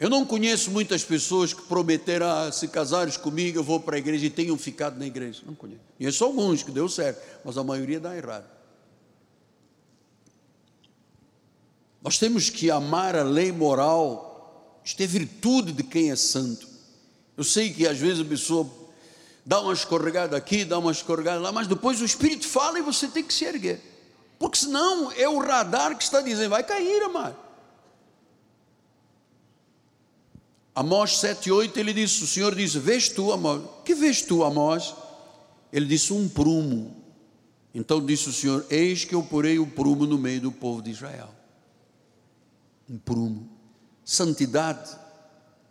Eu 0.01 0.09
não 0.09 0.25
conheço 0.25 0.71
muitas 0.71 1.03
pessoas 1.03 1.53
que 1.53 1.61
prometeram, 1.61 2.25
ah, 2.25 2.51
se 2.51 2.67
casares 2.67 3.17
comigo, 3.17 3.59
eu 3.59 3.63
vou 3.63 3.79
para 3.79 3.97
a 3.97 3.99
igreja 3.99 4.25
e 4.25 4.31
tenham 4.31 4.57
ficado 4.57 4.97
na 4.97 5.05
igreja. 5.05 5.43
Não 5.45 5.53
conheço. 5.53 5.81
Conheço 5.95 6.23
alguns 6.23 6.63
que 6.63 6.71
deu 6.71 6.89
certo, 6.89 7.21
mas 7.45 7.55
a 7.55 7.63
maioria 7.63 7.99
dá 7.99 8.17
errado. 8.17 8.49
Nós 12.01 12.17
temos 12.17 12.49
que 12.49 12.71
amar 12.71 13.15
a 13.15 13.21
lei 13.21 13.51
moral, 13.51 14.81
isto 14.83 15.03
é 15.03 15.05
virtude 15.05 15.71
de 15.71 15.83
quem 15.83 16.09
é 16.09 16.15
santo. 16.15 16.67
Eu 17.37 17.43
sei 17.43 17.71
que 17.71 17.85
às 17.85 17.99
vezes 17.99 18.21
a 18.21 18.25
pessoa 18.25 18.67
dá 19.45 19.61
uma 19.61 19.71
escorregada 19.71 20.35
aqui, 20.35 20.65
dá 20.65 20.79
uma 20.79 20.91
escorregada 20.91 21.39
lá, 21.39 21.51
mas 21.51 21.67
depois 21.67 22.01
o 22.01 22.05
Espírito 22.05 22.47
fala 22.47 22.79
e 22.79 22.81
você 22.81 23.07
tem 23.07 23.23
que 23.23 23.35
se 23.35 23.45
erguer. 23.45 23.79
Porque 24.39 24.57
senão 24.57 25.11
é 25.11 25.29
o 25.29 25.37
radar 25.37 25.95
que 25.95 26.03
está 26.03 26.21
dizendo, 26.21 26.49
vai 26.49 26.63
cair, 26.63 27.03
amado. 27.03 27.50
Amós 30.73 31.11
7,8 31.11 31.77
ele 31.77 31.93
disse: 31.93 32.23
O 32.23 32.27
Senhor 32.27 32.55
disse: 32.55 32.79
Vês 32.79 33.09
tu, 33.09 33.31
Amós? 33.31 33.61
Que 33.83 33.93
vês 33.93 34.21
tu, 34.21 34.43
Amós? 34.43 34.93
Ele 35.71 35.85
disse: 35.85 36.13
Um 36.13 36.29
prumo. 36.29 36.95
Então 37.73 38.05
disse 38.05 38.29
o 38.29 38.33
Senhor: 38.33 38.65
Eis 38.69 39.05
que 39.05 39.15
eu 39.15 39.23
porei 39.23 39.59
o 39.59 39.67
prumo 39.67 40.05
no 40.05 40.17
meio 40.17 40.41
do 40.41 40.51
povo 40.51 40.81
de 40.81 40.91
Israel 40.91 41.41
um 42.91 42.97
prumo. 42.97 43.49
Santidade, 44.03 44.97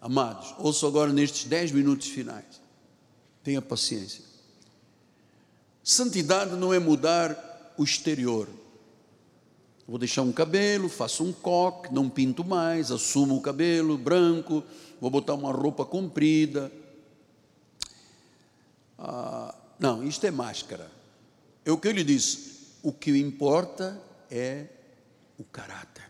amados, 0.00 0.54
ouço 0.58 0.86
agora 0.86 1.12
nestes 1.12 1.44
dez 1.44 1.70
minutos 1.70 2.08
finais. 2.08 2.60
Tenha 3.44 3.60
paciência. 3.60 4.24
Santidade 5.84 6.56
não 6.56 6.72
é 6.72 6.78
mudar 6.78 7.74
o 7.76 7.84
exterior. 7.84 8.48
Vou 9.90 9.98
deixar 9.98 10.22
um 10.22 10.30
cabelo, 10.30 10.88
faço 10.88 11.24
um 11.24 11.32
coque, 11.32 11.92
não 11.92 12.08
pinto 12.08 12.44
mais, 12.44 12.92
assumo 12.92 13.34
o 13.34 13.42
cabelo 13.42 13.98
branco, 13.98 14.62
vou 15.00 15.10
botar 15.10 15.34
uma 15.34 15.50
roupa 15.50 15.84
comprida. 15.84 16.70
Ah, 18.96 19.52
não, 19.80 20.06
isto 20.06 20.24
é 20.24 20.30
máscara. 20.30 20.88
É 21.64 21.72
o 21.72 21.76
que 21.76 21.88
eu 21.88 21.90
lhe 21.90 22.04
disse. 22.04 22.68
O 22.84 22.92
que 22.92 23.10
importa 23.18 24.00
é 24.30 24.68
o 25.36 25.42
caráter. 25.42 26.08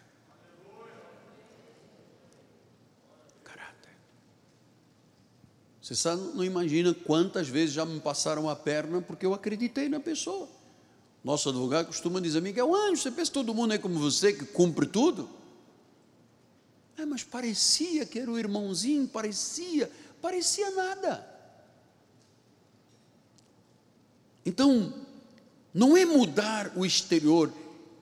Caráter. 3.42 3.94
Você 5.80 6.14
não 6.34 6.44
imagina 6.44 6.92
quantas 6.92 7.48
vezes 7.48 7.74
já 7.74 7.86
me 7.86 7.98
passaram 7.98 8.46
a 8.50 8.54
perna 8.54 9.00
porque 9.00 9.24
eu 9.24 9.32
acreditei 9.32 9.88
na 9.88 10.00
pessoa. 10.00 10.59
Nosso 11.22 11.50
advogado 11.50 11.86
costuma 11.86 12.20
dizer, 12.20 12.40
Miguel 12.40 12.74
Anjo, 12.74 13.02
você 13.02 13.10
pensa 13.10 13.30
que 13.30 13.34
todo 13.34 13.54
mundo 13.54 13.74
é 13.74 13.78
como 13.78 13.98
você, 13.98 14.32
que 14.32 14.44
cumpre 14.46 14.86
tudo? 14.86 15.28
É, 16.96 17.04
mas 17.04 17.22
parecia 17.22 18.06
que 18.06 18.18
era 18.18 18.30
o 18.30 18.38
irmãozinho, 18.38 19.06
parecia, 19.06 19.90
parecia 20.20 20.70
nada. 20.70 21.26
Então, 24.44 24.92
não 25.72 25.96
é 25.96 26.04
mudar 26.04 26.72
o 26.74 26.84
exterior, 26.84 27.52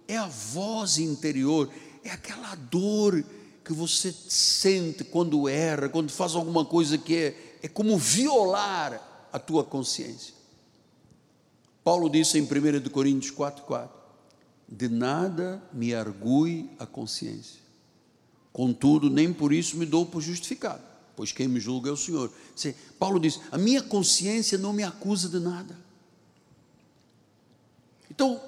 é 0.06 0.16
a 0.16 0.26
voz 0.26 0.98
interior, 0.98 1.70
é 2.04 2.10
aquela 2.10 2.54
dor 2.54 3.24
que 3.64 3.72
você 3.72 4.12
sente 4.12 5.04
quando 5.04 5.48
erra, 5.48 5.88
quando 5.88 6.10
faz 6.10 6.34
alguma 6.34 6.64
coisa 6.64 6.96
que 6.96 7.14
é, 7.14 7.58
é 7.62 7.68
como 7.68 7.98
violar 7.98 9.28
a 9.32 9.38
tua 9.38 9.62
consciência. 9.62 10.37
Paulo 11.88 12.10
disse 12.10 12.38
em 12.38 12.42
1 12.42 12.90
Coríntios 12.90 13.34
4,4: 13.34 13.88
De 14.68 14.90
nada 14.90 15.62
me 15.72 15.94
argue 15.94 16.68
a 16.78 16.84
consciência, 16.84 17.62
contudo, 18.52 19.08
nem 19.08 19.32
por 19.32 19.54
isso 19.54 19.78
me 19.78 19.86
dou 19.86 20.04
por 20.04 20.20
justificado, 20.20 20.82
pois 21.16 21.32
quem 21.32 21.48
me 21.48 21.58
julga 21.58 21.88
é 21.88 21.92
o 21.94 21.96
Senhor. 21.96 22.30
Paulo 22.98 23.18
diz: 23.18 23.40
A 23.50 23.56
minha 23.56 23.82
consciência 23.82 24.58
não 24.58 24.74
me 24.74 24.82
acusa 24.82 25.30
de 25.30 25.38
nada. 25.38 25.78
Então, 28.10 28.38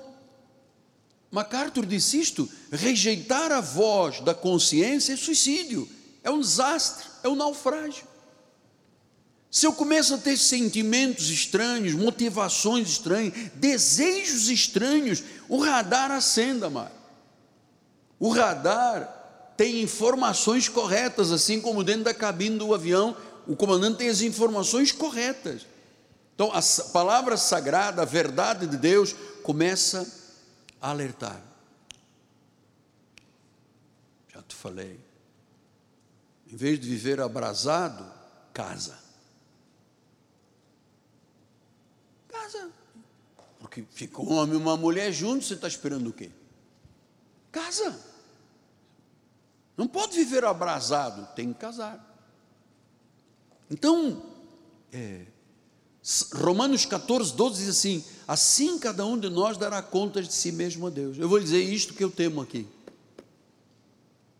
MacArthur 1.30 1.86
disse 1.86 2.20
isto: 2.20 2.46
rejeitar 2.70 3.50
a 3.52 3.62
voz 3.62 4.20
da 4.20 4.34
consciência 4.34 5.14
é 5.14 5.16
suicídio, 5.16 5.88
é 6.22 6.30
um 6.30 6.40
desastre, 6.40 7.06
é 7.22 7.28
um 7.30 7.34
naufrágio. 7.34 8.09
Se 9.50 9.66
eu 9.66 9.72
começo 9.72 10.14
a 10.14 10.18
ter 10.18 10.36
sentimentos 10.36 11.28
estranhos, 11.28 11.92
motivações 11.92 12.88
estranhas, 12.88 13.32
desejos 13.54 14.48
estranhos, 14.48 15.24
o 15.48 15.60
radar 15.60 16.12
acenda, 16.12 16.70
mano. 16.70 16.92
O 18.18 18.30
radar 18.30 19.54
tem 19.56 19.82
informações 19.82 20.68
corretas, 20.68 21.32
assim 21.32 21.60
como 21.60 21.82
dentro 21.82 22.04
da 22.04 22.14
cabine 22.14 22.58
do 22.58 22.72
avião, 22.72 23.16
o 23.46 23.56
comandante 23.56 23.98
tem 23.98 24.08
as 24.08 24.20
informações 24.20 24.92
corretas. 24.92 25.66
Então, 26.34 26.52
a 26.52 26.60
palavra 26.92 27.36
sagrada, 27.36 28.02
a 28.02 28.04
verdade 28.06 28.66
de 28.68 28.76
Deus, 28.76 29.14
começa 29.42 30.06
a 30.80 30.90
alertar. 30.90 31.42
Já 34.32 34.40
te 34.42 34.54
falei. 34.54 35.00
Em 36.50 36.56
vez 36.56 36.78
de 36.78 36.88
viver 36.88 37.20
abrasado, 37.20 38.04
casa. 38.54 39.09
Casa. 42.50 42.70
Porque 43.60 43.84
ficou 43.90 44.28
um 44.28 44.34
homem 44.34 44.54
e 44.54 44.56
uma 44.60 44.76
mulher 44.76 45.12
juntos, 45.12 45.46
você 45.46 45.54
está 45.54 45.68
esperando 45.68 46.08
o 46.08 46.12
quê? 46.12 46.30
Casa. 47.52 47.98
Não 49.76 49.86
pode 49.86 50.16
viver 50.16 50.44
abrasado, 50.44 51.28
tem 51.34 51.52
que 51.52 51.58
casar. 51.58 52.06
Então, 53.70 54.22
é, 54.92 55.26
Romanos 56.34 56.84
14, 56.84 57.34
12 57.34 57.58
diz 57.60 57.68
assim: 57.68 58.04
Assim 58.26 58.78
cada 58.78 59.06
um 59.06 59.18
de 59.18 59.28
nós 59.28 59.56
dará 59.56 59.80
contas 59.80 60.26
de 60.26 60.34
si 60.34 60.50
mesmo 60.50 60.86
a 60.86 60.90
Deus. 60.90 61.18
Eu 61.18 61.28
vou 61.28 61.38
dizer 61.38 61.62
isto 61.62 61.94
que 61.94 62.02
eu 62.02 62.10
temo 62.10 62.40
aqui. 62.40 62.66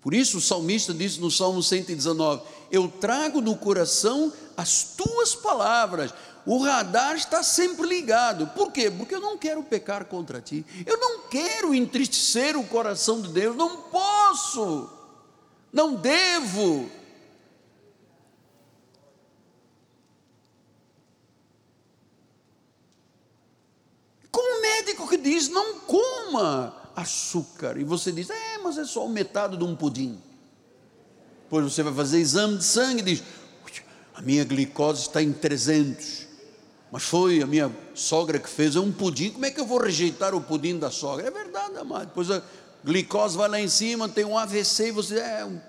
Por 0.00 0.14
isso 0.14 0.38
o 0.38 0.40
salmista 0.40 0.94
diz 0.94 1.18
no 1.18 1.30
Salmo 1.30 1.62
119: 1.62 2.42
Eu 2.70 2.88
trago 2.88 3.40
no 3.40 3.56
coração 3.56 4.32
as 4.56 4.82
tuas 4.96 5.34
palavras. 5.34 6.12
O 6.46 6.62
radar 6.62 7.16
está 7.16 7.42
sempre 7.42 7.86
ligado. 7.86 8.46
Por 8.48 8.72
quê? 8.72 8.90
Porque 8.90 9.14
eu 9.14 9.20
não 9.20 9.36
quero 9.36 9.62
pecar 9.62 10.04
contra 10.06 10.40
ti. 10.40 10.64
Eu 10.86 10.96
não 10.96 11.28
quero 11.28 11.74
entristecer 11.74 12.56
o 12.56 12.64
coração 12.64 13.20
de 13.20 13.28
Deus. 13.28 13.56
Não 13.56 13.82
posso. 13.82 14.88
Não 15.72 15.94
devo. 15.94 16.90
Como 24.30 24.62
médico 24.62 25.08
que 25.08 25.16
diz 25.16 25.48
não 25.48 25.80
coma 25.80 26.74
açúcar, 26.96 27.78
e 27.78 27.84
você 27.84 28.12
diz, 28.12 28.30
é, 28.30 28.58
mas 28.58 28.78
é 28.78 28.84
só 28.84 29.06
metade 29.08 29.56
de 29.56 29.64
um 29.64 29.74
pudim. 29.74 30.20
Depois 31.44 31.64
você 31.64 31.82
vai 31.82 31.92
fazer 31.92 32.18
exame 32.18 32.58
de 32.58 32.64
sangue 32.64 33.00
e 33.00 33.04
diz, 33.04 33.22
a 34.14 34.22
minha 34.22 34.44
glicose 34.44 35.02
está 35.02 35.22
em 35.22 35.32
300, 35.32 36.26
mas 36.90 37.02
foi 37.02 37.42
a 37.42 37.46
minha 37.46 37.70
sogra 37.94 38.38
que 38.38 38.48
fez, 38.48 38.76
é 38.76 38.80
um 38.80 38.92
pudim, 38.92 39.30
como 39.30 39.46
é 39.46 39.50
que 39.50 39.60
eu 39.60 39.66
vou 39.66 39.78
rejeitar 39.78 40.34
o 40.34 40.40
pudim 40.40 40.78
da 40.78 40.90
sogra? 40.90 41.26
É 41.26 41.30
verdade, 41.30 41.76
amado, 41.76 42.06
depois 42.06 42.30
a 42.30 42.42
glicose 42.84 43.36
vai 43.36 43.48
lá 43.48 43.60
em 43.60 43.68
cima, 43.68 44.08
tem 44.08 44.24
um 44.24 44.36
AVC, 44.36 44.88
e 44.88 44.90
você, 44.90 45.18
é, 45.18 45.44
um, 45.44 45.60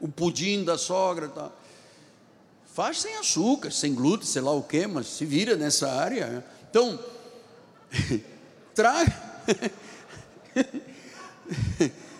o 0.00 0.08
pudim 0.08 0.64
da 0.64 0.76
sogra, 0.76 1.28
tá. 1.28 1.50
Faz 2.74 3.00
sem 3.00 3.16
açúcar, 3.16 3.70
sem 3.70 3.94
glúten, 3.94 4.26
sei 4.26 4.40
lá 4.40 4.52
o 4.52 4.62
que, 4.62 4.86
mas 4.86 5.06
se 5.06 5.26
vira 5.26 5.56
nessa 5.56 5.90
área. 5.92 6.26
Né? 6.26 6.44
Então, 6.70 6.98
Traga. 8.74 9.12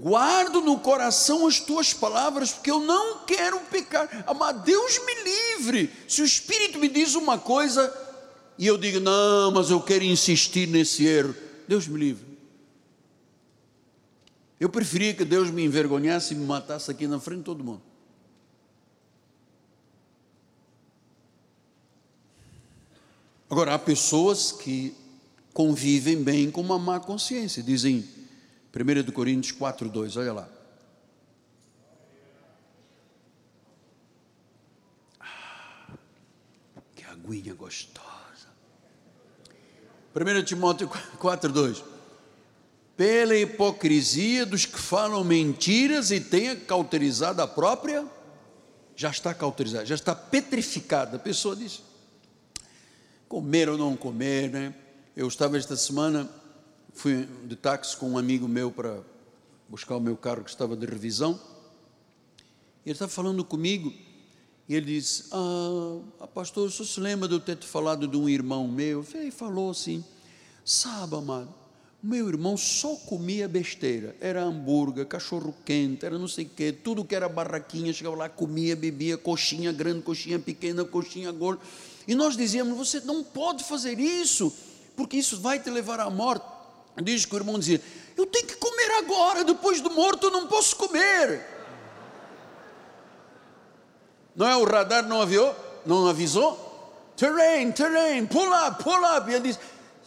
Guardo 0.00 0.62
no 0.62 0.80
coração 0.80 1.46
as 1.46 1.60
tuas 1.60 1.92
palavras, 1.92 2.52
porque 2.52 2.70
eu 2.70 2.80
não 2.80 3.18
quero 3.26 3.60
pecar. 3.60 4.08
Mas 4.34 4.62
Deus 4.62 4.98
me 5.04 5.14
livre. 5.22 5.92
Se 6.08 6.22
o 6.22 6.24
Espírito 6.24 6.78
me 6.78 6.88
diz 6.88 7.14
uma 7.14 7.38
coisa 7.38 7.94
e 8.56 8.66
eu 8.66 8.78
digo, 8.78 8.98
não, 8.98 9.50
mas 9.50 9.68
eu 9.68 9.78
quero 9.78 10.02
insistir 10.02 10.66
nesse 10.66 11.04
erro, 11.04 11.34
Deus 11.68 11.86
me 11.86 11.98
livre. 11.98 12.26
Eu 14.58 14.70
preferia 14.70 15.12
que 15.12 15.24
Deus 15.24 15.50
me 15.50 15.64
envergonhasse 15.64 16.32
e 16.32 16.36
me 16.36 16.46
matasse 16.46 16.90
aqui 16.90 17.06
na 17.06 17.20
frente 17.20 17.40
de 17.40 17.44
todo 17.44 17.62
mundo. 17.62 17.82
Agora, 23.50 23.74
há 23.74 23.78
pessoas 23.78 24.50
que 24.50 24.94
convivem 25.52 26.22
bem 26.22 26.50
com 26.50 26.62
uma 26.62 26.78
má 26.78 26.98
consciência, 26.98 27.62
dizem 27.62 28.08
1 28.72 29.12
Coríntios 29.12 29.52
4, 29.52 29.88
2, 29.88 30.16
olha 30.16 30.32
lá. 30.32 30.48
Ah, 35.18 35.96
que 36.94 37.04
aguinha 37.04 37.52
gostosa. 37.54 38.00
1 40.14 40.44
Timóteo 40.44 40.88
4, 40.88 41.52
2. 41.52 41.84
Pela 42.96 43.34
hipocrisia 43.34 44.46
dos 44.46 44.66
que 44.66 44.78
falam 44.78 45.24
mentiras 45.24 46.10
e 46.10 46.20
tenha 46.20 46.54
cauterizado 46.54 47.42
a 47.42 47.48
própria, 47.48 48.06
já 48.94 49.10
está 49.10 49.34
cauterizada, 49.34 49.86
já 49.86 49.94
está 49.94 50.14
petrificada. 50.14 51.16
A 51.16 51.20
pessoa 51.20 51.56
diz: 51.56 51.82
comer 53.28 53.68
ou 53.68 53.78
não 53.78 53.96
comer, 53.96 54.50
né? 54.50 54.74
Eu 55.16 55.26
estava 55.26 55.56
esta 55.56 55.74
semana, 55.76 56.28
fui 56.94 57.28
de 57.44 57.56
táxi 57.56 57.96
com 57.96 58.10
um 58.10 58.18
amigo 58.18 58.48
meu 58.48 58.70
para 58.70 59.00
buscar 59.68 59.96
o 59.96 60.00
meu 60.00 60.16
carro 60.16 60.42
que 60.42 60.50
estava 60.50 60.76
de 60.76 60.86
revisão. 60.86 61.40
Ele 62.84 62.92
estava 62.92 63.10
falando 63.10 63.44
comigo 63.44 63.92
e 64.68 64.74
ele 64.74 64.86
disse: 64.86 65.24
Ah, 65.32 66.26
pastor, 66.28 66.68
o 66.68 66.70
senhor 66.70 66.86
se 66.86 67.00
lembra 67.00 67.28
de 67.28 67.34
eu 67.34 67.40
ter 67.40 67.56
te 67.56 67.66
falado 67.66 68.08
de 68.08 68.16
um 68.16 68.28
irmão 68.28 68.66
meu? 68.68 69.04
Ele 69.14 69.30
falou 69.30 69.70
assim: 69.70 70.04
Sabe, 70.64 71.16
amado, 71.16 71.52
meu 72.02 72.28
irmão 72.28 72.56
só 72.56 72.96
comia 72.96 73.46
besteira. 73.46 74.16
Era 74.20 74.42
hambúrguer, 74.42 75.06
cachorro 75.06 75.54
quente, 75.64 76.06
era 76.06 76.18
não 76.18 76.28
sei 76.28 76.46
o 76.46 76.48
quê, 76.48 76.72
tudo 76.72 77.04
que 77.04 77.14
era 77.14 77.28
barraquinha, 77.28 77.92
chegava 77.92 78.16
lá, 78.16 78.28
comia, 78.28 78.74
bebia, 78.74 79.18
coxinha 79.18 79.70
grande, 79.72 80.02
coxinha 80.02 80.38
pequena, 80.38 80.84
coxinha 80.84 81.30
gorda. 81.30 81.60
E 82.08 82.14
nós 82.14 82.36
dizíamos: 82.36 82.76
você 82.76 83.00
não 83.00 83.22
pode 83.22 83.64
fazer 83.64 84.00
isso, 84.00 84.52
porque 84.96 85.16
isso 85.18 85.38
vai 85.40 85.60
te 85.60 85.70
levar 85.70 86.00
à 86.00 86.08
morte. 86.08 86.44
Diz 87.02 87.24
que 87.24 87.34
o 87.34 87.38
irmão 87.38 87.58
dizia: 87.58 87.80
eu 88.20 88.26
tenho 88.26 88.46
que 88.46 88.56
comer 88.56 88.90
agora, 88.98 89.44
depois 89.44 89.80
do 89.80 89.90
morto 89.90 90.26
eu 90.26 90.30
não 90.30 90.46
posso 90.46 90.76
comer. 90.76 91.42
Não 94.36 94.46
é 94.46 94.56
o 94.56 94.64
radar 94.64 95.06
não 95.06 95.22
aviou? 95.22 95.54
Não 95.86 96.06
avisou? 96.06 96.68
Terrain, 97.16 97.72
terrain, 97.72 98.26
pull 98.26 98.50
up, 98.52 98.82
pull 98.82 99.02
up. 99.16 99.30
E 99.30 99.34
ele 99.34 99.48
diz: 99.48 99.58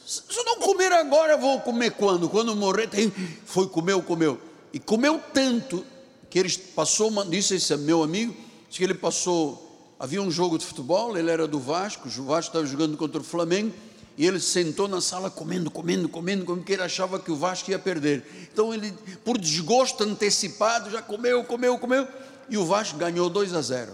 Se 0.06 0.22
eu 0.38 0.46
não 0.46 0.60
comer 0.60 0.92
agora, 0.94 1.34
eu 1.34 1.40
vou 1.40 1.60
comer 1.62 1.92
quando? 1.92 2.30
Quando 2.30 2.56
morrer, 2.56 2.88
tem. 2.88 3.12
Foi, 3.46 3.68
comeu, 3.68 4.02
comeu. 4.04 4.40
E 4.72 4.80
comeu 4.80 5.20
tanto 5.34 5.86
que 6.30 6.40
ele 6.40 6.56
passou, 6.76 7.10
uma, 7.10 7.26
disse 7.26 7.56
esse 7.56 7.76
meu 7.78 8.04
amigo, 8.04 8.36
disse 8.68 8.78
que 8.78 8.84
ele 8.84 8.94
passou. 8.94 9.60
Havia 10.00 10.22
um 10.22 10.30
jogo 10.30 10.58
de 10.58 10.66
futebol, 10.66 11.18
ele 11.18 11.32
era 11.32 11.48
do 11.48 11.60
Vasco, 11.60 12.08
o 12.08 12.24
Vasco 12.26 12.50
estava 12.50 12.66
jogando 12.66 12.98
contra 12.98 13.22
o 13.22 13.24
Flamengo, 13.24 13.74
e 14.18 14.26
ele 14.26 14.40
sentou 14.40 14.88
na 14.88 15.02
sala 15.02 15.30
comendo, 15.30 15.72
comendo, 15.72 16.08
comendo, 16.08 16.46
comendo, 16.46 16.62
porque 16.62 16.74
ele 16.74 16.84
achava 16.84 17.20
que 17.20 17.32
o 17.32 17.36
Vasco 17.36 17.72
ia 17.72 17.80
perder. 17.80 18.24
Então 18.52 18.74
ele, 18.74 18.92
por 19.24 19.38
desgosto 19.38 20.04
antecipado, 20.04 20.90
já 20.92 21.02
comeu, 21.02 21.44
comeu, 21.44 21.78
comeu, 21.80 22.08
e 22.48 22.58
o 22.58 22.66
Vasco 22.66 22.98
ganhou 22.98 23.30
2 23.30 23.54
a 23.54 23.62
0. 23.62 23.92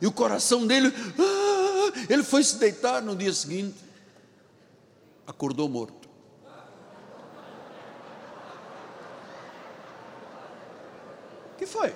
E 0.00 0.06
o 0.06 0.12
coração 0.12 0.66
dele, 0.66 0.92
ah, 1.18 1.92
ele 2.08 2.22
foi 2.22 2.42
se 2.42 2.56
deitar 2.56 3.00
no 3.02 3.14
dia 3.14 3.32
seguinte, 3.32 3.76
acordou 5.26 5.68
morto. 5.68 6.08
Que 11.56 11.66
foi? 11.66 11.94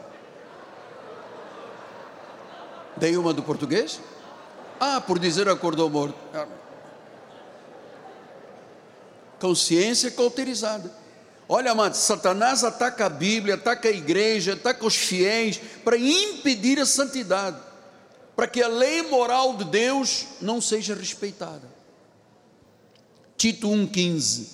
Dei 2.97 3.17
uma 3.17 3.33
do 3.33 3.43
português? 3.43 4.01
Ah, 4.79 5.01
por 5.01 5.19
dizer 5.19 5.49
acordou 5.49 5.89
morto. 5.91 6.17
Consciência 9.39 10.11
cauterizada. 10.11 11.05
Olha, 11.49 11.73
amado, 11.73 11.95
Satanás 11.95 12.65
ataca 12.65 13.07
a 13.07 13.11
Bíblia, 13.11 13.55
ataca 13.55 13.89
a 13.89 13.93
igreja, 13.93 14.55
ataca 14.55 14.87
os 14.87 14.97
fiéis 14.97 15.61
para 15.85 15.99
impedir 15.99 16.81
a 16.81 16.87
santidade, 16.87 17.59
para 18.35 18.49
que 18.49 18.63
a 18.63 18.69
lei 18.69 19.03
moral 19.03 19.57
de 19.57 19.65
Deus 19.65 20.27
não 20.41 20.61
seja 20.61 20.95
respeitada. 20.95 21.69
Tito 23.37 23.69
1,15: 23.69 24.47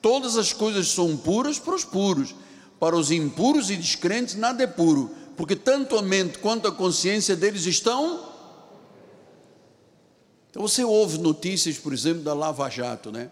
Todas 0.00 0.38
as 0.38 0.52
coisas 0.52 0.88
são 0.88 1.16
puras 1.16 1.58
para 1.58 1.74
os 1.74 1.84
puros, 1.84 2.34
para 2.80 2.96
os 2.96 3.10
impuros 3.10 3.70
e 3.70 3.76
descrentes 3.76 4.34
nada 4.34 4.64
é 4.64 4.66
puro, 4.66 5.14
porque 5.36 5.54
tanto 5.54 5.98
a 5.98 6.02
mente 6.02 6.38
quanto 6.38 6.66
a 6.66 6.72
consciência 6.72 7.36
deles 7.36 7.66
estão. 7.66 8.32
Então 10.50 10.62
você 10.62 10.82
ouve 10.82 11.18
notícias, 11.18 11.78
por 11.78 11.92
exemplo, 11.92 12.22
da 12.22 12.32
Lava 12.32 12.68
Jato, 12.70 13.12
né? 13.12 13.30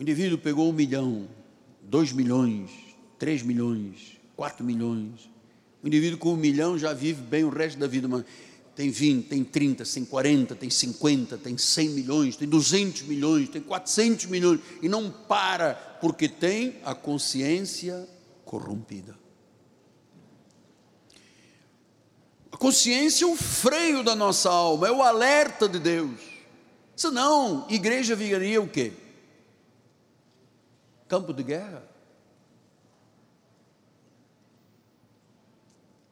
O 0.00 0.02
indivíduo 0.02 0.38
pegou 0.38 0.66
um 0.66 0.72
milhão, 0.72 1.28
dois 1.82 2.10
milhões, 2.10 2.70
três 3.18 3.42
milhões, 3.42 4.18
quatro 4.34 4.64
milhões. 4.64 5.28
O 5.82 5.86
indivíduo 5.86 6.18
com 6.18 6.32
um 6.32 6.38
milhão 6.38 6.78
já 6.78 6.94
vive 6.94 7.20
bem 7.20 7.44
o 7.44 7.50
resto 7.50 7.78
da 7.78 7.86
vida, 7.86 8.08
mas 8.08 8.24
tem 8.74 8.88
20, 8.88 9.26
tem 9.26 9.44
30, 9.44 9.84
tem 9.84 10.02
40, 10.06 10.54
tem 10.54 10.70
50, 10.70 11.36
tem 11.36 11.58
100 11.58 11.88
milhões, 11.90 12.34
tem 12.34 12.48
200 12.48 13.02
milhões, 13.02 13.50
tem 13.50 13.60
400 13.60 14.24
milhões 14.24 14.60
e 14.80 14.88
não 14.88 15.10
para 15.10 15.74
porque 16.00 16.30
tem 16.30 16.76
a 16.82 16.94
consciência 16.94 18.08
corrompida. 18.46 19.14
A 22.50 22.56
consciência 22.56 23.26
é 23.26 23.28
o 23.28 23.36
freio 23.36 24.02
da 24.02 24.16
nossa 24.16 24.48
alma, 24.48 24.88
é 24.88 24.90
o 24.90 25.02
alerta 25.02 25.68
de 25.68 25.78
Deus. 25.78 26.18
Senão, 26.96 27.66
igreja 27.68 28.16
viraria 28.16 28.62
o 28.62 28.66
quê? 28.66 28.94
Campo 31.10 31.34
de 31.34 31.42
guerra. 31.42 31.82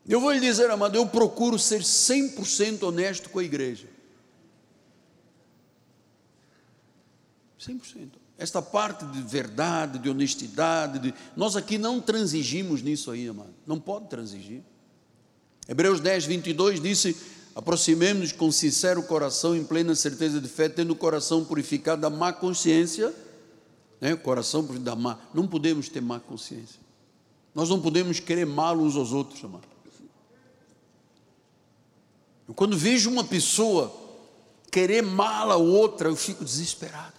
Eu 0.09 0.21
vou 0.21 0.33
lhe 0.33 0.41
dizer, 0.41 0.69
amado, 0.69 0.97
eu 0.97 1.07
procuro 1.07 1.57
ser 1.57 1.83
100% 1.83 2.83
honesto 2.83 3.31
com 3.31 3.39
a 3.39 3.45
igreja. 3.45 3.87
100%. 7.61 8.09
Esta 8.37 8.61
parte 8.61 9.07
de 9.07 9.23
verdade, 9.23 10.01
de 10.01 10.11
honestidade, 10.11 10.99
de... 10.99 11.15
nós 11.37 11.55
aqui 11.55 11.79
não 11.79 12.01
transigimos 12.01 12.83
nisso 12.83 13.13
aí, 13.13 13.29
amado. 13.29 13.55
Não 13.65 13.79
pode 13.79 14.09
transigir. 14.09 14.65
Hebreus 15.69 16.01
10, 16.01 16.25
22 16.25 16.81
disse: 16.81 17.17
aproximemos-nos 17.55 18.33
com 18.33 18.51
sincero 18.51 19.01
coração, 19.05 19.55
em 19.55 19.63
plena 19.63 19.95
certeza 19.95 20.41
de 20.41 20.49
fé, 20.49 20.69
tendo 20.69 20.91
o 20.91 20.97
coração 20.97 21.45
purificado 21.45 22.03
da 22.03 22.11
má 22.11 22.33
consciência. 22.33 23.15
Né? 24.01 24.17
Coração 24.17 24.65
da 24.79 24.95
má. 24.95 25.19
Não 25.35 25.47
podemos 25.47 25.89
ter 25.89 26.01
má 26.01 26.21
consciência. 26.21 26.81
Nós 27.55 27.69
não 27.69 27.81
podemos 27.81 28.21
querer 28.21 28.47
mal 28.47 28.77
uns 28.79 28.97
aos 28.97 29.13
outros, 29.13 29.43
amado. 29.45 29.67
Eu, 32.47 32.55
quando 32.55 32.77
vejo 32.77 33.11
uma 33.11 33.25
pessoa 33.25 33.95
querer 34.71 35.03
mal 35.03 35.51
a 35.51 35.57
outra, 35.57 36.09
eu 36.09 36.17
fico 36.17 36.45
desesperado. 36.45 37.19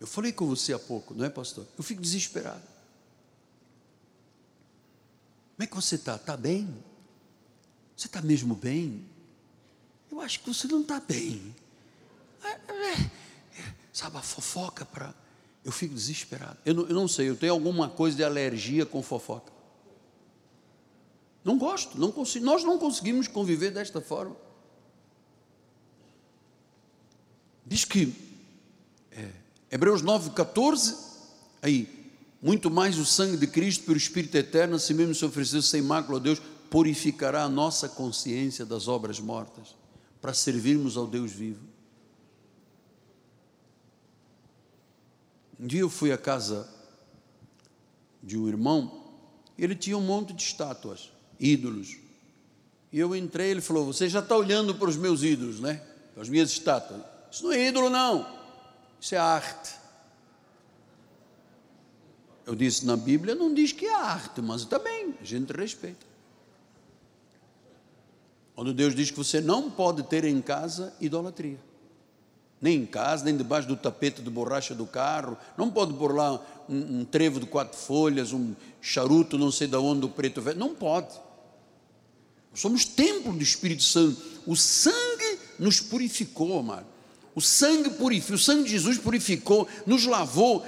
Eu 0.00 0.06
falei 0.06 0.32
com 0.32 0.46
você 0.46 0.72
há 0.72 0.78
pouco, 0.78 1.14
não 1.14 1.24
é, 1.24 1.30
pastor? 1.30 1.66
Eu 1.76 1.84
fico 1.84 2.00
desesperado. 2.00 2.62
Como 5.56 5.64
é 5.64 5.66
que 5.66 5.74
você 5.74 5.96
está? 5.96 6.14
Está 6.14 6.36
bem? 6.36 6.72
Você 7.96 8.06
está 8.06 8.22
mesmo 8.22 8.54
bem? 8.54 9.04
Eu 10.10 10.20
acho 10.20 10.40
que 10.40 10.54
você 10.54 10.68
não 10.68 10.82
está 10.82 11.00
bem. 11.00 11.54
É, 12.44 12.48
é, 12.48 13.10
sabe, 13.98 14.16
a 14.16 14.22
fofoca 14.22 14.84
para. 14.84 15.12
Eu 15.64 15.72
fico 15.72 15.92
desesperado. 15.92 16.56
Eu 16.64 16.72
não, 16.72 16.86
eu 16.86 16.94
não 16.94 17.08
sei, 17.08 17.28
eu 17.28 17.36
tenho 17.36 17.52
alguma 17.52 17.88
coisa 17.88 18.16
de 18.16 18.22
alergia 18.22 18.86
com 18.86 19.02
fofoca. 19.02 19.52
Não 21.44 21.58
gosto, 21.58 21.98
não 21.98 22.12
consigo, 22.12 22.44
nós 22.44 22.62
não 22.62 22.78
conseguimos 22.78 23.26
conviver 23.26 23.70
desta 23.72 24.00
forma. 24.00 24.36
Diz 27.66 27.84
que, 27.84 28.14
é, 29.10 29.30
Hebreus 29.70 30.00
9, 30.00 30.30
14, 30.30 30.96
aí, 31.60 31.88
muito 32.40 32.70
mais 32.70 32.98
o 32.98 33.04
sangue 33.04 33.36
de 33.36 33.46
Cristo 33.46 33.84
pelo 33.84 33.96
Espírito 33.96 34.36
Eterno, 34.36 34.76
assim 34.76 34.94
mesmo 34.94 35.14
se 35.14 35.24
ofereceu 35.24 35.60
sem 35.60 35.82
mácula 35.82 36.18
a 36.18 36.22
Deus, 36.22 36.40
purificará 36.70 37.42
a 37.42 37.48
nossa 37.48 37.88
consciência 37.88 38.64
das 38.64 38.86
obras 38.86 39.18
mortas, 39.18 39.74
para 40.20 40.32
servirmos 40.32 40.96
ao 40.96 41.06
Deus 41.06 41.32
vivo. 41.32 41.77
Um 45.58 45.66
dia 45.66 45.80
eu 45.80 45.90
fui 45.90 46.12
à 46.12 46.18
casa 46.18 46.68
de 48.22 48.38
um 48.38 48.48
irmão, 48.48 49.04
ele 49.58 49.74
tinha 49.74 49.96
um 49.98 50.02
monte 50.02 50.32
de 50.32 50.42
estátuas 50.42 51.10
ídolos. 51.38 51.96
E 52.92 52.98
eu 52.98 53.14
entrei, 53.14 53.50
ele 53.50 53.60
falou: 53.60 53.86
Você 53.86 54.08
já 54.08 54.20
está 54.20 54.36
olhando 54.36 54.74
para 54.74 54.88
os 54.88 54.96
meus 54.96 55.22
ídolos, 55.22 55.60
né? 55.60 55.82
Para 56.14 56.22
as 56.22 56.28
minhas 56.28 56.50
estátuas. 56.50 57.02
Isso 57.30 57.44
não 57.44 57.52
é 57.52 57.66
ídolo, 57.66 57.90
não. 57.90 58.26
Isso 59.00 59.14
é 59.14 59.18
arte. 59.18 59.74
Eu 62.46 62.54
disse: 62.54 62.86
Na 62.86 62.96
Bíblia 62.96 63.34
não 63.34 63.52
diz 63.52 63.72
que 63.72 63.86
é 63.86 63.94
arte, 63.94 64.40
mas 64.40 64.64
também 64.64 65.14
a 65.20 65.24
gente 65.24 65.52
respeita. 65.52 66.06
Quando 68.54 68.72
Deus 68.72 68.94
diz 68.94 69.10
que 69.10 69.16
você 69.16 69.40
não 69.40 69.70
pode 69.70 70.02
ter 70.04 70.24
em 70.24 70.40
casa 70.40 70.92
idolatria. 71.00 71.67
Nem 72.60 72.82
em 72.82 72.86
casa, 72.86 73.24
nem 73.24 73.36
debaixo 73.36 73.68
do 73.68 73.76
tapete 73.76 74.20
de 74.20 74.30
borracha 74.30 74.74
do 74.74 74.86
carro. 74.86 75.36
Não 75.56 75.70
pode 75.70 75.94
pôr 75.94 76.14
lá 76.14 76.40
um, 76.68 77.00
um 77.00 77.04
trevo 77.04 77.38
de 77.38 77.46
quatro 77.46 77.78
folhas, 77.78 78.32
um 78.32 78.54
charuto, 78.80 79.38
não 79.38 79.50
sei 79.52 79.68
de 79.68 79.76
onde, 79.76 80.06
o 80.06 80.08
preto 80.08 80.42
velho. 80.42 80.58
Não 80.58 80.74
pode. 80.74 81.08
Somos 82.54 82.84
templo 82.84 83.32
do 83.32 83.42
Espírito 83.42 83.82
Santo. 83.84 84.20
O 84.46 84.56
sangue 84.56 85.38
nos 85.58 85.80
purificou, 85.80 86.58
amado. 86.58 86.86
O 87.34 87.40
sangue 87.40 87.90
purificou, 87.90 88.34
o 88.34 88.38
sangue 88.38 88.64
de 88.64 88.70
Jesus 88.70 88.98
purificou, 88.98 89.68
nos 89.86 90.06
lavou 90.06 90.66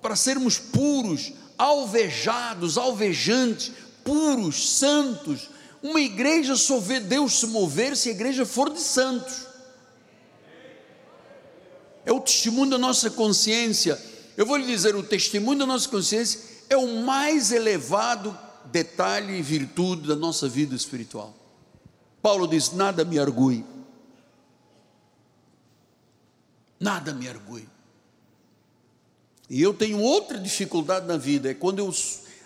para 0.00 0.14
sermos 0.14 0.58
puros, 0.58 1.32
alvejados, 1.58 2.78
alvejantes, 2.78 3.72
puros, 4.04 4.76
santos. 4.76 5.48
Uma 5.82 6.00
igreja 6.00 6.54
só 6.54 6.78
vê 6.78 7.00
Deus 7.00 7.40
se 7.40 7.46
mover 7.46 7.96
se 7.96 8.10
a 8.10 8.12
igreja 8.12 8.46
for 8.46 8.70
de 8.70 8.80
santos. 8.80 9.46
É 12.04 12.12
o 12.12 12.20
testemunho 12.20 12.70
da 12.70 12.78
nossa 12.78 13.10
consciência. 13.10 14.00
Eu 14.36 14.46
vou 14.46 14.56
lhe 14.56 14.66
dizer, 14.66 14.94
o 14.94 15.02
testemunho 15.02 15.60
da 15.60 15.66
nossa 15.66 15.88
consciência 15.88 16.40
é 16.68 16.76
o 16.76 17.02
mais 17.02 17.52
elevado 17.52 18.36
detalhe 18.66 19.38
e 19.38 19.42
virtude 19.42 20.08
da 20.08 20.16
nossa 20.16 20.48
vida 20.48 20.74
espiritual. 20.74 21.34
Paulo 22.22 22.46
diz: 22.46 22.72
nada 22.72 23.04
me 23.04 23.18
argue. 23.18 23.64
Nada 26.80 27.14
me 27.14 27.28
argue. 27.28 27.68
E 29.48 29.60
eu 29.60 29.74
tenho 29.74 30.00
outra 30.00 30.38
dificuldade 30.38 31.06
na 31.06 31.16
vida, 31.16 31.50
é 31.50 31.54
quando 31.54 31.78
eu 31.78 31.94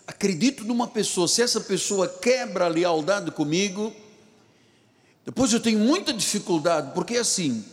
acredito 0.07 0.65
numa 0.65 0.89
pessoa, 0.89 1.29
se 1.29 1.41
essa 1.41 1.61
pessoa 1.61 2.09
quebra 2.09 2.65
a 2.65 2.69
lealdade 2.69 3.31
comigo, 3.31 3.95
depois 5.25 5.53
eu 5.53 5.61
tenho 5.61 5.79
muita 5.79 6.13
dificuldade, 6.13 6.93
porque 6.95 7.17
é 7.17 7.21
assim, 7.21 7.65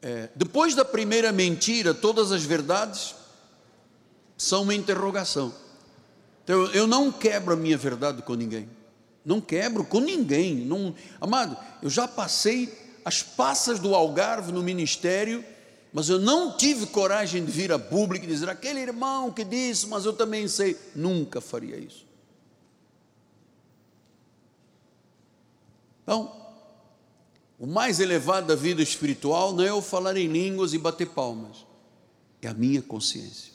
é, 0.00 0.28
depois 0.34 0.74
da 0.74 0.84
primeira 0.84 1.32
mentira, 1.32 1.92
todas 1.92 2.30
as 2.32 2.44
verdades 2.44 3.14
são 4.36 4.62
uma 4.62 4.74
interrogação. 4.74 5.52
Então, 6.44 6.66
eu 6.66 6.86
não 6.86 7.10
quebro 7.10 7.54
a 7.54 7.56
minha 7.56 7.76
verdade 7.76 8.22
com 8.22 8.34
ninguém. 8.34 8.68
Não 9.24 9.40
quebro 9.40 9.84
com 9.84 10.00
ninguém. 10.00 10.54
Não, 10.56 10.94
amado, 11.20 11.56
eu 11.82 11.90
já 11.90 12.06
passei 12.08 12.72
as 13.04 13.22
passas 13.22 13.78
do 13.78 13.94
Algarve 13.94 14.52
no 14.52 14.62
ministério, 14.62 15.44
Mas 15.92 16.08
eu 16.08 16.18
não 16.18 16.56
tive 16.56 16.86
coragem 16.86 17.44
de 17.44 17.50
vir 17.50 17.72
a 17.72 17.78
público 17.78 18.24
e 18.24 18.28
dizer 18.28 18.48
aquele 18.48 18.80
irmão 18.80 19.32
que 19.32 19.44
disse, 19.44 19.86
mas 19.86 20.04
eu 20.04 20.12
também 20.12 20.46
sei. 20.46 20.76
Nunca 20.94 21.40
faria 21.40 21.76
isso. 21.76 22.06
Então, 26.02 26.37
o 27.58 27.66
mais 27.66 27.98
elevado 27.98 28.46
da 28.46 28.54
vida 28.54 28.82
espiritual 28.82 29.52
não 29.52 29.64
é 29.64 29.70
eu 29.70 29.82
falar 29.82 30.16
em 30.16 30.28
línguas 30.28 30.72
e 30.72 30.78
bater 30.78 31.08
palmas, 31.08 31.66
é 32.40 32.48
a 32.48 32.54
minha 32.54 32.80
consciência. 32.80 33.52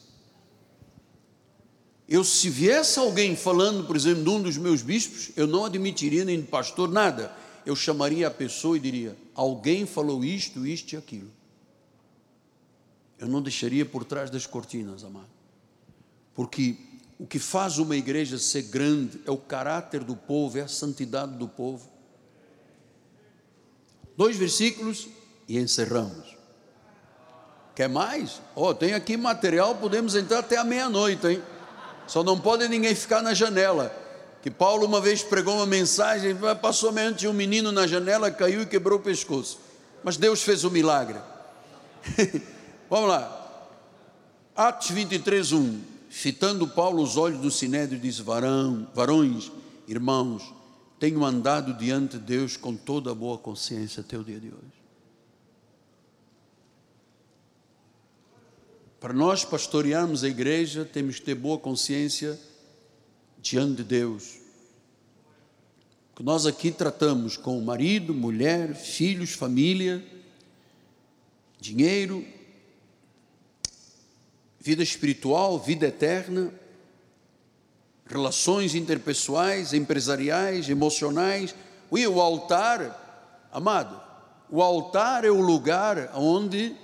Eu, 2.08 2.24
se 2.24 2.50
viesse 2.50 3.00
alguém 3.00 3.36
falando, 3.36 3.88
por 3.88 3.96
exemplo, 3.96 4.24
de 4.24 4.30
um 4.30 4.42
dos 4.42 4.58
meus 4.58 4.82
bispos, 4.82 5.32
eu 5.38 5.48
não 5.48 5.64
admitiria 5.66 6.26
nem 6.26 6.42
de 6.42 6.48
pastor 6.48 6.92
nada. 6.92 7.34
Eu 7.66 7.76
chamaria 7.76 8.28
a 8.28 8.32
pessoa 8.32 8.76
e 8.76 8.80
diria: 8.80 9.18
alguém 9.34 9.86
falou 9.86 10.24
isto, 10.24 10.68
isto 10.68 10.94
e 10.94 10.98
aquilo. 10.98 11.32
Eu 13.18 13.28
não 13.28 13.42
deixaria 13.42 13.86
por 13.86 14.04
trás 14.04 14.30
das 14.30 14.46
cortinas, 14.46 15.04
amado. 15.04 15.30
Porque 16.34 16.76
o 17.18 17.26
que 17.26 17.40
faz 17.40 17.78
uma 17.78 17.96
igreja 17.96 18.38
ser 18.38 18.64
grande 18.64 19.22
é 19.26 19.32
o 19.32 19.38
caráter 19.38 20.04
do 20.04 20.16
povo, 20.16 20.58
é 20.58 20.62
a 20.62 20.68
santidade 20.68 21.38
do 21.38 21.48
povo. 21.48 21.90
Dois 24.16 24.38
versículos 24.38 25.08
e 25.48 25.58
encerramos. 25.58 26.38
Quer 27.76 27.90
mais? 27.90 28.42
Oh, 28.56 28.74
tem 28.74 28.94
aqui 28.94 29.18
material, 29.18 29.76
podemos 29.76 30.16
entrar 30.16 30.40
até 30.40 30.58
a 30.58 30.64
meia-noite, 30.64 31.26
hein? 31.28 31.42
Só 32.06 32.24
não 32.24 32.40
pode 32.40 32.68
ninguém 32.68 32.94
ficar 32.94 33.22
na 33.22 33.34
janela. 33.34 33.92
Que 34.44 34.52
Paulo 34.52 34.86
uma 34.86 35.00
vez 35.00 35.24
pregou 35.24 35.56
uma 35.56 35.66
mensagem, 35.66 36.36
passou 36.62 36.92
mente 36.92 37.28
um 37.28 37.34
menino 37.34 37.72
na 37.72 37.88
janela, 37.88 38.30
caiu 38.30 38.62
e 38.62 38.66
quebrou 38.66 39.00
o 39.00 39.02
pescoço. 39.02 39.60
Mas 40.04 40.18
Deus 40.18 40.44
fez 40.44 40.64
o 40.64 40.68
um 40.68 40.72
milagre. 40.72 41.18
Vamos 42.90 43.10
lá. 43.10 43.40
Atos 44.56 44.90
23, 44.90 45.54
1. 45.54 45.82
Fitando 46.10 46.68
Paulo 46.68 47.02
os 47.02 47.18
olhos 47.18 47.40
do 47.40 47.50
sinédrio, 47.50 47.98
diz: 47.98 48.20
Varão, 48.20 48.88
varões, 48.94 49.52
irmãos, 49.88 50.44
tenho 51.04 51.26
andado 51.26 51.74
diante 51.74 52.18
de 52.18 52.24
Deus 52.24 52.56
com 52.56 52.78
toda 52.78 53.12
a 53.12 53.14
boa 53.14 53.38
consciência 53.38 54.00
até 54.00 54.18
o 54.18 54.24
dia 54.24 54.40
de 54.40 54.48
hoje. 54.48 54.84
Para 59.02 59.12
nós 59.12 59.44
pastorearmos 59.44 60.24
a 60.24 60.30
igreja, 60.30 60.86
temos 60.86 61.20
que 61.20 61.26
ter 61.26 61.36
boa 61.36 61.58
consciência 61.58 62.40
diante 63.38 63.76
de 63.76 63.84
Deus. 63.84 64.38
Que 66.16 66.24
nós 66.24 66.46
aqui 66.46 66.72
tratamos 66.72 67.36
com 67.36 67.60
marido, 67.60 68.14
mulher, 68.14 68.74
filhos, 68.74 69.34
família, 69.34 70.02
dinheiro, 71.60 72.26
vida 74.58 74.82
espiritual, 74.82 75.60
vida 75.60 75.86
eterna, 75.86 76.54
relações 78.14 78.76
interpessoais, 78.76 79.74
empresariais, 79.74 80.70
emocionais. 80.70 81.54
E 81.92 82.08
o 82.08 82.22
altar, 82.22 83.50
amado, 83.52 84.02
o 84.50 84.62
altar 84.62 85.26
é 85.26 85.32
o 85.32 85.42
lugar 85.42 86.12
onde 86.16 86.76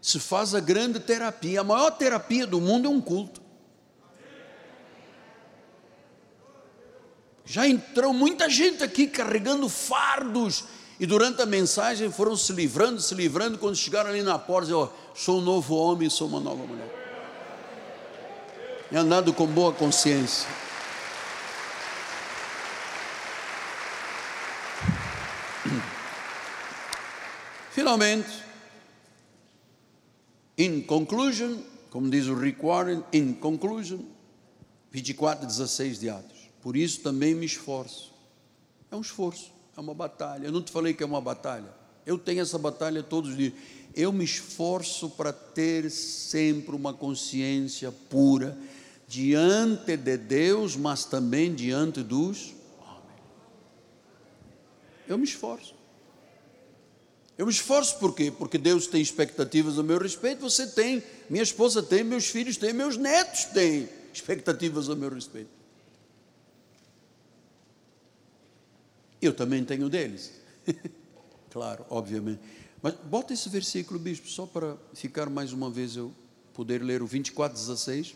se 0.00 0.20
faz 0.20 0.54
a 0.54 0.60
grande 0.60 1.00
terapia. 1.00 1.62
A 1.62 1.64
maior 1.64 1.90
terapia 1.90 2.46
do 2.46 2.60
mundo 2.60 2.86
é 2.86 2.90
um 2.90 3.00
culto. 3.00 3.42
Já 7.44 7.68
entrou 7.68 8.12
muita 8.12 8.48
gente 8.48 8.82
aqui 8.82 9.06
carregando 9.06 9.68
fardos 9.68 10.64
e 10.98 11.06
durante 11.06 11.42
a 11.42 11.46
mensagem 11.46 12.10
foram 12.10 12.36
se 12.36 12.52
livrando, 12.52 13.00
se 13.00 13.14
livrando. 13.14 13.58
Quando 13.58 13.76
chegaram 13.76 14.10
ali 14.10 14.22
na 14.22 14.38
porta, 14.38 14.66
diziam, 14.66 14.82
oh, 14.82 15.16
sou 15.16 15.38
um 15.38 15.42
novo 15.42 15.74
homem, 15.74 16.08
sou 16.08 16.28
uma 16.28 16.40
nova 16.40 16.64
mulher. 16.64 16.88
E 18.90 18.96
andando 18.96 19.32
com 19.32 19.46
boa 19.46 19.72
consciência. 19.72 20.48
Finalmente, 27.74 28.30
In 30.56 30.82
conclusion, 30.82 31.58
como 31.90 32.08
diz 32.08 32.28
o 32.28 32.34
Rick 32.34 32.64
Warren, 32.64 33.02
in 33.12 33.34
conclusion, 33.34 33.98
24, 34.92 35.46
16 35.46 35.98
de 35.98 36.08
Atos. 36.08 36.48
Por 36.62 36.76
isso 36.76 37.00
também 37.00 37.34
me 37.34 37.44
esforço. 37.44 38.12
É 38.90 38.94
um 38.94 39.00
esforço, 39.00 39.52
é 39.76 39.80
uma 39.80 39.94
batalha. 39.94 40.46
Eu 40.46 40.52
não 40.52 40.62
te 40.62 40.70
falei 40.70 40.94
que 40.94 41.02
é 41.02 41.06
uma 41.06 41.20
batalha. 41.20 41.74
Eu 42.06 42.16
tenho 42.16 42.40
essa 42.40 42.56
batalha 42.56 43.02
todos 43.02 43.30
os 43.30 43.36
dias. 43.36 43.52
Eu 43.96 44.12
me 44.12 44.24
esforço 44.24 45.10
para 45.10 45.32
ter 45.32 45.90
sempre 45.90 46.76
uma 46.76 46.94
consciência 46.94 47.90
pura 47.90 48.56
diante 49.08 49.96
de 49.96 50.16
Deus, 50.16 50.76
mas 50.76 51.04
também 51.04 51.52
diante 51.52 52.00
dos 52.02 52.54
homens. 52.78 53.22
Eu 55.08 55.18
me 55.18 55.24
esforço. 55.24 55.74
Eu 57.36 57.46
me 57.46 57.52
esforço 57.52 57.98
por 57.98 58.14
quê? 58.14 58.30
Porque 58.30 58.56
Deus 58.56 58.86
tem 58.86 59.02
expectativas 59.02 59.78
a 59.78 59.82
meu 59.82 59.98
respeito, 59.98 60.40
você 60.40 60.68
tem, 60.68 61.02
minha 61.28 61.42
esposa 61.42 61.82
tem, 61.82 62.04
meus 62.04 62.26
filhos 62.26 62.56
têm, 62.56 62.72
meus 62.72 62.96
netos 62.96 63.44
têm 63.46 63.88
expectativas 64.12 64.88
a 64.88 64.94
meu 64.94 65.10
respeito. 65.10 65.50
Eu 69.20 69.34
também 69.34 69.64
tenho 69.64 69.88
deles. 69.88 70.32
claro, 71.50 71.84
obviamente. 71.90 72.40
Mas 72.80 72.94
bota 72.94 73.32
esse 73.32 73.48
versículo, 73.48 73.98
bispo, 73.98 74.28
só 74.28 74.46
para 74.46 74.76
ficar 74.92 75.28
mais 75.28 75.52
uma 75.52 75.70
vez 75.70 75.96
eu 75.96 76.12
poder 76.52 76.82
ler 76.82 77.02
o 77.02 77.06
24, 77.06 77.58
16. 77.58 78.14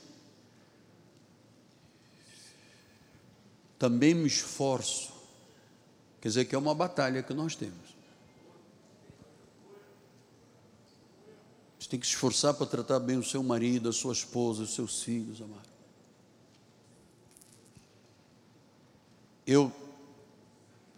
Também 3.79 4.15
me 4.15 4.27
esforço. 4.27 5.13
Quer 6.21 6.29
dizer 6.29 6.45
que 6.45 6.55
é 6.55 6.59
uma 6.59 6.75
batalha 6.75 7.23
que 7.23 7.35
nós 7.35 7.57
temos 7.57 7.88
Você 11.89 11.93
tem 11.93 12.01
que 12.01 12.07
se 12.07 12.13
esforçar 12.13 12.53
para 12.53 12.67
tratar 12.67 12.99
bem 13.01 13.17
o 13.17 13.25
seu 13.25 13.43
marido, 13.43 13.89
a 13.89 13.93
sua 13.95 14.13
esposa, 14.13 14.63
os 14.63 14.75
seus 14.75 15.03
filhos, 15.03 15.41
amado. 15.41 15.67
Eu 19.47 19.73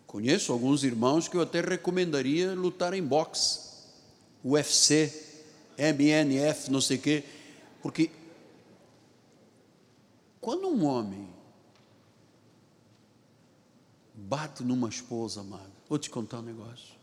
conheço 0.04 0.52
alguns 0.52 0.82
irmãos 0.82 1.28
que 1.28 1.36
eu 1.36 1.42
até 1.42 1.60
recomendaria 1.60 2.54
lutar 2.54 2.92
em 2.92 3.04
boxe, 3.04 3.60
UFC, 4.44 5.46
MNF, 5.78 6.72
não 6.72 6.80
sei 6.80 6.96
o 6.96 7.00
quê, 7.00 7.24
porque 7.80 8.10
quando 10.40 10.66
um 10.66 10.84
homem 10.84 11.28
bate 14.12 14.64
numa 14.64 14.88
esposa, 14.88 15.42
amada, 15.42 15.70
vou 15.88 16.00
te 16.00 16.10
contar 16.10 16.40
um 16.40 16.42
negócio. 16.42 16.98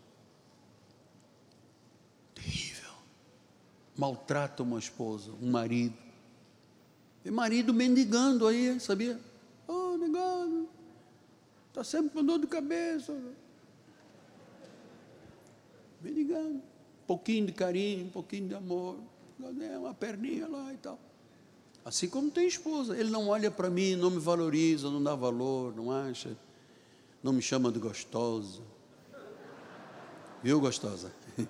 Maltrata 3.98 4.64
uma 4.64 4.80
esposa, 4.80 5.32
um 5.42 5.50
marido. 5.50 5.98
E 7.26 7.32
marido 7.32 7.74
mendigando 7.74 8.48
aí, 8.48 8.80
sabia? 8.80 9.20
Oh, 9.68 9.98
negado, 9.98 10.70
está 11.70 11.84
sempre 11.84 12.12
com 12.12 12.24
dor 12.24 12.40
de 12.40 12.48
cabeça. 12.48 13.20
Mendigando. 16.02 16.56
Um 16.58 17.08
pouquinho 17.08 17.48
de 17.48 17.54
carinho, 17.54 18.06
um 18.06 18.10
pouquinho 18.10 18.48
de 18.48 18.56
amor. 18.56 18.98
Uma 19.40 19.94
perninha 19.94 20.48
lá 20.48 20.74
e 20.74 20.78
tal. 20.78 21.00
Assim 21.84 22.08
como 22.08 22.30
tem 22.30 22.48
esposa. 22.48 22.98
Ele 22.98 23.10
não 23.10 23.28
olha 23.28 23.50
para 23.50 23.70
mim, 23.70 23.96
não 23.96 24.12
me 24.12 24.20
valoriza, 24.20 24.90
não 24.90 25.02
dá 25.02 25.16
valor, 25.16 25.76
não 25.76 25.92
acha, 25.92 26.38
não 27.24 27.34
me 27.34 27.42
chama 27.42 27.72
de 27.72 27.80
gostosa. 27.80 28.62
Viu, 30.44 30.60
gostosa? 30.60 31.12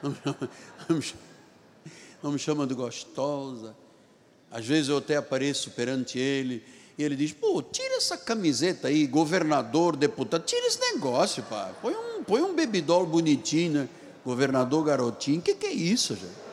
Não 0.00 0.10
me 0.10 0.16
chama, 0.22 0.50
não 0.88 0.96
me 0.96 1.02
chama 1.02 1.27
não 2.22 2.32
me 2.32 2.38
chama 2.38 2.66
de 2.66 2.74
gostosa. 2.74 3.74
Às 4.50 4.66
vezes 4.66 4.88
eu 4.88 4.98
até 4.98 5.16
apareço 5.16 5.70
perante 5.72 6.18
ele 6.18 6.64
e 6.96 7.04
ele 7.04 7.14
diz: 7.14 7.32
pô, 7.32 7.62
tira 7.62 7.96
essa 7.96 8.16
camiseta 8.16 8.88
aí, 8.88 9.06
governador, 9.06 9.94
deputado, 9.94 10.44
tira 10.44 10.66
esse 10.66 10.80
negócio, 10.80 11.42
pá. 11.44 11.72
Põe 11.80 11.94
um, 11.94 12.24
põe 12.24 12.42
um 12.42 12.54
bebidol 12.54 13.06
bonitinho, 13.06 13.72
né? 13.72 13.88
governador 14.24 14.84
garotinho. 14.84 15.38
O 15.38 15.42
que, 15.42 15.54
que 15.54 15.66
é 15.66 15.72
isso, 15.72 16.14
gente? 16.14 16.48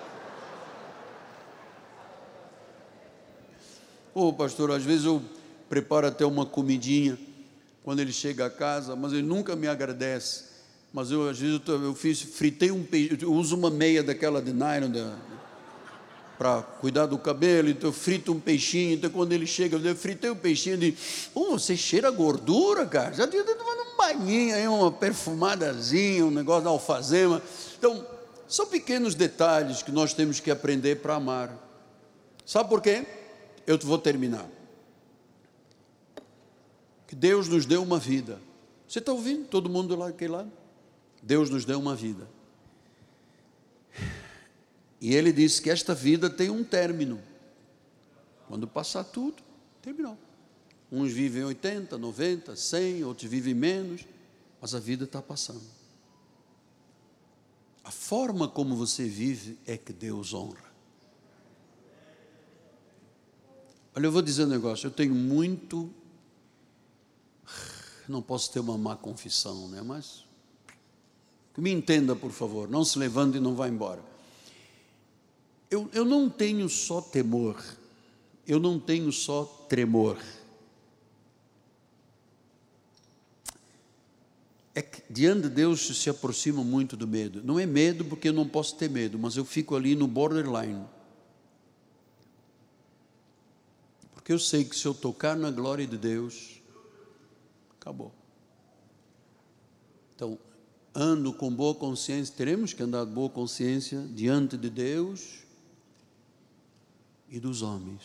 Ô, 4.13 4.31
pastor, 4.31 4.71
às 4.71 4.83
vezes 4.83 5.05
eu 5.05 5.21
preparo 5.67 6.07
até 6.07 6.25
uma 6.25 6.45
comidinha 6.45 7.17
quando 7.83 7.99
ele 7.99 8.13
chega 8.13 8.45
a 8.45 8.49
casa, 8.49 8.95
mas 8.95 9.11
ele 9.11 9.23
nunca 9.23 9.55
me 9.55 9.67
agradece. 9.67 10.45
Mas 10.93 11.11
eu, 11.11 11.27
às 11.27 11.37
vezes, 11.37 11.59
eu, 11.67 11.83
eu 11.83 11.93
fiz, 11.93 12.21
fritei 12.21 12.71
um 12.71 12.81
peixe, 12.83 13.17
eu 13.21 13.33
uso 13.33 13.57
uma 13.57 13.69
meia 13.69 14.01
daquela 14.01 14.41
de 14.41 14.53
nylon, 14.53 14.89
da, 14.89 15.17
para 16.37 16.61
cuidar 16.61 17.05
do 17.05 17.17
cabelo, 17.17 17.69
então 17.69 17.91
frito 17.91 18.31
um 18.33 18.39
peixinho, 18.39 18.95
então 18.95 19.09
quando 19.09 19.31
ele 19.31 19.47
chega, 19.47 19.77
eu 19.77 19.95
fritei 19.95 20.29
o 20.29 20.35
peixinho, 20.35 20.75
ele 20.75 20.91
diz, 20.91 21.29
oh, 21.33 21.51
você 21.51 21.77
cheira 21.77 22.11
gordura, 22.11 22.85
cara, 22.85 23.13
já 23.13 23.27
tinha 23.27 23.43
tomado 23.43 23.81
um 23.81 23.97
banhinho 23.97 24.55
aí, 24.55 24.67
uma 24.67 24.91
perfumadazinha, 24.91 26.25
um 26.25 26.31
negócio 26.31 26.63
de 26.63 26.67
alfazema, 26.67 27.41
então, 27.77 28.05
São 28.47 28.67
pequenos 28.67 29.15
detalhes 29.15 29.81
que 29.81 29.91
nós 29.91 30.13
temos 30.13 30.39
que 30.39 30.51
aprender 30.51 30.97
para 30.97 31.15
amar. 31.15 31.55
Sabe 32.45 32.69
por 32.69 32.81
quê? 32.81 33.05
Eu 33.65 33.77
vou 33.79 33.97
terminar. 33.97 34.47
Que 37.07 37.15
Deus 37.15 37.47
nos 37.47 37.65
deu 37.65 37.81
uma 37.81 37.97
vida. 37.97 38.39
Você 38.87 38.99
está 38.99 39.11
ouvindo? 39.11 39.47
Todo 39.47 39.69
mundo 39.69 39.95
lá 39.95 40.09
aquele 40.09 40.33
lado? 40.33 40.51
Deus 41.21 41.49
nos 41.49 41.65
deu 41.65 41.79
uma 41.79 41.95
vida. 41.95 42.27
E 44.99 45.13
ele 45.13 45.31
disse 45.31 45.61
que 45.61 45.69
esta 45.69 45.93
vida 45.93 46.29
tem 46.29 46.49
um 46.49 46.63
término. 46.63 47.21
Quando 48.47 48.67
passar 48.67 49.03
tudo, 49.03 49.41
terminou. 49.81 50.17
Uns 50.91 51.11
vivem 51.11 51.43
80, 51.43 51.97
90, 51.97 52.55
100, 52.55 53.03
outros 53.03 53.29
vivem 53.29 53.53
menos, 53.53 54.05
mas 54.61 54.73
a 54.73 54.79
vida 54.79 55.03
está 55.03 55.21
passando. 55.21 55.63
A 57.83 57.91
forma 57.91 58.47
como 58.47 58.75
você 58.75 59.05
vive 59.07 59.59
é 59.65 59.77
que 59.77 59.91
Deus 59.91 60.33
honra. 60.33 60.73
Olha, 63.95 64.07
eu 64.07 64.11
vou 64.11 64.21
dizer 64.21 64.45
um 64.45 64.49
negócio, 64.49 64.87
eu 64.87 64.91
tenho 64.91 65.13
muito. 65.13 65.89
Não 68.07 68.21
posso 68.21 68.51
ter 68.51 68.59
uma 68.59 68.77
má 68.77 68.95
confissão, 68.95 69.67
né? 69.67 69.81
Mas. 69.81 70.25
Que 71.53 71.61
me 71.61 71.71
entenda, 71.71 72.15
por 72.15 72.31
favor, 72.31 72.69
não 72.69 72.83
se 72.83 72.99
levante 72.99 73.37
e 73.37 73.39
não 73.39 73.55
vá 73.55 73.67
embora 73.67 74.14
eu, 75.75 75.89
eu 75.91 76.05
não 76.05 76.29
tenho 76.29 76.69
só 76.69 77.01
temor, 77.01 77.61
eu 78.47 78.59
não 78.59 78.79
tenho 78.79 79.11
só 79.11 79.43
tremor. 79.67 80.17
É 84.73 84.81
que 84.81 85.03
diante 85.09 85.43
de 85.43 85.49
Deus 85.49 85.81
se 85.81 86.09
aproxima 86.09 86.63
muito 86.63 86.95
do 86.95 87.05
medo. 87.05 87.43
Não 87.43 87.59
é 87.59 87.65
medo 87.65 88.05
porque 88.05 88.29
eu 88.29 88.33
não 88.33 88.47
posso 88.47 88.77
ter 88.77 88.89
medo, 88.89 89.19
mas 89.19 89.35
eu 89.35 89.43
fico 89.43 89.75
ali 89.75 89.95
no 89.95 90.07
borderline. 90.07 90.85
Porque 94.13 94.31
eu 94.31 94.39
sei 94.39 94.63
que 94.63 94.75
se 94.75 94.85
eu 94.85 94.93
tocar 94.93 95.35
na 95.35 95.51
glória 95.51 95.85
de 95.85 95.97
Deus, 95.97 96.61
acabou. 97.79 98.13
Então, 100.15 100.39
ando 100.93 101.33
com 101.33 101.53
boa 101.53 101.75
consciência, 101.75 102.33
teremos 102.35 102.73
que 102.73 102.81
andar 102.81 103.05
com 103.05 103.13
boa 103.13 103.29
consciência 103.29 104.05
diante 104.13 104.57
de 104.57 104.69
Deus 104.69 105.44
e 107.29 107.39
dos 107.39 107.61
homens. 107.61 108.01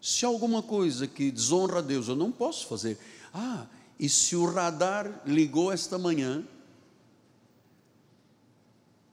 Se 0.00 0.24
alguma 0.24 0.62
coisa 0.62 1.06
que 1.06 1.30
desonra 1.30 1.78
a 1.78 1.82
Deus, 1.82 2.08
eu 2.08 2.16
não 2.16 2.30
posso 2.30 2.66
fazer. 2.66 2.98
Ah, 3.32 3.66
e 3.98 4.08
se 4.08 4.36
o 4.36 4.46
radar 4.46 5.22
ligou 5.26 5.72
esta 5.72 5.98
manhã, 5.98 6.46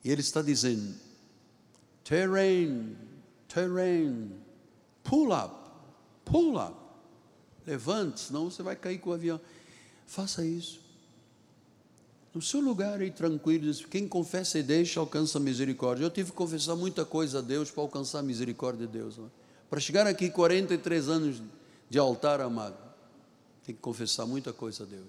e 0.04 0.12
ele 0.12 0.22
está 0.22 0.42
dizendo: 0.42 0.94
terrain, 2.04 2.96
terrain, 3.48 4.32
pull 5.04 5.34
up, 5.34 5.56
pull 6.26 6.58
up, 6.58 6.76
levante, 7.66 8.20
senão 8.20 8.52
você 8.52 8.62
vai 8.62 8.76
cair 8.76 9.00
com 9.00 9.10
o 9.10 9.14
avião. 9.14 9.40
Faça 10.06 10.46
isso 10.46 10.83
no 12.34 12.42
seu 12.42 12.60
lugar 12.60 13.00
aí 13.00 13.12
tranquilo, 13.12 13.72
quem 13.92 14.08
confessa 14.08 14.58
e 14.58 14.64
deixa 14.64 15.00
alcança 15.00 15.38
a 15.38 15.42
misericórdia. 15.42 16.04
Eu 16.04 16.10
tive 16.10 16.32
que 16.32 16.36
confessar 16.36 16.76
muita 16.76 17.06
coisa 17.06 17.40
a 17.40 17.42
Deus 17.42 17.70
para 17.70 17.84
alcançar 17.84 18.20
a 18.20 18.24
misericórdia 18.24 18.88
de 18.88 18.94
Deus. 18.94 19.18
Né? 19.18 19.28
Para 19.70 19.80
chegar 19.80 20.08
aqui 20.08 20.32
43 20.32 21.10
anos 21.10 21.42
de 21.90 22.00
altar 22.00 22.42
amado, 22.42 22.78
tem 23.64 23.76
que 23.76 23.82
confessar 23.82 24.26
muita 24.26 24.52
coisa 24.52 24.84
a 24.84 24.86
Deus. 24.86 25.08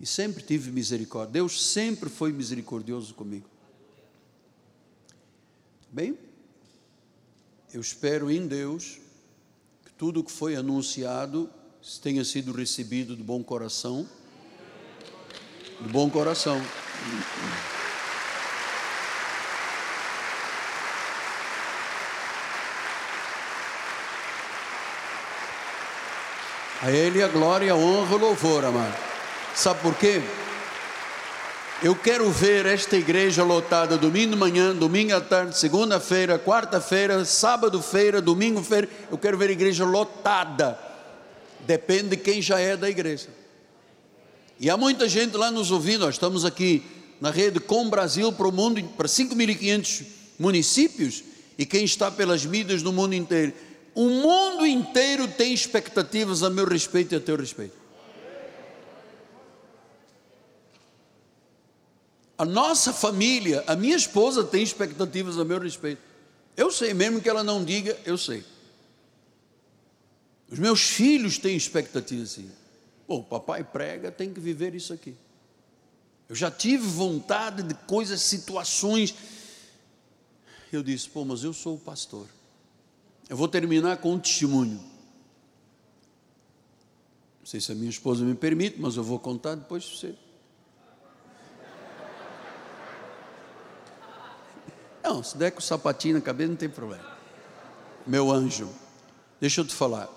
E 0.00 0.06
sempre 0.06 0.42
tive 0.42 0.70
misericórdia. 0.70 1.34
Deus 1.34 1.62
sempre 1.62 2.08
foi 2.08 2.32
misericordioso 2.32 3.14
comigo. 3.14 3.46
Bem, 5.92 6.18
eu 7.72 7.80
espero 7.80 8.30
em 8.30 8.46
Deus 8.46 8.98
que 9.84 9.92
tudo 9.92 10.24
que 10.24 10.32
foi 10.32 10.56
anunciado 10.56 11.48
tenha 12.02 12.24
sido 12.24 12.52
recebido 12.52 13.14
de 13.14 13.22
bom 13.22 13.44
coração 13.44 14.08
de 15.84 15.90
bom 15.90 16.08
coração. 16.08 16.60
A 26.82 26.90
Ele 26.90 27.22
a 27.22 27.28
glória, 27.28 27.72
a 27.72 27.76
honra, 27.76 28.16
o 28.16 28.18
louvor, 28.18 28.64
amado. 28.64 28.96
Sabe 29.54 29.80
por 29.80 29.94
quê? 29.94 30.22
Eu 31.82 31.94
quero 31.94 32.30
ver 32.30 32.64
esta 32.64 32.96
igreja 32.96 33.44
lotada 33.44 33.98
domingo 33.98 34.32
de 34.32 34.38
manhã, 34.38 34.74
domingo 34.74 35.14
à 35.14 35.20
tarde, 35.20 35.58
segunda-feira, 35.58 36.38
quarta-feira, 36.38 37.24
sábado-feira, 37.26 38.22
domingo-feira. 38.22 38.88
Eu 39.10 39.18
quero 39.18 39.36
ver 39.36 39.50
a 39.50 39.52
igreja 39.52 39.84
lotada. 39.84 40.78
Depende 41.60 42.10
de 42.10 42.16
quem 42.16 42.40
já 42.40 42.58
é 42.58 42.74
da 42.74 42.88
igreja. 42.88 43.43
E 44.58 44.70
há 44.70 44.76
muita 44.76 45.08
gente 45.08 45.36
lá 45.36 45.50
nos 45.50 45.70
ouvindo, 45.70 46.04
nós 46.04 46.14
estamos 46.14 46.44
aqui 46.44 46.82
na 47.20 47.30
rede 47.30 47.60
Com 47.60 47.88
Brasil 47.88 48.32
para 48.32 48.48
o 48.48 48.52
mundo, 48.52 48.82
para 48.96 49.08
5.500 49.08 50.04
municípios, 50.38 51.24
e 51.56 51.64
quem 51.64 51.84
está 51.84 52.10
pelas 52.10 52.44
mídias 52.44 52.82
no 52.82 52.92
mundo 52.92 53.14
inteiro. 53.14 53.52
O 53.94 54.08
mundo 54.08 54.66
inteiro 54.66 55.28
tem 55.28 55.54
expectativas 55.54 56.42
a 56.42 56.50
meu 56.50 56.66
respeito 56.66 57.14
e 57.14 57.16
a 57.16 57.20
teu 57.20 57.36
respeito. 57.36 57.84
A 62.36 62.44
nossa 62.44 62.92
família, 62.92 63.62
a 63.66 63.76
minha 63.76 63.96
esposa 63.96 64.42
tem 64.42 64.62
expectativas 64.62 65.38
a 65.38 65.44
meu 65.44 65.60
respeito. 65.60 66.02
Eu 66.56 66.70
sei, 66.70 66.92
mesmo 66.92 67.20
que 67.20 67.28
ela 67.28 67.44
não 67.44 67.64
diga, 67.64 67.96
eu 68.04 68.18
sei. 68.18 68.44
Os 70.50 70.58
meus 70.58 70.82
filhos 70.82 71.38
têm 71.38 71.56
expectativas 71.56 72.32
assim. 72.32 72.50
Pô, 73.06 73.22
papai 73.22 73.62
prega, 73.62 74.10
tem 74.10 74.32
que 74.32 74.40
viver 74.40 74.74
isso 74.74 74.92
aqui. 74.92 75.14
Eu 76.28 76.34
já 76.34 76.50
tive 76.50 76.86
vontade 76.86 77.62
de 77.62 77.74
coisas, 77.74 78.20
situações. 78.22 79.14
Eu 80.72 80.82
disse, 80.82 81.08
pô, 81.08 81.24
mas 81.24 81.44
eu 81.44 81.52
sou 81.52 81.76
o 81.76 81.78
pastor. 81.78 82.26
Eu 83.28 83.36
vou 83.36 83.46
terminar 83.48 83.98
com 83.98 84.12
um 84.12 84.18
testemunho. 84.18 84.82
Não 87.40 87.46
sei 87.46 87.60
se 87.60 87.70
a 87.72 87.74
minha 87.74 87.90
esposa 87.90 88.24
me 88.24 88.34
permite, 88.34 88.80
mas 88.80 88.96
eu 88.96 89.04
vou 89.04 89.18
contar 89.18 89.54
depois 89.54 89.84
você. 89.84 90.14
Não, 95.02 95.22
se 95.22 95.36
der 95.36 95.50
com 95.50 95.58
o 95.58 95.62
sapatinho 95.62 96.14
na 96.14 96.20
cabeça, 96.22 96.48
não 96.48 96.56
tem 96.56 96.70
problema. 96.70 97.14
Meu 98.06 98.30
anjo, 98.32 98.70
deixa 99.38 99.60
eu 99.60 99.66
te 99.66 99.74
falar. 99.74 100.08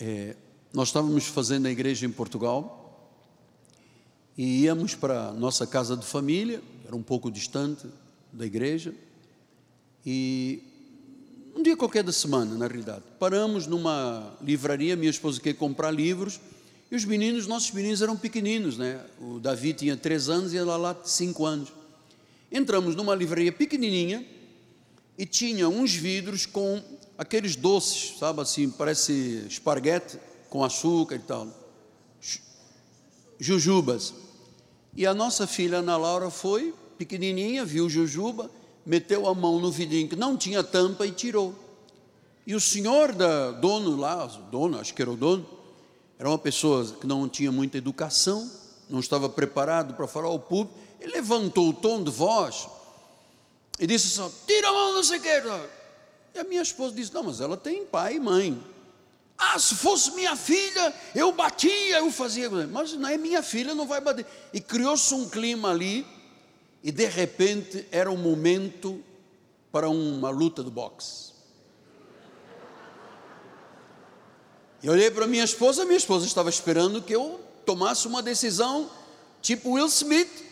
É, 0.00 0.34
nós 0.72 0.88
estávamos 0.88 1.24
fazendo 1.26 1.66
a 1.66 1.70
igreja 1.70 2.06
em 2.06 2.10
Portugal 2.10 2.84
e 4.36 4.62
íamos 4.62 4.94
para 4.94 5.32
nossa 5.32 5.66
casa 5.66 5.96
de 5.96 6.06
família, 6.06 6.62
era 6.86 6.94
um 6.94 7.02
pouco 7.02 7.30
distante 7.30 7.86
da 8.32 8.46
igreja, 8.46 8.94
e 10.06 10.62
um 11.56 11.62
dia 11.62 11.76
qualquer 11.76 12.04
da 12.04 12.12
semana, 12.12 12.54
na 12.54 12.66
realidade, 12.68 13.02
paramos 13.18 13.66
numa 13.66 14.36
livraria, 14.40 14.94
minha 14.94 15.10
esposa 15.10 15.40
quer 15.40 15.54
comprar 15.54 15.90
livros, 15.90 16.40
e 16.90 16.94
os 16.94 17.04
meninos, 17.04 17.46
nossos 17.46 17.72
meninos 17.72 18.00
eram 18.00 18.16
pequeninos, 18.16 18.78
né? 18.78 19.04
O 19.20 19.40
Davi 19.40 19.74
tinha 19.74 19.96
três 19.96 20.28
anos 20.28 20.54
e 20.54 20.56
ela 20.56 20.76
lá 20.76 20.96
cinco 21.04 21.44
anos. 21.44 21.70
Entramos 22.50 22.94
numa 22.94 23.14
livraria 23.14 23.52
pequenininha 23.52 24.24
e 25.18 25.26
tinha 25.26 25.68
uns 25.68 25.92
vidros 25.92 26.46
com 26.46 26.80
aqueles 27.18 27.56
doces, 27.56 28.18
sabe 28.18 28.40
assim, 28.40 28.70
parece 28.70 29.44
esparguete, 29.48 30.18
com 30.48 30.64
açúcar 30.64 31.16
e 31.16 31.20
tal. 31.20 31.48
Jujubas. 33.38 34.14
E 34.94 35.06
a 35.06 35.14
nossa 35.14 35.46
filha 35.46 35.78
Ana 35.78 35.96
Laura 35.96 36.30
foi, 36.30 36.74
pequenininha, 36.96 37.64
viu 37.64 37.88
jujuba, 37.88 38.50
meteu 38.84 39.28
a 39.28 39.34
mão 39.34 39.60
no 39.60 39.70
vidrinho 39.70 40.08
que 40.08 40.16
não 40.16 40.36
tinha 40.36 40.64
tampa 40.64 41.06
e 41.06 41.12
tirou. 41.12 41.54
E 42.46 42.54
o 42.54 42.60
senhor 42.60 43.12
da 43.12 43.52
dono 43.52 43.96
lá, 43.96 44.26
dono, 44.50 44.78
acho 44.80 44.94
que 44.94 45.02
era 45.02 45.10
o 45.10 45.16
dono, 45.16 45.46
era 46.18 46.28
uma 46.28 46.38
pessoa 46.38 46.84
que 46.84 47.06
não 47.06 47.28
tinha 47.28 47.52
muita 47.52 47.78
educação, 47.78 48.50
não 48.88 48.98
estava 48.98 49.28
preparado 49.28 49.94
para 49.94 50.08
falar 50.08 50.28
ao 50.28 50.38
público, 50.38 50.76
ele 51.00 51.12
levantou 51.12 51.68
o 51.68 51.72
tom 51.72 52.02
de 52.02 52.10
voz 52.10 52.66
e 53.78 53.86
disse 53.86 54.20
assim: 54.20 54.32
tira 54.46 54.68
a 54.68 54.72
mão, 54.72 54.94
não 54.94 55.04
sei. 55.04 55.20
E 56.34 56.38
a 56.38 56.44
minha 56.44 56.62
esposa 56.62 56.94
disse: 56.94 57.14
não, 57.14 57.22
mas 57.22 57.40
ela 57.40 57.56
tem 57.56 57.84
pai 57.84 58.16
e 58.16 58.20
mãe. 58.20 58.60
Ah, 59.38 59.56
se 59.56 59.76
fosse 59.76 60.10
minha 60.16 60.34
filha, 60.34 60.92
eu 61.14 61.30
batia, 61.30 61.98
eu 61.98 62.10
fazia. 62.10 62.50
Mas 62.50 62.92
não 62.94 63.08
é 63.08 63.16
minha 63.16 63.40
filha, 63.40 63.72
não 63.72 63.86
vai 63.86 64.00
bater. 64.00 64.26
E 64.52 64.60
criou-se 64.60 65.14
um 65.14 65.28
clima 65.28 65.70
ali, 65.70 66.04
e 66.82 66.90
de 66.90 67.06
repente 67.06 67.86
era 67.92 68.10
um 68.10 68.16
momento 68.16 69.02
para 69.70 69.88
uma 69.88 70.28
luta 70.30 70.60
do 70.60 70.72
boxe. 70.72 71.28
Eu 74.82 74.92
olhei 74.92 75.10
para 75.10 75.26
minha 75.26 75.44
esposa, 75.44 75.84
minha 75.84 75.96
esposa 75.96 76.26
estava 76.26 76.48
esperando 76.48 77.02
que 77.02 77.14
eu 77.14 77.40
tomasse 77.64 78.08
uma 78.08 78.22
decisão 78.22 78.90
tipo 79.40 79.72
Will 79.72 79.86
Smith. 79.86 80.46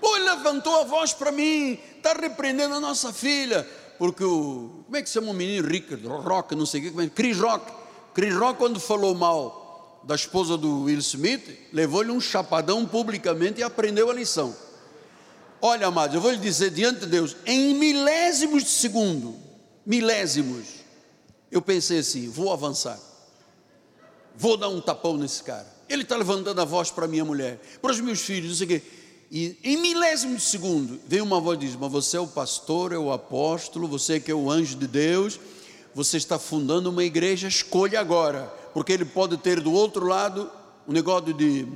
Pô, 0.00 0.16
levantou 0.16 0.80
a 0.80 0.84
voz 0.84 1.12
para 1.12 1.30
mim, 1.30 1.78
está 1.96 2.12
repreendendo 2.14 2.74
a 2.74 2.80
nossa 2.80 3.12
filha 3.12 3.68
porque 4.00 4.24
o, 4.24 4.82
como 4.86 4.96
é 4.96 5.02
que 5.02 5.10
se 5.10 5.12
chama 5.12 5.30
o 5.30 5.34
menino 5.34 5.68
Richard, 5.68 6.06
Rock, 6.06 6.54
não 6.54 6.64
sei 6.64 6.88
o 6.88 6.90
que, 6.90 7.02
é, 7.02 7.08
Chris 7.10 7.36
Rock, 7.36 7.70
Chris 8.14 8.34
Rock 8.34 8.58
quando 8.58 8.80
falou 8.80 9.14
mal 9.14 10.00
da 10.04 10.14
esposa 10.14 10.56
do 10.56 10.84
Will 10.84 11.00
Smith, 11.00 11.68
levou-lhe 11.70 12.10
um 12.10 12.18
chapadão 12.18 12.86
publicamente 12.86 13.60
e 13.60 13.62
aprendeu 13.62 14.08
a 14.08 14.14
lição. 14.14 14.56
Olha, 15.60 15.88
amados, 15.88 16.14
eu 16.14 16.20
vou 16.22 16.30
lhe 16.30 16.38
dizer 16.38 16.70
diante 16.70 17.00
de 17.00 17.06
Deus, 17.08 17.36
em 17.44 17.74
milésimos 17.74 18.62
de 18.64 18.70
segundo, 18.70 19.36
milésimos, 19.84 20.66
eu 21.52 21.60
pensei 21.60 21.98
assim: 21.98 22.26
vou 22.26 22.50
avançar, 22.50 22.98
vou 24.34 24.56
dar 24.56 24.70
um 24.70 24.80
tapão 24.80 25.18
nesse 25.18 25.42
cara. 25.42 25.66
Ele 25.90 26.04
está 26.04 26.16
levantando 26.16 26.58
a 26.58 26.64
voz 26.64 26.90
para 26.90 27.06
minha 27.06 27.24
mulher, 27.26 27.60
para 27.82 27.90
os 27.90 28.00
meus 28.00 28.22
filhos, 28.22 28.48
não 28.48 28.56
sei 28.56 28.64
o 28.64 28.68
quê. 28.70 28.82
E 29.30 29.56
em 29.62 29.76
milésimo 29.76 30.36
de 30.36 30.42
segundo, 30.42 30.98
vem 31.06 31.20
uma 31.20 31.40
voz 31.40 31.56
e 31.58 31.66
diz: 31.66 31.76
Mas 31.76 31.92
você 31.92 32.16
é 32.16 32.20
o 32.20 32.26
pastor, 32.26 32.92
é 32.92 32.98
o 32.98 33.12
apóstolo, 33.12 33.86
você 33.86 34.18
que 34.18 34.30
é 34.30 34.34
o 34.34 34.50
anjo 34.50 34.76
de 34.76 34.86
Deus, 34.86 35.38
você 35.94 36.16
está 36.16 36.38
fundando 36.38 36.90
uma 36.90 37.04
igreja, 37.04 37.46
escolha 37.46 38.00
agora, 38.00 38.52
porque 38.74 38.92
ele 38.92 39.04
pode 39.04 39.36
ter 39.36 39.60
do 39.60 39.72
outro 39.72 40.06
lado 40.06 40.50
um 40.88 40.92
negócio 40.92 41.32
de 41.32 41.66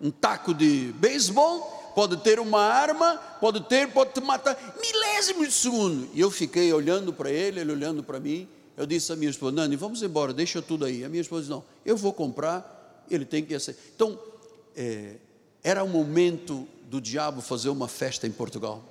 um 0.00 0.10
taco 0.10 0.54
de 0.54 0.92
beisebol 0.96 1.82
pode 1.94 2.16
ter 2.18 2.38
uma 2.38 2.60
arma, 2.60 3.16
pode 3.40 3.60
ter, 3.64 3.88
pode 3.88 4.12
te 4.12 4.20
matar, 4.20 4.56
milésimos 4.80 5.48
de 5.48 5.54
segundo. 5.54 6.08
E 6.14 6.20
eu 6.20 6.30
fiquei 6.30 6.72
olhando 6.72 7.12
para 7.12 7.30
ele, 7.30 7.60
ele 7.60 7.72
olhando 7.72 8.02
para 8.02 8.18
mim. 8.18 8.48
Eu 8.76 8.86
disse 8.86 9.12
à 9.12 9.16
minha 9.16 9.30
esposa, 9.30 9.52
Nani, 9.52 9.76
vamos 9.76 10.02
embora, 10.02 10.32
deixa 10.32 10.62
tudo 10.62 10.84
aí. 10.84 11.04
A 11.04 11.08
minha 11.08 11.20
esposa 11.20 11.42
disse, 11.42 11.50
não, 11.50 11.64
eu 11.84 11.96
vou 11.96 12.12
comprar, 12.12 13.04
ele 13.10 13.24
tem 13.24 13.44
que 13.44 13.54
aceitar. 13.54 13.80
Então, 13.94 14.18
é, 14.74 15.16
era 15.62 15.84
o 15.84 15.88
momento 15.88 16.66
do 16.92 17.00
diabo 17.00 17.40
fazer 17.40 17.70
uma 17.70 17.88
festa 17.88 18.26
em 18.26 18.30
Portugal. 18.30 18.84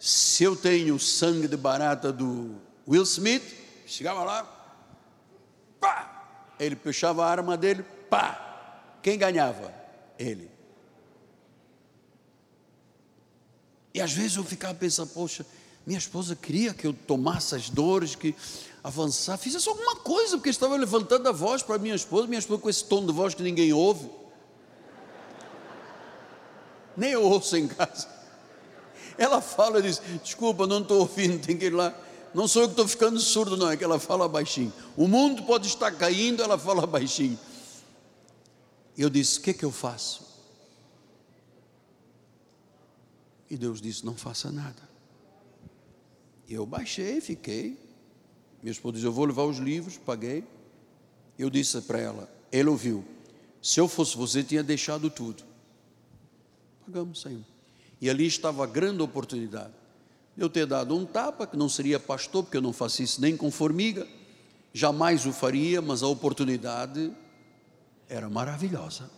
Se 0.00 0.42
eu 0.42 0.56
tenho 0.56 0.98
sangue 0.98 1.46
de 1.46 1.56
barata 1.56 2.12
do 2.12 2.56
Will 2.88 3.04
Smith, 3.04 3.44
chegava 3.86 4.24
lá, 4.24 4.42
pá, 5.78 6.54
ele 6.58 6.74
puxava 6.74 7.24
a 7.24 7.30
arma 7.30 7.56
dele, 7.56 7.84
pá, 8.10 8.98
quem 9.00 9.16
ganhava? 9.16 9.72
Ele. 10.18 10.50
E 13.94 14.00
às 14.00 14.12
vezes 14.12 14.36
eu 14.36 14.42
ficava 14.42 14.74
pensando, 14.74 15.10
poxa, 15.10 15.46
minha 15.86 16.00
esposa 16.00 16.34
queria 16.34 16.74
que 16.74 16.84
eu 16.84 16.92
tomasse 16.92 17.54
as 17.54 17.70
dores, 17.70 18.16
que 18.16 18.34
avançar, 18.86 19.36
fizesse 19.36 19.68
alguma 19.68 19.96
coisa, 19.96 20.36
porque 20.36 20.48
estava 20.48 20.76
levantando 20.76 21.28
a 21.28 21.32
voz 21.32 21.60
para 21.60 21.76
minha 21.76 21.96
esposa, 21.96 22.28
minha 22.28 22.38
esposa 22.38 22.62
com 22.62 22.70
esse 22.70 22.84
tom 22.84 23.04
de 23.04 23.12
voz 23.12 23.34
que 23.34 23.42
ninguém 23.42 23.72
ouve. 23.72 24.08
Nem 26.96 27.10
eu 27.10 27.24
ouço 27.24 27.56
em 27.56 27.66
casa. 27.66 28.08
Ela 29.18 29.40
fala 29.40 29.80
e 29.80 29.82
diz: 29.82 30.00
Desculpa, 30.22 30.68
não 30.68 30.82
estou 30.82 31.00
ouvindo, 31.00 31.44
tem 31.44 31.58
que 31.58 31.64
ir 31.64 31.74
lá. 31.74 31.92
Não 32.32 32.46
sou 32.46 32.62
eu 32.62 32.68
que 32.68 32.74
estou 32.74 32.86
ficando 32.86 33.18
surdo, 33.18 33.56
não, 33.56 33.68
é 33.68 33.76
que 33.76 33.82
ela 33.82 33.98
fala 33.98 34.28
baixinho. 34.28 34.72
O 34.96 35.08
mundo 35.08 35.42
pode 35.42 35.66
estar 35.66 35.90
caindo, 35.90 36.40
ela 36.40 36.56
fala 36.56 36.86
baixinho. 36.86 37.36
Eu 38.96 39.10
disse: 39.10 39.40
O 39.40 39.42
que, 39.42 39.50
é 39.50 39.54
que 39.54 39.64
eu 39.64 39.72
faço? 39.72 40.24
E 43.50 43.56
Deus 43.56 43.80
disse: 43.80 44.06
Não 44.06 44.14
faça 44.14 44.52
nada. 44.52 44.88
E 46.46 46.54
eu 46.54 46.64
baixei, 46.64 47.20
fiquei. 47.20 47.85
Minha 48.66 48.72
esposa 48.72 48.94
disse: 48.94 49.06
Eu 49.06 49.12
vou 49.12 49.24
levar 49.24 49.44
os 49.44 49.58
livros, 49.58 49.96
paguei. 49.96 50.42
Eu 51.38 51.48
disse 51.48 51.80
para 51.82 52.00
ela: 52.00 52.28
Ele 52.50 52.68
ouviu. 52.68 53.04
Se 53.62 53.78
eu 53.78 53.86
fosse 53.86 54.16
você, 54.16 54.42
tinha 54.42 54.60
deixado 54.60 55.08
tudo. 55.08 55.44
Pagamos, 56.84 57.20
saímos. 57.20 57.46
E 58.00 58.10
ali 58.10 58.26
estava 58.26 58.64
a 58.64 58.66
grande 58.66 59.00
oportunidade. 59.00 59.72
Eu 60.36 60.50
ter 60.50 60.66
dado 60.66 60.96
um 60.96 61.06
tapa, 61.06 61.46
que 61.46 61.56
não 61.56 61.68
seria 61.68 62.00
pastor, 62.00 62.42
porque 62.42 62.56
eu 62.56 62.60
não 62.60 62.72
faço 62.72 63.04
isso 63.04 63.20
nem 63.20 63.36
com 63.36 63.52
formiga, 63.52 64.04
jamais 64.74 65.24
o 65.26 65.32
faria, 65.32 65.80
mas 65.80 66.02
a 66.02 66.08
oportunidade 66.08 67.12
era 68.08 68.28
maravilhosa. 68.28 69.08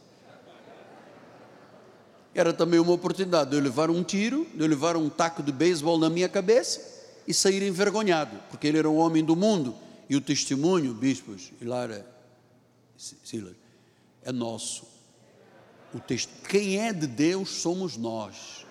Era 2.34 2.52
também 2.52 2.78
uma 2.78 2.92
oportunidade 2.92 3.48
de 3.48 3.56
eu 3.56 3.62
levar 3.62 3.88
um 3.88 4.02
tiro, 4.02 4.46
de 4.54 4.60
eu 4.60 4.66
levar 4.66 4.94
um 4.94 5.08
taco 5.08 5.42
de 5.42 5.50
beisebol 5.50 5.96
na 5.96 6.10
minha 6.10 6.28
cabeça 6.28 6.97
e 7.28 7.34
sair 7.34 7.62
envergonhado, 7.62 8.40
porque 8.48 8.66
ele 8.66 8.78
era 8.78 8.88
um 8.88 8.96
homem 8.96 9.22
do 9.22 9.36
mundo 9.36 9.76
e 10.09 10.16
o 10.16 10.20
testemunho, 10.20 10.94
bispos, 10.94 11.52
Hilária, 11.60 12.06
Silas, 12.96 13.55
é 14.22 14.32
nosso. 14.32 14.86
O 15.92 16.00
texto, 16.00 16.30
quem 16.48 16.80
é 16.80 16.90
de 16.90 17.06
Deus 17.06 17.50
somos 17.50 17.98
nós. 17.98 18.66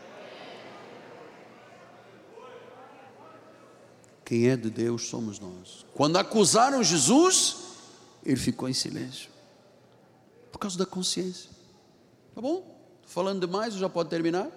Quem 4.26 4.50
é 4.50 4.58
de 4.58 4.72
Deus 4.72 5.04
somos 5.04 5.40
nós. 5.40 5.86
Quando 5.94 6.18
acusaram 6.18 6.84
Jesus, 6.84 7.58
ele 8.26 8.38
ficou 8.38 8.68
em 8.68 8.74
silêncio. 8.74 9.30
Por 10.52 10.58
causa 10.58 10.80
da 10.80 10.86
consciência. 10.86 11.52
Tá 12.34 12.42
bom? 12.42 12.62
Tô 13.04 13.08
falando 13.08 13.40
demais, 13.40 13.76
já 13.76 13.88
pode 13.88 14.10
terminar? 14.10 14.50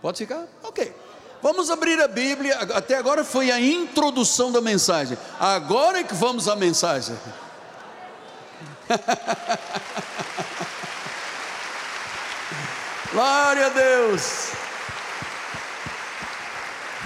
Pode 0.00 0.18
ficar? 0.18 0.48
Ok. 0.62 0.94
Vamos 1.42 1.70
abrir 1.70 2.00
a 2.00 2.06
Bíblia. 2.06 2.56
Até 2.56 2.96
agora 2.96 3.24
foi 3.24 3.50
a 3.50 3.60
introdução 3.60 4.52
da 4.52 4.60
mensagem. 4.60 5.18
Agora 5.40 5.98
é 5.98 6.04
que 6.04 6.14
vamos 6.14 6.46
à 6.46 6.54
mensagem. 6.54 7.18
Glória 13.12 13.66
a 13.66 13.70
Deus. 13.70 14.50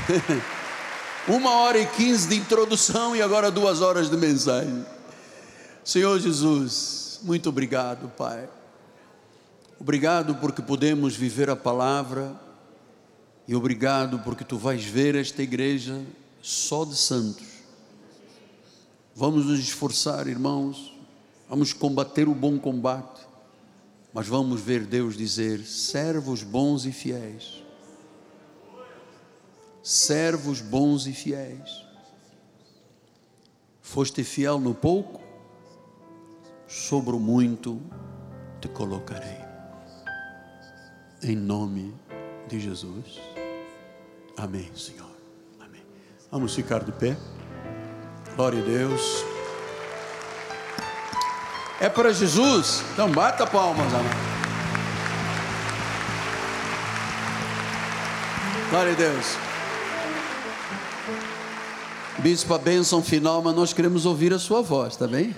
Uma 1.26 1.52
hora 1.52 1.78
e 1.78 1.86
quinze 1.86 2.28
de 2.28 2.36
introdução 2.36 3.16
e 3.16 3.22
agora 3.22 3.50
duas 3.50 3.80
horas 3.80 4.10
de 4.10 4.18
mensagem. 4.18 4.84
Senhor 5.82 6.20
Jesus, 6.20 7.20
muito 7.22 7.48
obrigado, 7.48 8.12
Pai. 8.16 8.46
Obrigado 9.80 10.34
porque 10.36 10.60
podemos 10.60 11.16
viver 11.16 11.48
a 11.50 11.56
palavra 11.56 12.45
e 13.48 13.54
obrigado 13.54 14.18
porque 14.20 14.44
tu 14.44 14.58
vais 14.58 14.84
ver 14.84 15.14
esta 15.14 15.42
igreja 15.42 16.04
só 16.42 16.84
de 16.84 16.96
santos. 16.96 17.46
Vamos 19.14 19.46
nos 19.46 19.60
esforçar, 19.60 20.26
irmãos, 20.26 20.92
vamos 21.48 21.72
combater 21.72 22.28
o 22.28 22.34
bom 22.34 22.58
combate, 22.58 23.26
mas 24.12 24.26
vamos 24.26 24.60
ver 24.60 24.84
Deus 24.84 25.16
dizer: 25.16 25.64
servos 25.64 26.42
bons 26.42 26.84
e 26.84 26.92
fiéis. 26.92 27.62
Servos 29.82 30.60
bons 30.60 31.06
e 31.06 31.12
fiéis. 31.12 31.86
Foste 33.80 34.24
fiel 34.24 34.58
no 34.58 34.74
pouco, 34.74 35.22
sobre 36.66 37.14
o 37.14 37.20
muito 37.20 37.80
te 38.60 38.68
colocarei. 38.68 39.46
Em 41.22 41.36
nome 41.36 41.94
de 42.48 42.60
Jesus. 42.60 43.35
Amém, 44.36 44.70
Senhor. 44.76 45.10
Amém. 45.58 45.82
Vamos 46.30 46.54
ficar 46.54 46.84
de 46.84 46.92
pé. 46.92 47.16
Glória 48.36 48.60
a 48.60 48.64
Deus. 48.64 49.24
É 51.80 51.88
para 51.88 52.12
Jesus? 52.12 52.82
Então 52.92 53.10
bata 53.10 53.46
palmas, 53.46 53.92
amém. 53.94 54.10
Glória 58.70 58.92
a 58.92 58.96
Deus. 58.96 59.26
Bispo, 62.18 62.54
a 62.54 62.58
bênção 62.58 63.02
final, 63.02 63.42
mas 63.42 63.54
nós 63.54 63.72
queremos 63.72 64.04
ouvir 64.04 64.32
a 64.32 64.38
sua 64.38 64.62
voz, 64.62 64.96
tá 64.96 65.06
bem? 65.06 65.36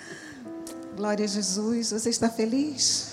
Glória 0.96 1.24
a 1.24 1.28
Jesus. 1.28 1.90
Você 1.90 2.08
está 2.08 2.30
feliz? 2.30 3.12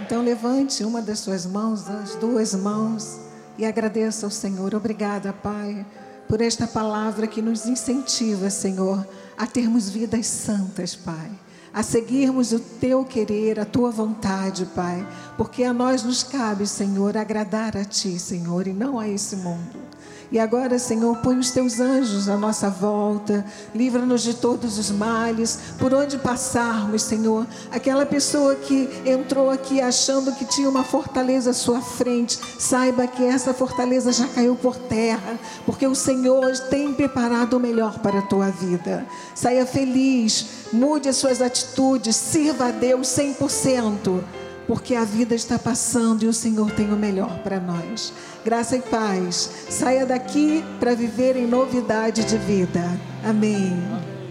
Então 0.00 0.22
levante 0.22 0.84
uma 0.84 1.02
das 1.02 1.20
suas 1.20 1.44
mãos, 1.44 1.88
as 1.88 2.14
duas 2.14 2.54
mãos, 2.54 3.18
e 3.58 3.64
agradeça 3.64 4.26
ao 4.26 4.30
Senhor. 4.30 4.74
Obrigada, 4.74 5.32
Pai, 5.32 5.84
por 6.28 6.40
esta 6.40 6.66
palavra 6.66 7.26
que 7.26 7.42
nos 7.42 7.66
incentiva, 7.66 8.50
Senhor, 8.50 9.06
a 9.36 9.46
termos 9.46 9.88
vidas 9.88 10.26
santas, 10.26 10.94
Pai. 10.94 11.30
A 11.74 11.82
seguirmos 11.82 12.52
o 12.52 12.58
teu 12.58 13.04
querer, 13.04 13.58
a 13.58 13.64
tua 13.64 13.90
vontade, 13.90 14.66
Pai. 14.74 15.06
Porque 15.36 15.64
a 15.64 15.72
nós 15.72 16.02
nos 16.02 16.22
cabe, 16.22 16.66
Senhor, 16.66 17.16
agradar 17.16 17.76
a 17.76 17.84
ti, 17.84 18.18
Senhor, 18.18 18.66
e 18.66 18.72
não 18.72 18.98
a 18.98 19.08
esse 19.08 19.36
mundo. 19.36 19.91
E 20.32 20.38
agora, 20.38 20.78
Senhor, 20.78 21.18
põe 21.18 21.36
os 21.36 21.50
teus 21.50 21.78
anjos 21.78 22.26
à 22.26 22.38
nossa 22.38 22.70
volta, 22.70 23.44
livra-nos 23.74 24.22
de 24.22 24.32
todos 24.32 24.78
os 24.78 24.90
males, 24.90 25.58
por 25.78 25.92
onde 25.92 26.16
passarmos, 26.16 27.02
Senhor. 27.02 27.46
Aquela 27.70 28.06
pessoa 28.06 28.54
que 28.54 28.88
entrou 29.04 29.50
aqui 29.50 29.78
achando 29.78 30.32
que 30.32 30.46
tinha 30.46 30.70
uma 30.70 30.84
fortaleza 30.84 31.50
à 31.50 31.52
sua 31.52 31.82
frente, 31.82 32.38
saiba 32.58 33.06
que 33.06 33.22
essa 33.22 33.52
fortaleza 33.52 34.10
já 34.10 34.26
caiu 34.26 34.56
por 34.56 34.74
terra, 34.74 35.38
porque 35.66 35.86
o 35.86 35.94
Senhor 35.94 36.50
tem 36.70 36.94
preparado 36.94 37.58
o 37.58 37.60
melhor 37.60 37.98
para 37.98 38.20
a 38.20 38.26
tua 38.26 38.48
vida. 38.48 39.06
Saia 39.34 39.66
feliz, 39.66 40.46
mude 40.72 41.10
as 41.10 41.16
suas 41.16 41.42
atitudes, 41.42 42.16
sirva 42.16 42.68
a 42.68 42.70
Deus 42.70 43.08
100% 43.08 44.41
porque 44.66 44.94
a 44.94 45.04
vida 45.04 45.34
está 45.34 45.58
passando 45.58 46.22
e 46.22 46.28
o 46.28 46.32
Senhor 46.32 46.70
tem 46.72 46.92
o 46.92 46.96
melhor 46.96 47.38
para 47.38 47.58
nós. 47.58 48.12
Graça 48.44 48.76
e 48.76 48.82
paz. 48.82 49.66
Saia 49.68 50.06
daqui 50.06 50.64
para 50.78 50.94
viver 50.94 51.36
em 51.36 51.46
novidade 51.46 52.24
de 52.24 52.38
vida. 52.38 52.82
Amém. 53.24 54.21